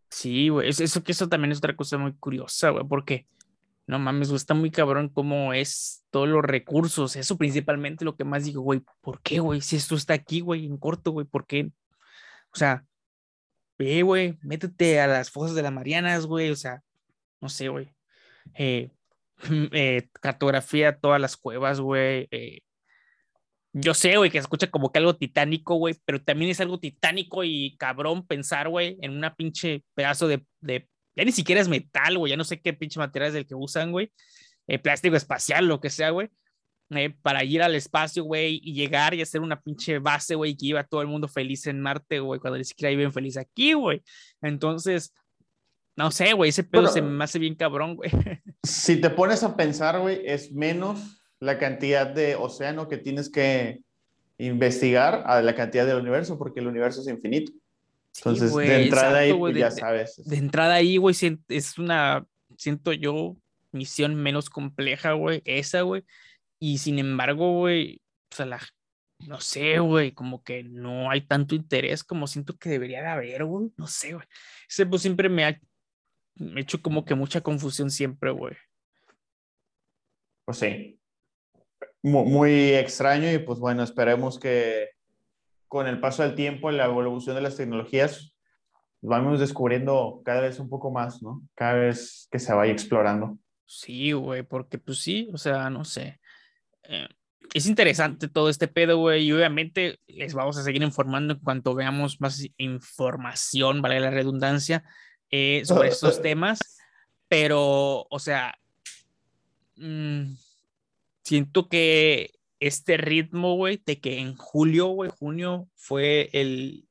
Sí, 0.09 0.49
güey, 0.49 0.69
eso 0.69 1.03
que 1.03 1.13
eso 1.13 1.29
también 1.29 1.53
es 1.53 1.59
otra 1.59 1.75
cosa 1.75 1.97
muy 1.97 2.13
curiosa, 2.13 2.69
güey, 2.69 2.85
porque 2.85 3.27
no 3.87 3.97
mames, 3.97 4.29
está 4.29 4.53
muy 4.53 4.69
cabrón 4.69 5.09
cómo 5.09 5.53
es 5.53 6.05
todos 6.11 6.27
los 6.27 6.43
recursos. 6.43 7.15
Eso 7.15 7.37
principalmente 7.37 8.05
lo 8.05 8.15
que 8.15 8.25
más 8.25 8.43
digo, 8.43 8.61
güey, 8.61 8.81
¿por 8.99 9.21
qué, 9.21 9.39
güey? 9.39 9.61
Si 9.61 9.77
esto 9.77 9.95
está 9.95 10.13
aquí, 10.13 10.41
güey, 10.41 10.65
en 10.65 10.77
corto, 10.77 11.11
güey, 11.11 11.25
¿por 11.25 11.47
qué? 11.47 11.71
O 12.53 12.57
sea, 12.57 12.85
ve, 13.77 14.03
güey, 14.03 14.37
métete 14.43 14.99
a 14.99 15.07
las 15.07 15.31
fosas 15.31 15.55
de 15.55 15.61
las 15.61 15.71
Marianas, 15.71 16.25
güey, 16.25 16.51
o 16.51 16.55
sea, 16.57 16.83
no 17.39 17.47
sé, 17.47 17.69
güey. 17.69 17.93
Eh, 18.53 18.91
eh, 19.71 20.09
cartografía 20.21 20.97
todas 20.97 21.19
las 21.19 21.37
cuevas, 21.37 21.79
güey. 21.79 22.27
Eh, 22.31 22.59
yo 23.73 23.93
sé, 23.93 24.17
güey, 24.17 24.29
que 24.29 24.37
se 24.37 24.43
escucha 24.43 24.69
como 24.69 24.91
que 24.91 24.99
algo 24.99 25.15
titánico, 25.15 25.75
güey, 25.75 25.95
pero 26.05 26.21
también 26.21 26.51
es 26.51 26.59
algo 26.59 26.79
titánico 26.79 27.43
y 27.43 27.77
cabrón 27.77 28.27
pensar, 28.27 28.67
güey, 28.69 28.97
en 29.01 29.15
una 29.15 29.35
pinche 29.35 29.83
pedazo 29.93 30.27
de, 30.27 30.45
de 30.59 30.89
ya 31.15 31.23
ni 31.23 31.31
siquiera 31.31 31.61
es 31.61 31.69
metal, 31.69 32.17
güey, 32.17 32.31
ya 32.31 32.37
no 32.37 32.43
sé 32.43 32.59
qué 32.61 32.73
pinche 32.73 32.99
material 32.99 33.31
es 33.31 33.35
el 33.35 33.47
que 33.47 33.55
usan, 33.55 33.91
güey, 33.91 34.11
eh, 34.67 34.79
plástico 34.79 35.15
espacial, 35.15 35.67
lo 35.67 35.79
que 35.79 35.89
sea, 35.89 36.09
güey, 36.09 36.29
eh, 36.91 37.15
para 37.21 37.43
ir 37.45 37.63
al 37.63 37.75
espacio, 37.75 38.23
güey, 38.25 38.59
y 38.61 38.73
llegar 38.73 39.13
y 39.13 39.21
hacer 39.21 39.39
una 39.41 39.61
pinche 39.61 39.99
base, 39.99 40.35
güey, 40.35 40.57
que 40.57 40.67
iba 40.67 40.83
todo 40.83 41.01
el 41.01 41.07
mundo 41.07 41.29
feliz 41.29 41.65
en 41.67 41.79
Marte, 41.79 42.19
güey, 42.19 42.39
cuando 42.41 42.57
ni 42.57 42.65
siquiera 42.65 42.89
viven 42.89 43.13
feliz 43.13 43.37
aquí, 43.37 43.73
güey. 43.73 44.01
Entonces, 44.41 45.13
no 46.01 46.09
sé, 46.09 46.33
güey, 46.33 46.49
ese 46.49 46.63
pedo 46.63 46.87
se 46.87 47.01
me 47.01 47.23
hace 47.23 47.37
bien 47.37 47.55
cabrón, 47.55 47.95
güey. 47.95 48.11
Si 48.63 48.99
te 49.01 49.09
pones 49.09 49.43
a 49.43 49.55
pensar, 49.55 49.99
güey, 49.99 50.21
es 50.25 50.51
menos 50.51 51.21
la 51.39 51.57
cantidad 51.57 52.07
de 52.07 52.35
océano 52.35 52.87
que 52.87 52.97
tienes 52.97 53.29
que 53.29 53.81
investigar 54.37 55.23
a 55.25 55.41
la 55.41 55.55
cantidad 55.55 55.85
del 55.85 55.97
universo, 55.97 56.37
porque 56.37 56.59
el 56.59 56.67
universo 56.67 57.01
es 57.01 57.07
infinito. 57.07 57.51
Entonces, 58.17 58.53
de 58.53 58.83
entrada 58.83 59.19
ahí, 59.19 59.33
pues, 59.33 59.55
ya 59.55 59.71
sabes. 59.71 60.21
De, 60.25 60.37
entrada 60.37 60.75
ahí, 60.75 60.97
güey, 60.97 61.15
es 61.49 61.77
una, 61.77 62.25
siento 62.57 62.93
yo, 62.93 63.37
misión 63.71 64.15
menos 64.15 64.49
compleja, 64.49 65.13
güey, 65.13 65.41
esa, 65.45 65.81
güey. 65.81 66.03
Y 66.59 66.79
sin 66.79 66.99
embargo, 66.99 67.59
güey, 67.59 68.01
o 68.31 68.35
sea, 68.35 68.45
la, 68.45 68.59
no 69.19 69.39
sé, 69.39 69.79
güey, 69.79 70.11
como 70.11 70.43
que 70.43 70.63
no 70.63 71.09
hay 71.09 71.21
tanto 71.21 71.55
interés 71.55 72.03
como 72.03 72.27
siento 72.27 72.57
que 72.57 72.69
debería 72.69 73.01
de 73.01 73.07
haber, 73.07 73.45
güey. 73.45 73.71
No 73.77 73.87
sé, 73.87 74.13
güey. 74.13 74.25
Ese 74.69 74.85
pues 74.85 75.01
siempre 75.01 75.29
me 75.29 75.45
ha 75.45 75.59
me 76.41 76.61
hecho 76.61 76.81
como 76.81 77.05
que 77.05 77.15
mucha 77.15 77.41
confusión 77.41 77.89
siempre, 77.91 78.31
güey. 78.31 78.55
Pues 80.45 80.57
sí. 80.57 80.99
muy 82.03 82.73
extraño 82.73 83.31
y 83.31 83.39
pues 83.39 83.59
bueno, 83.59 83.83
esperemos 83.83 84.39
que 84.39 84.89
con 85.67 85.87
el 85.87 85.99
paso 85.99 86.23
del 86.23 86.35
tiempo, 86.35 86.71
la 86.71 86.85
evolución 86.85 87.35
de 87.35 87.41
las 87.41 87.55
tecnologías, 87.55 88.35
vamos 89.01 89.39
descubriendo 89.39 90.21
cada 90.25 90.41
vez 90.41 90.59
un 90.59 90.69
poco 90.69 90.91
más, 90.91 91.21
¿no? 91.21 91.41
Cada 91.55 91.73
vez 91.73 92.27
que 92.31 92.39
se 92.39 92.53
vaya 92.53 92.73
explorando. 92.73 93.37
Sí, 93.65 94.11
güey, 94.11 94.43
porque 94.43 94.77
pues 94.77 94.99
sí, 94.99 95.29
o 95.33 95.37
sea, 95.37 95.69
no 95.69 95.85
sé. 95.85 96.19
Eh, 96.83 97.07
es 97.53 97.67
interesante 97.67 98.27
todo 98.27 98.49
este 98.49 98.67
pedo, 98.67 98.97
güey, 98.97 99.23
y 99.23 99.31
obviamente 99.31 99.99
les 100.07 100.33
vamos 100.33 100.57
a 100.57 100.63
seguir 100.63 100.83
informando 100.83 101.33
en 101.33 101.39
cuanto 101.39 101.73
veamos 101.73 102.19
más 102.19 102.45
información, 102.57 103.81
vale 103.81 103.99
la 103.99 104.09
redundancia, 104.09 104.83
eh, 105.31 105.63
sobre 105.65 105.89
estos 105.89 106.21
temas, 106.21 106.59
pero, 107.27 108.05
o 108.09 108.19
sea, 108.19 108.59
mm, 109.77 110.33
siento 111.23 111.69
que 111.69 112.31
este 112.59 112.97
ritmo, 112.97 113.55
güey, 113.55 113.81
de 113.85 113.99
que 113.99 114.19
en 114.19 114.35
julio, 114.35 114.87
güey, 114.87 115.09
junio 115.09 115.69
fue 115.75 116.29
el, 116.33 116.87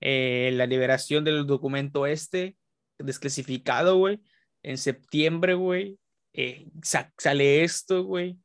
eh, 0.00 0.50
la 0.54 0.66
liberación 0.66 1.24
del 1.24 1.46
documento 1.46 2.06
este 2.06 2.56
desclasificado, 2.98 3.96
güey. 3.96 4.20
En 4.62 4.78
septiembre, 4.78 5.54
güey, 5.54 5.98
eh, 6.32 6.68
sale 6.82 7.64
esto, 7.64 8.04
güey. 8.04 8.38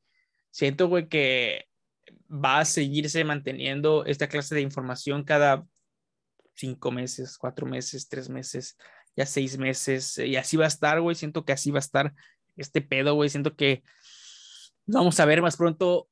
Siento, 0.49 0.87
güey, 0.87 1.07
que 1.07 1.65
va 2.29 2.59
a 2.59 2.65
seguirse 2.65 3.23
manteniendo 3.23 4.05
esta 4.05 4.27
clase 4.27 4.55
de 4.55 4.61
información 4.61 5.23
cada 5.23 5.65
cinco 6.55 6.91
meses, 6.91 7.37
cuatro 7.37 7.67
meses, 7.67 8.09
tres 8.09 8.29
meses, 8.29 8.77
ya 9.17 9.25
seis 9.25 9.57
meses, 9.57 10.17
y 10.19 10.35
así 10.35 10.55
va 10.55 10.65
a 10.65 10.69
estar, 10.69 11.01
güey. 11.01 11.15
Siento 11.15 11.43
que 11.43 11.51
así 11.51 11.71
va 11.71 11.79
a 11.79 11.81
estar 11.81 12.13
este 12.55 12.81
pedo, 12.81 13.15
güey. 13.15 13.29
Siento 13.29 13.55
que 13.55 13.83
vamos 14.85 15.19
a 15.19 15.25
ver 15.25 15.41
más 15.41 15.57
pronto 15.57 16.07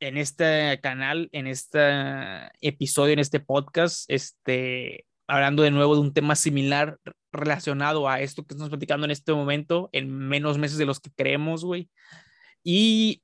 en 0.00 0.16
este 0.16 0.80
canal, 0.82 1.28
en 1.32 1.46
este 1.46 2.48
episodio, 2.62 3.12
en 3.12 3.18
este 3.18 3.40
podcast, 3.40 4.10
este, 4.10 5.06
hablando 5.28 5.62
de 5.62 5.70
nuevo 5.70 5.94
de 5.94 6.00
un 6.00 6.14
tema 6.14 6.34
similar 6.34 6.98
relacionado 7.30 8.08
a 8.08 8.20
esto 8.20 8.44
que 8.44 8.54
estamos 8.54 8.70
platicando 8.70 9.04
en 9.04 9.10
este 9.10 9.34
momento, 9.34 9.90
en 9.92 10.10
menos 10.10 10.56
meses 10.56 10.78
de 10.78 10.86
los 10.86 10.98
que 10.98 11.10
creemos, 11.10 11.64
güey. 11.64 11.90
Y 12.64 13.22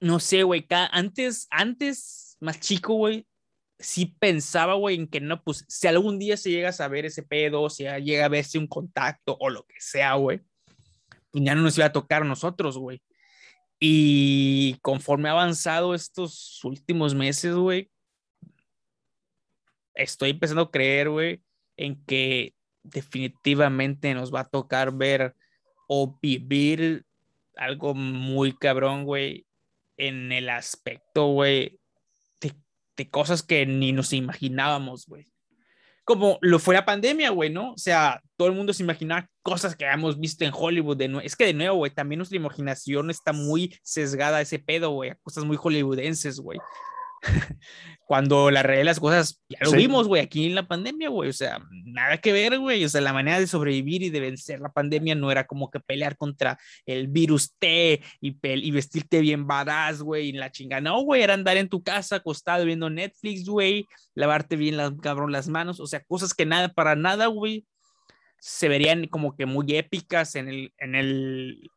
no 0.00 0.18
sé, 0.18 0.42
güey, 0.42 0.66
antes, 0.90 1.46
antes, 1.50 2.36
más 2.40 2.58
chico, 2.58 2.94
güey, 2.94 3.24
sí 3.82 4.16
pensaba, 4.18 4.74
güey, 4.74 4.96
en 4.96 5.08
que 5.08 5.20
no, 5.20 5.42
pues 5.42 5.64
si 5.68 5.86
algún 5.86 6.18
día 6.18 6.36
se 6.36 6.50
llega 6.50 6.70
a 6.70 6.72
saber 6.72 7.04
ese 7.04 7.22
pedo, 7.22 7.68
si 7.70 7.84
llega 7.84 8.26
a 8.26 8.28
verse 8.28 8.58
un 8.58 8.66
contacto 8.66 9.36
o 9.40 9.50
lo 9.50 9.64
que 9.66 9.80
sea, 9.80 10.14
güey, 10.14 10.40
pues 11.30 11.44
ya 11.44 11.54
no 11.54 11.62
nos 11.62 11.76
iba 11.76 11.86
a 11.86 11.92
tocar 11.92 12.22
a 12.22 12.26
nosotros, 12.26 12.78
güey. 12.78 13.02
Y 13.80 14.78
conforme 14.82 15.28
ha 15.28 15.32
avanzado 15.32 15.94
estos 15.94 16.62
últimos 16.64 17.14
meses, 17.14 17.54
güey, 17.54 17.90
estoy 19.94 20.30
empezando 20.30 20.62
a 20.62 20.70
creer, 20.70 21.10
güey, 21.10 21.42
en 21.76 22.04
que 22.04 22.54
definitivamente 22.84 24.14
nos 24.14 24.32
va 24.32 24.40
a 24.40 24.48
tocar 24.48 24.92
ver 24.92 25.34
o 25.88 26.18
vivir 26.20 27.04
algo 27.56 27.94
muy 27.94 28.56
cabrón, 28.56 29.04
güey, 29.04 29.46
en 29.96 30.32
el 30.32 30.48
aspecto, 30.48 31.26
güey, 31.28 31.80
de, 32.96 33.10
cosas 33.10 33.42
que 33.42 33.66
ni 33.66 33.92
nos 33.92 34.12
imaginábamos, 34.12 35.06
güey. 35.06 35.28
como 36.04 36.38
lo 36.40 36.58
fue 36.58 36.74
la 36.74 36.84
pandemia, 36.84 37.30
güey, 37.30 37.50
¿no? 37.50 37.72
O 37.72 37.78
sea, 37.78 38.20
todo 38.36 38.48
el 38.48 38.54
mundo 38.54 38.72
se 38.72 38.82
imaginaba 38.82 39.28
cosas 39.42 39.76
que 39.76 39.84
hemos 39.84 40.18
visto 40.18 40.44
en 40.44 40.52
Hollywood. 40.54 40.96
De 40.96 41.20
es 41.22 41.36
que 41.36 41.46
de 41.46 41.54
nuevo, 41.54 41.76
güey, 41.76 41.92
también 41.92 42.18
nuestra 42.18 42.36
imaginación 42.36 43.10
está 43.10 43.32
muy 43.32 43.76
sesgada 43.82 44.38
a 44.38 44.40
ese 44.40 44.58
pedo, 44.58 44.90
güey, 44.90 45.10
a 45.10 45.14
cosas 45.16 45.44
muy 45.44 45.56
hollywoodenses, 45.56 46.40
güey. 46.40 46.58
Cuando 48.06 48.50
la 48.50 48.62
realidad 48.62 48.80
de 48.80 48.84
las 48.84 49.00
cosas, 49.00 49.40
ya 49.48 49.58
lo 49.62 49.72
vimos, 49.72 50.06
güey, 50.06 50.20
aquí 50.20 50.46
en 50.46 50.54
la 50.54 50.66
pandemia, 50.66 51.08
güey, 51.08 51.30
o 51.30 51.32
sea, 51.32 51.60
nada 51.70 52.18
que 52.18 52.32
ver, 52.32 52.58
güey, 52.58 52.84
o 52.84 52.88
sea, 52.88 53.00
la 53.00 53.12
manera 53.12 53.40
de 53.40 53.46
sobrevivir 53.46 54.02
y 54.02 54.10
de 54.10 54.20
vencer 54.20 54.60
la 54.60 54.72
pandemia 54.72 55.14
no 55.14 55.30
era 55.30 55.46
como 55.46 55.70
que 55.70 55.80
pelear 55.80 56.16
contra 56.16 56.58
el 56.84 57.08
virus 57.08 57.54
T 57.58 58.02
y, 58.20 58.36
y 58.42 58.70
vestirte 58.70 59.20
bien 59.20 59.46
badass, 59.46 60.02
güey, 60.02 60.28
y 60.28 60.32
la 60.32 60.50
chinga, 60.50 60.80
no, 60.80 61.00
güey, 61.02 61.22
era 61.22 61.34
andar 61.34 61.56
en 61.56 61.68
tu 61.68 61.82
casa 61.82 62.16
acostado 62.16 62.64
viendo 62.64 62.90
Netflix, 62.90 63.48
güey, 63.48 63.86
lavarte 64.14 64.56
bien 64.56 64.76
las, 64.76 64.92
cabrón, 65.00 65.32
las 65.32 65.48
manos, 65.48 65.80
o 65.80 65.86
sea, 65.86 66.02
cosas 66.04 66.34
que 66.34 66.44
nada, 66.44 66.68
para 66.68 66.96
nada, 66.96 67.26
güey, 67.28 67.66
se 68.38 68.68
verían 68.68 69.06
como 69.06 69.36
que 69.36 69.46
muy 69.46 69.76
épicas 69.76 70.34
en 70.34 70.48
el, 70.48 70.74
en 70.78 70.96
el 70.96 71.70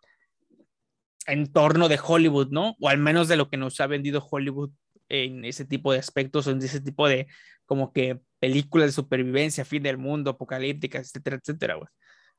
entorno 1.27 1.87
de 1.87 1.99
Hollywood, 2.03 2.49
¿no? 2.49 2.75
O 2.79 2.89
al 2.89 2.97
menos 2.97 3.27
de 3.27 3.37
lo 3.37 3.49
que 3.49 3.57
nos 3.57 3.79
ha 3.79 3.87
vendido 3.87 4.25
Hollywood 4.29 4.71
en 5.09 5.45
ese 5.45 5.65
tipo 5.65 5.93
de 5.93 5.99
aspectos 5.99 6.47
en 6.47 6.61
ese 6.61 6.81
tipo 6.81 7.07
de 7.07 7.27
como 7.65 7.91
que 7.93 8.19
películas 8.39 8.87
de 8.87 8.91
supervivencia, 8.93 9.65
fin 9.65 9.83
del 9.83 9.97
mundo, 9.97 10.31
apocalípticas, 10.31 11.07
etcétera, 11.07 11.37
etcétera, 11.37 11.75
güey. 11.75 11.87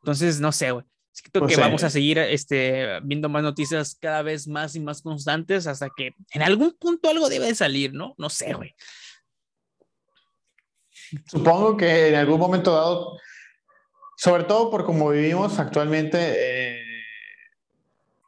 Entonces, 0.00 0.40
no 0.40 0.52
sé, 0.52 0.70
güey. 0.70 0.84
Creo 1.32 1.46
que 1.46 1.56
vamos 1.56 1.82
a 1.82 1.88
seguir 1.88 2.18
este, 2.18 3.00
viendo 3.02 3.28
más 3.30 3.42
noticias 3.42 3.96
cada 3.98 4.20
vez 4.22 4.46
más 4.46 4.76
y 4.76 4.80
más 4.80 5.00
constantes 5.00 5.66
hasta 5.66 5.88
que 5.96 6.10
en 6.32 6.42
algún 6.42 6.76
punto 6.78 7.08
algo 7.08 7.28
debe 7.30 7.46
de 7.46 7.54
salir, 7.54 7.94
¿no? 7.94 8.14
No 8.18 8.28
sé, 8.28 8.52
güey. 8.52 8.74
Supongo 11.26 11.76
que 11.76 12.08
en 12.08 12.16
algún 12.16 12.38
momento 12.38 12.72
dado, 12.72 13.18
sobre 14.16 14.44
todo 14.44 14.70
por 14.70 14.84
como 14.84 15.10
vivimos 15.10 15.58
actualmente, 15.58 16.18
eh, 16.20 16.65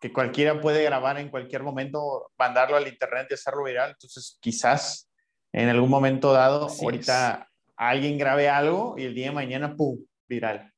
que 0.00 0.12
cualquiera 0.12 0.60
puede 0.60 0.82
grabar 0.84 1.18
en 1.18 1.30
cualquier 1.30 1.62
momento, 1.62 2.30
mandarlo 2.38 2.76
al 2.76 2.86
internet 2.86 3.26
y 3.30 3.34
hacerlo 3.34 3.64
viral. 3.64 3.90
Entonces, 3.90 4.38
quizás 4.40 5.10
en 5.52 5.68
algún 5.68 5.90
momento 5.90 6.32
dado, 6.32 6.68
ahorita 6.68 7.48
alguien 7.76 8.18
grabe 8.18 8.48
algo 8.48 8.94
y 8.96 9.04
el 9.04 9.14
día 9.14 9.26
de 9.26 9.32
mañana, 9.32 9.74
¡pum!, 9.74 9.98
viral. 10.28 10.72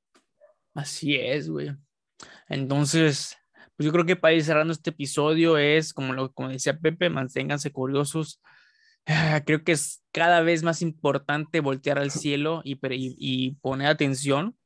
Así 0.74 1.16
es, 1.16 1.48
güey. 1.48 1.74
Entonces, 2.48 3.36
pues 3.76 3.86
yo 3.86 3.92
creo 3.92 4.06
que 4.06 4.16
para 4.16 4.34
ir 4.34 4.44
cerrando 4.44 4.72
este 4.72 4.90
episodio 4.90 5.58
es, 5.58 5.92
como, 5.92 6.12
lo, 6.12 6.32
como 6.32 6.48
decía 6.48 6.78
Pepe, 6.78 7.10
manténganse 7.10 7.72
curiosos. 7.72 8.40
Creo 9.46 9.64
que 9.64 9.72
es 9.72 10.02
cada 10.12 10.42
vez 10.42 10.62
más 10.62 10.82
importante 10.82 11.60
voltear 11.60 11.98
al 11.98 12.10
cielo 12.10 12.62
y, 12.64 12.78
y 12.82 13.52
poner 13.56 13.88
atención 13.88 14.56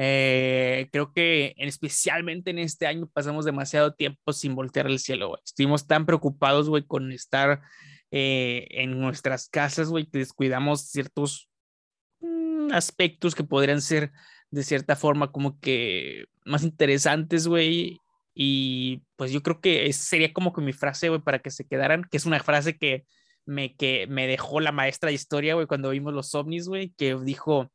eh, 0.00 0.88
creo 0.92 1.12
que 1.12 1.56
especialmente 1.58 2.52
en 2.52 2.60
este 2.60 2.86
año 2.86 3.10
pasamos 3.12 3.44
demasiado 3.44 3.94
tiempo 3.94 4.32
sin 4.32 4.54
voltear 4.54 4.86
el 4.86 5.00
cielo, 5.00 5.30
güey. 5.30 5.40
Estuvimos 5.44 5.88
tan 5.88 6.06
preocupados, 6.06 6.68
güey, 6.68 6.84
con 6.86 7.10
estar 7.10 7.62
eh, 8.12 8.68
en 8.70 9.00
nuestras 9.00 9.48
casas, 9.48 9.88
güey, 9.88 10.06
que 10.06 10.18
descuidamos 10.18 10.82
ciertos 10.82 11.50
mm, 12.20 12.72
aspectos 12.72 13.34
que 13.34 13.42
podrían 13.42 13.82
ser 13.82 14.12
de 14.52 14.62
cierta 14.62 14.94
forma 14.94 15.32
como 15.32 15.58
que 15.58 16.26
más 16.44 16.62
interesantes, 16.62 17.48
güey. 17.48 17.98
Y 18.34 19.02
pues 19.16 19.32
yo 19.32 19.42
creo 19.42 19.60
que 19.60 19.92
sería 19.92 20.32
como 20.32 20.52
que 20.52 20.60
mi 20.60 20.72
frase, 20.72 21.08
güey, 21.08 21.20
para 21.20 21.40
que 21.40 21.50
se 21.50 21.66
quedaran, 21.66 22.04
que 22.08 22.18
es 22.18 22.24
una 22.24 22.38
frase 22.38 22.78
que 22.78 23.04
me, 23.46 23.74
que 23.74 24.06
me 24.06 24.28
dejó 24.28 24.60
la 24.60 24.70
maestra 24.70 25.08
de 25.08 25.14
historia, 25.14 25.54
güey, 25.54 25.66
cuando 25.66 25.90
vimos 25.90 26.14
los 26.14 26.32
ovnis, 26.36 26.68
güey, 26.68 26.90
que 26.96 27.16
dijo, 27.16 27.72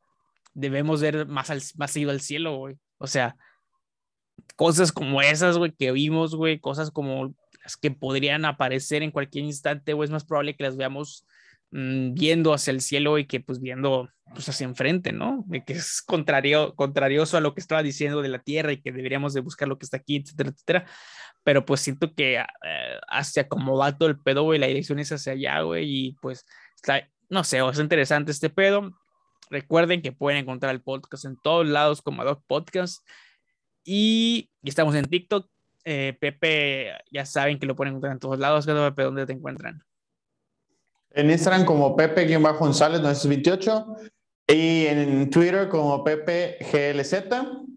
debemos 0.54 1.00
ver 1.02 1.26
más, 1.26 1.50
al, 1.50 1.62
más 1.76 1.90
seguido 1.90 2.10
al 2.10 2.20
cielo, 2.20 2.56
güey. 2.56 2.76
O 2.98 3.06
sea, 3.06 3.36
cosas 4.56 4.92
como 4.92 5.20
esas, 5.20 5.58
güey, 5.58 5.72
que 5.72 5.92
vimos, 5.92 6.34
güey, 6.34 6.58
cosas 6.60 6.90
como 6.90 7.34
las 7.62 7.76
que 7.76 7.90
podrían 7.90 8.44
aparecer 8.44 9.02
en 9.02 9.10
cualquier 9.10 9.44
instante, 9.44 9.92
güey, 9.92 10.06
es 10.06 10.10
más 10.10 10.24
probable 10.24 10.56
que 10.56 10.64
las 10.64 10.76
veamos 10.76 11.26
mm, 11.70 12.14
viendo 12.14 12.52
hacia 12.52 12.70
el 12.70 12.80
cielo 12.80 13.18
y 13.18 13.26
que 13.26 13.40
pues 13.40 13.60
viendo 13.60 14.08
pues 14.32 14.48
hacia 14.48 14.64
enfrente, 14.64 15.12
¿no? 15.12 15.44
Que 15.66 15.74
es 15.74 16.02
contrario, 16.02 16.74
contrarioso 16.74 17.36
a 17.36 17.40
lo 17.40 17.54
que 17.54 17.60
estaba 17.60 17.82
diciendo 17.82 18.22
de 18.22 18.28
la 18.28 18.38
Tierra 18.40 18.72
y 18.72 18.80
que 18.80 18.92
deberíamos 18.92 19.34
de 19.34 19.40
buscar 19.40 19.68
lo 19.68 19.78
que 19.78 19.84
está 19.84 19.98
aquí, 19.98 20.16
etcétera, 20.16 20.50
etcétera. 20.50 20.86
Pero 21.42 21.64
pues 21.64 21.80
siento 21.80 22.14
que 22.14 22.36
eh, 22.36 22.46
hacia 23.08 23.48
como 23.48 23.76
va 23.76 23.96
todo 23.96 24.08
el 24.08 24.18
pedo, 24.18 24.44
güey, 24.44 24.58
la 24.58 24.66
dirección 24.66 24.98
es 24.98 25.12
hacia 25.12 25.34
allá, 25.34 25.60
güey, 25.62 25.84
y 25.88 26.12
pues 26.20 26.46
está, 26.74 27.08
no 27.28 27.44
sé, 27.44 27.58
es 27.58 27.78
interesante 27.78 28.30
este 28.32 28.50
pedo. 28.50 28.92
Recuerden 29.50 30.02
que 30.02 30.12
pueden 30.12 30.40
encontrar 30.40 30.74
el 30.74 30.82
podcast 30.82 31.24
en 31.24 31.36
todos 31.36 31.66
lados 31.66 32.02
como 32.02 32.22
Adoc 32.22 32.42
Podcast. 32.46 33.06
Y, 33.84 34.50
estamos 34.62 34.94
en 34.94 35.04
TikTok. 35.04 35.48
Eh, 35.84 36.16
Pepe, 36.18 36.92
ya 37.10 37.26
saben 37.26 37.58
que 37.58 37.66
lo 37.66 37.76
pueden 37.76 37.92
encontrar 37.92 38.12
en 38.14 38.18
todos 38.18 38.38
lados. 38.38 38.66
Pepe, 38.66 39.02
¿dónde 39.02 39.26
te 39.26 39.34
encuentran? 39.34 39.82
En 41.10 41.30
Instagram 41.30 41.64
como 41.64 41.94
Pepe-González 41.94 43.00
928 43.00 43.86
y 44.48 44.86
en 44.86 45.30
Twitter 45.30 45.68
como 45.68 46.02
Pepe 46.02 46.58
GLZ. 46.72 47.14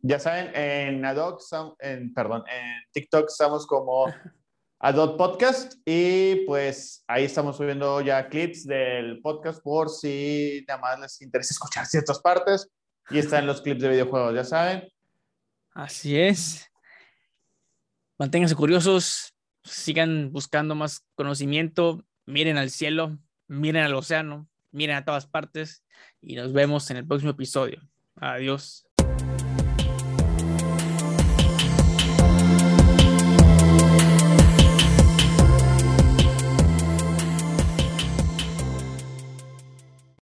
Ya 0.01 0.20
saben, 0.20 0.51
en 0.55 1.05
Adoc, 1.05 1.41
en, 1.80 2.13
perdón, 2.13 2.43
en 2.47 2.84
TikTok 2.93 3.26
estamos 3.28 3.68
como 3.68 4.05
Adot 4.80 5.17
Podcast 5.17 5.73
y 5.86 6.45
pues 6.45 7.03
ahí 7.07 7.25
estamos 7.25 7.57
subiendo 7.57 7.99
ya 8.01 8.30
clips 8.30 8.65
del 8.65 9.19
podcast 9.21 9.61
por 9.63 9.89
si 9.89 10.63
nada 10.67 10.80
más 10.80 10.99
les 10.99 11.21
interesa 11.21 11.53
escuchar 11.53 11.88
ciertas 11.88 12.19
partes 12.19 12.69
y 13.09 13.17
están 13.17 13.47
los 13.47 13.61
clips 13.61 13.82
de 13.82 13.89
videojuegos, 13.89 14.36
ya 14.36 14.43
saben. 14.43 14.88
Así 15.73 16.19
es. 16.19 16.69
Manténganse 18.19 18.55
curiosos, 18.55 19.34
sigan 19.63 20.32
buscando 20.32 20.75
más 20.75 21.05
conocimiento, 21.15 22.05
miren 22.25 22.57
al 22.57 22.69
cielo, 22.69 23.17
miren 23.47 23.84
al 23.84 23.95
océano, 23.95 24.47
miren 24.71 24.97
a 24.97 25.05
todas 25.05 25.25
partes 25.25 25.84
y 26.21 26.36
nos 26.36 26.53
vemos 26.53 26.89
en 26.91 26.97
el 26.97 27.07
próximo 27.07 27.32
episodio. 27.32 27.82
Adiós. 28.15 28.86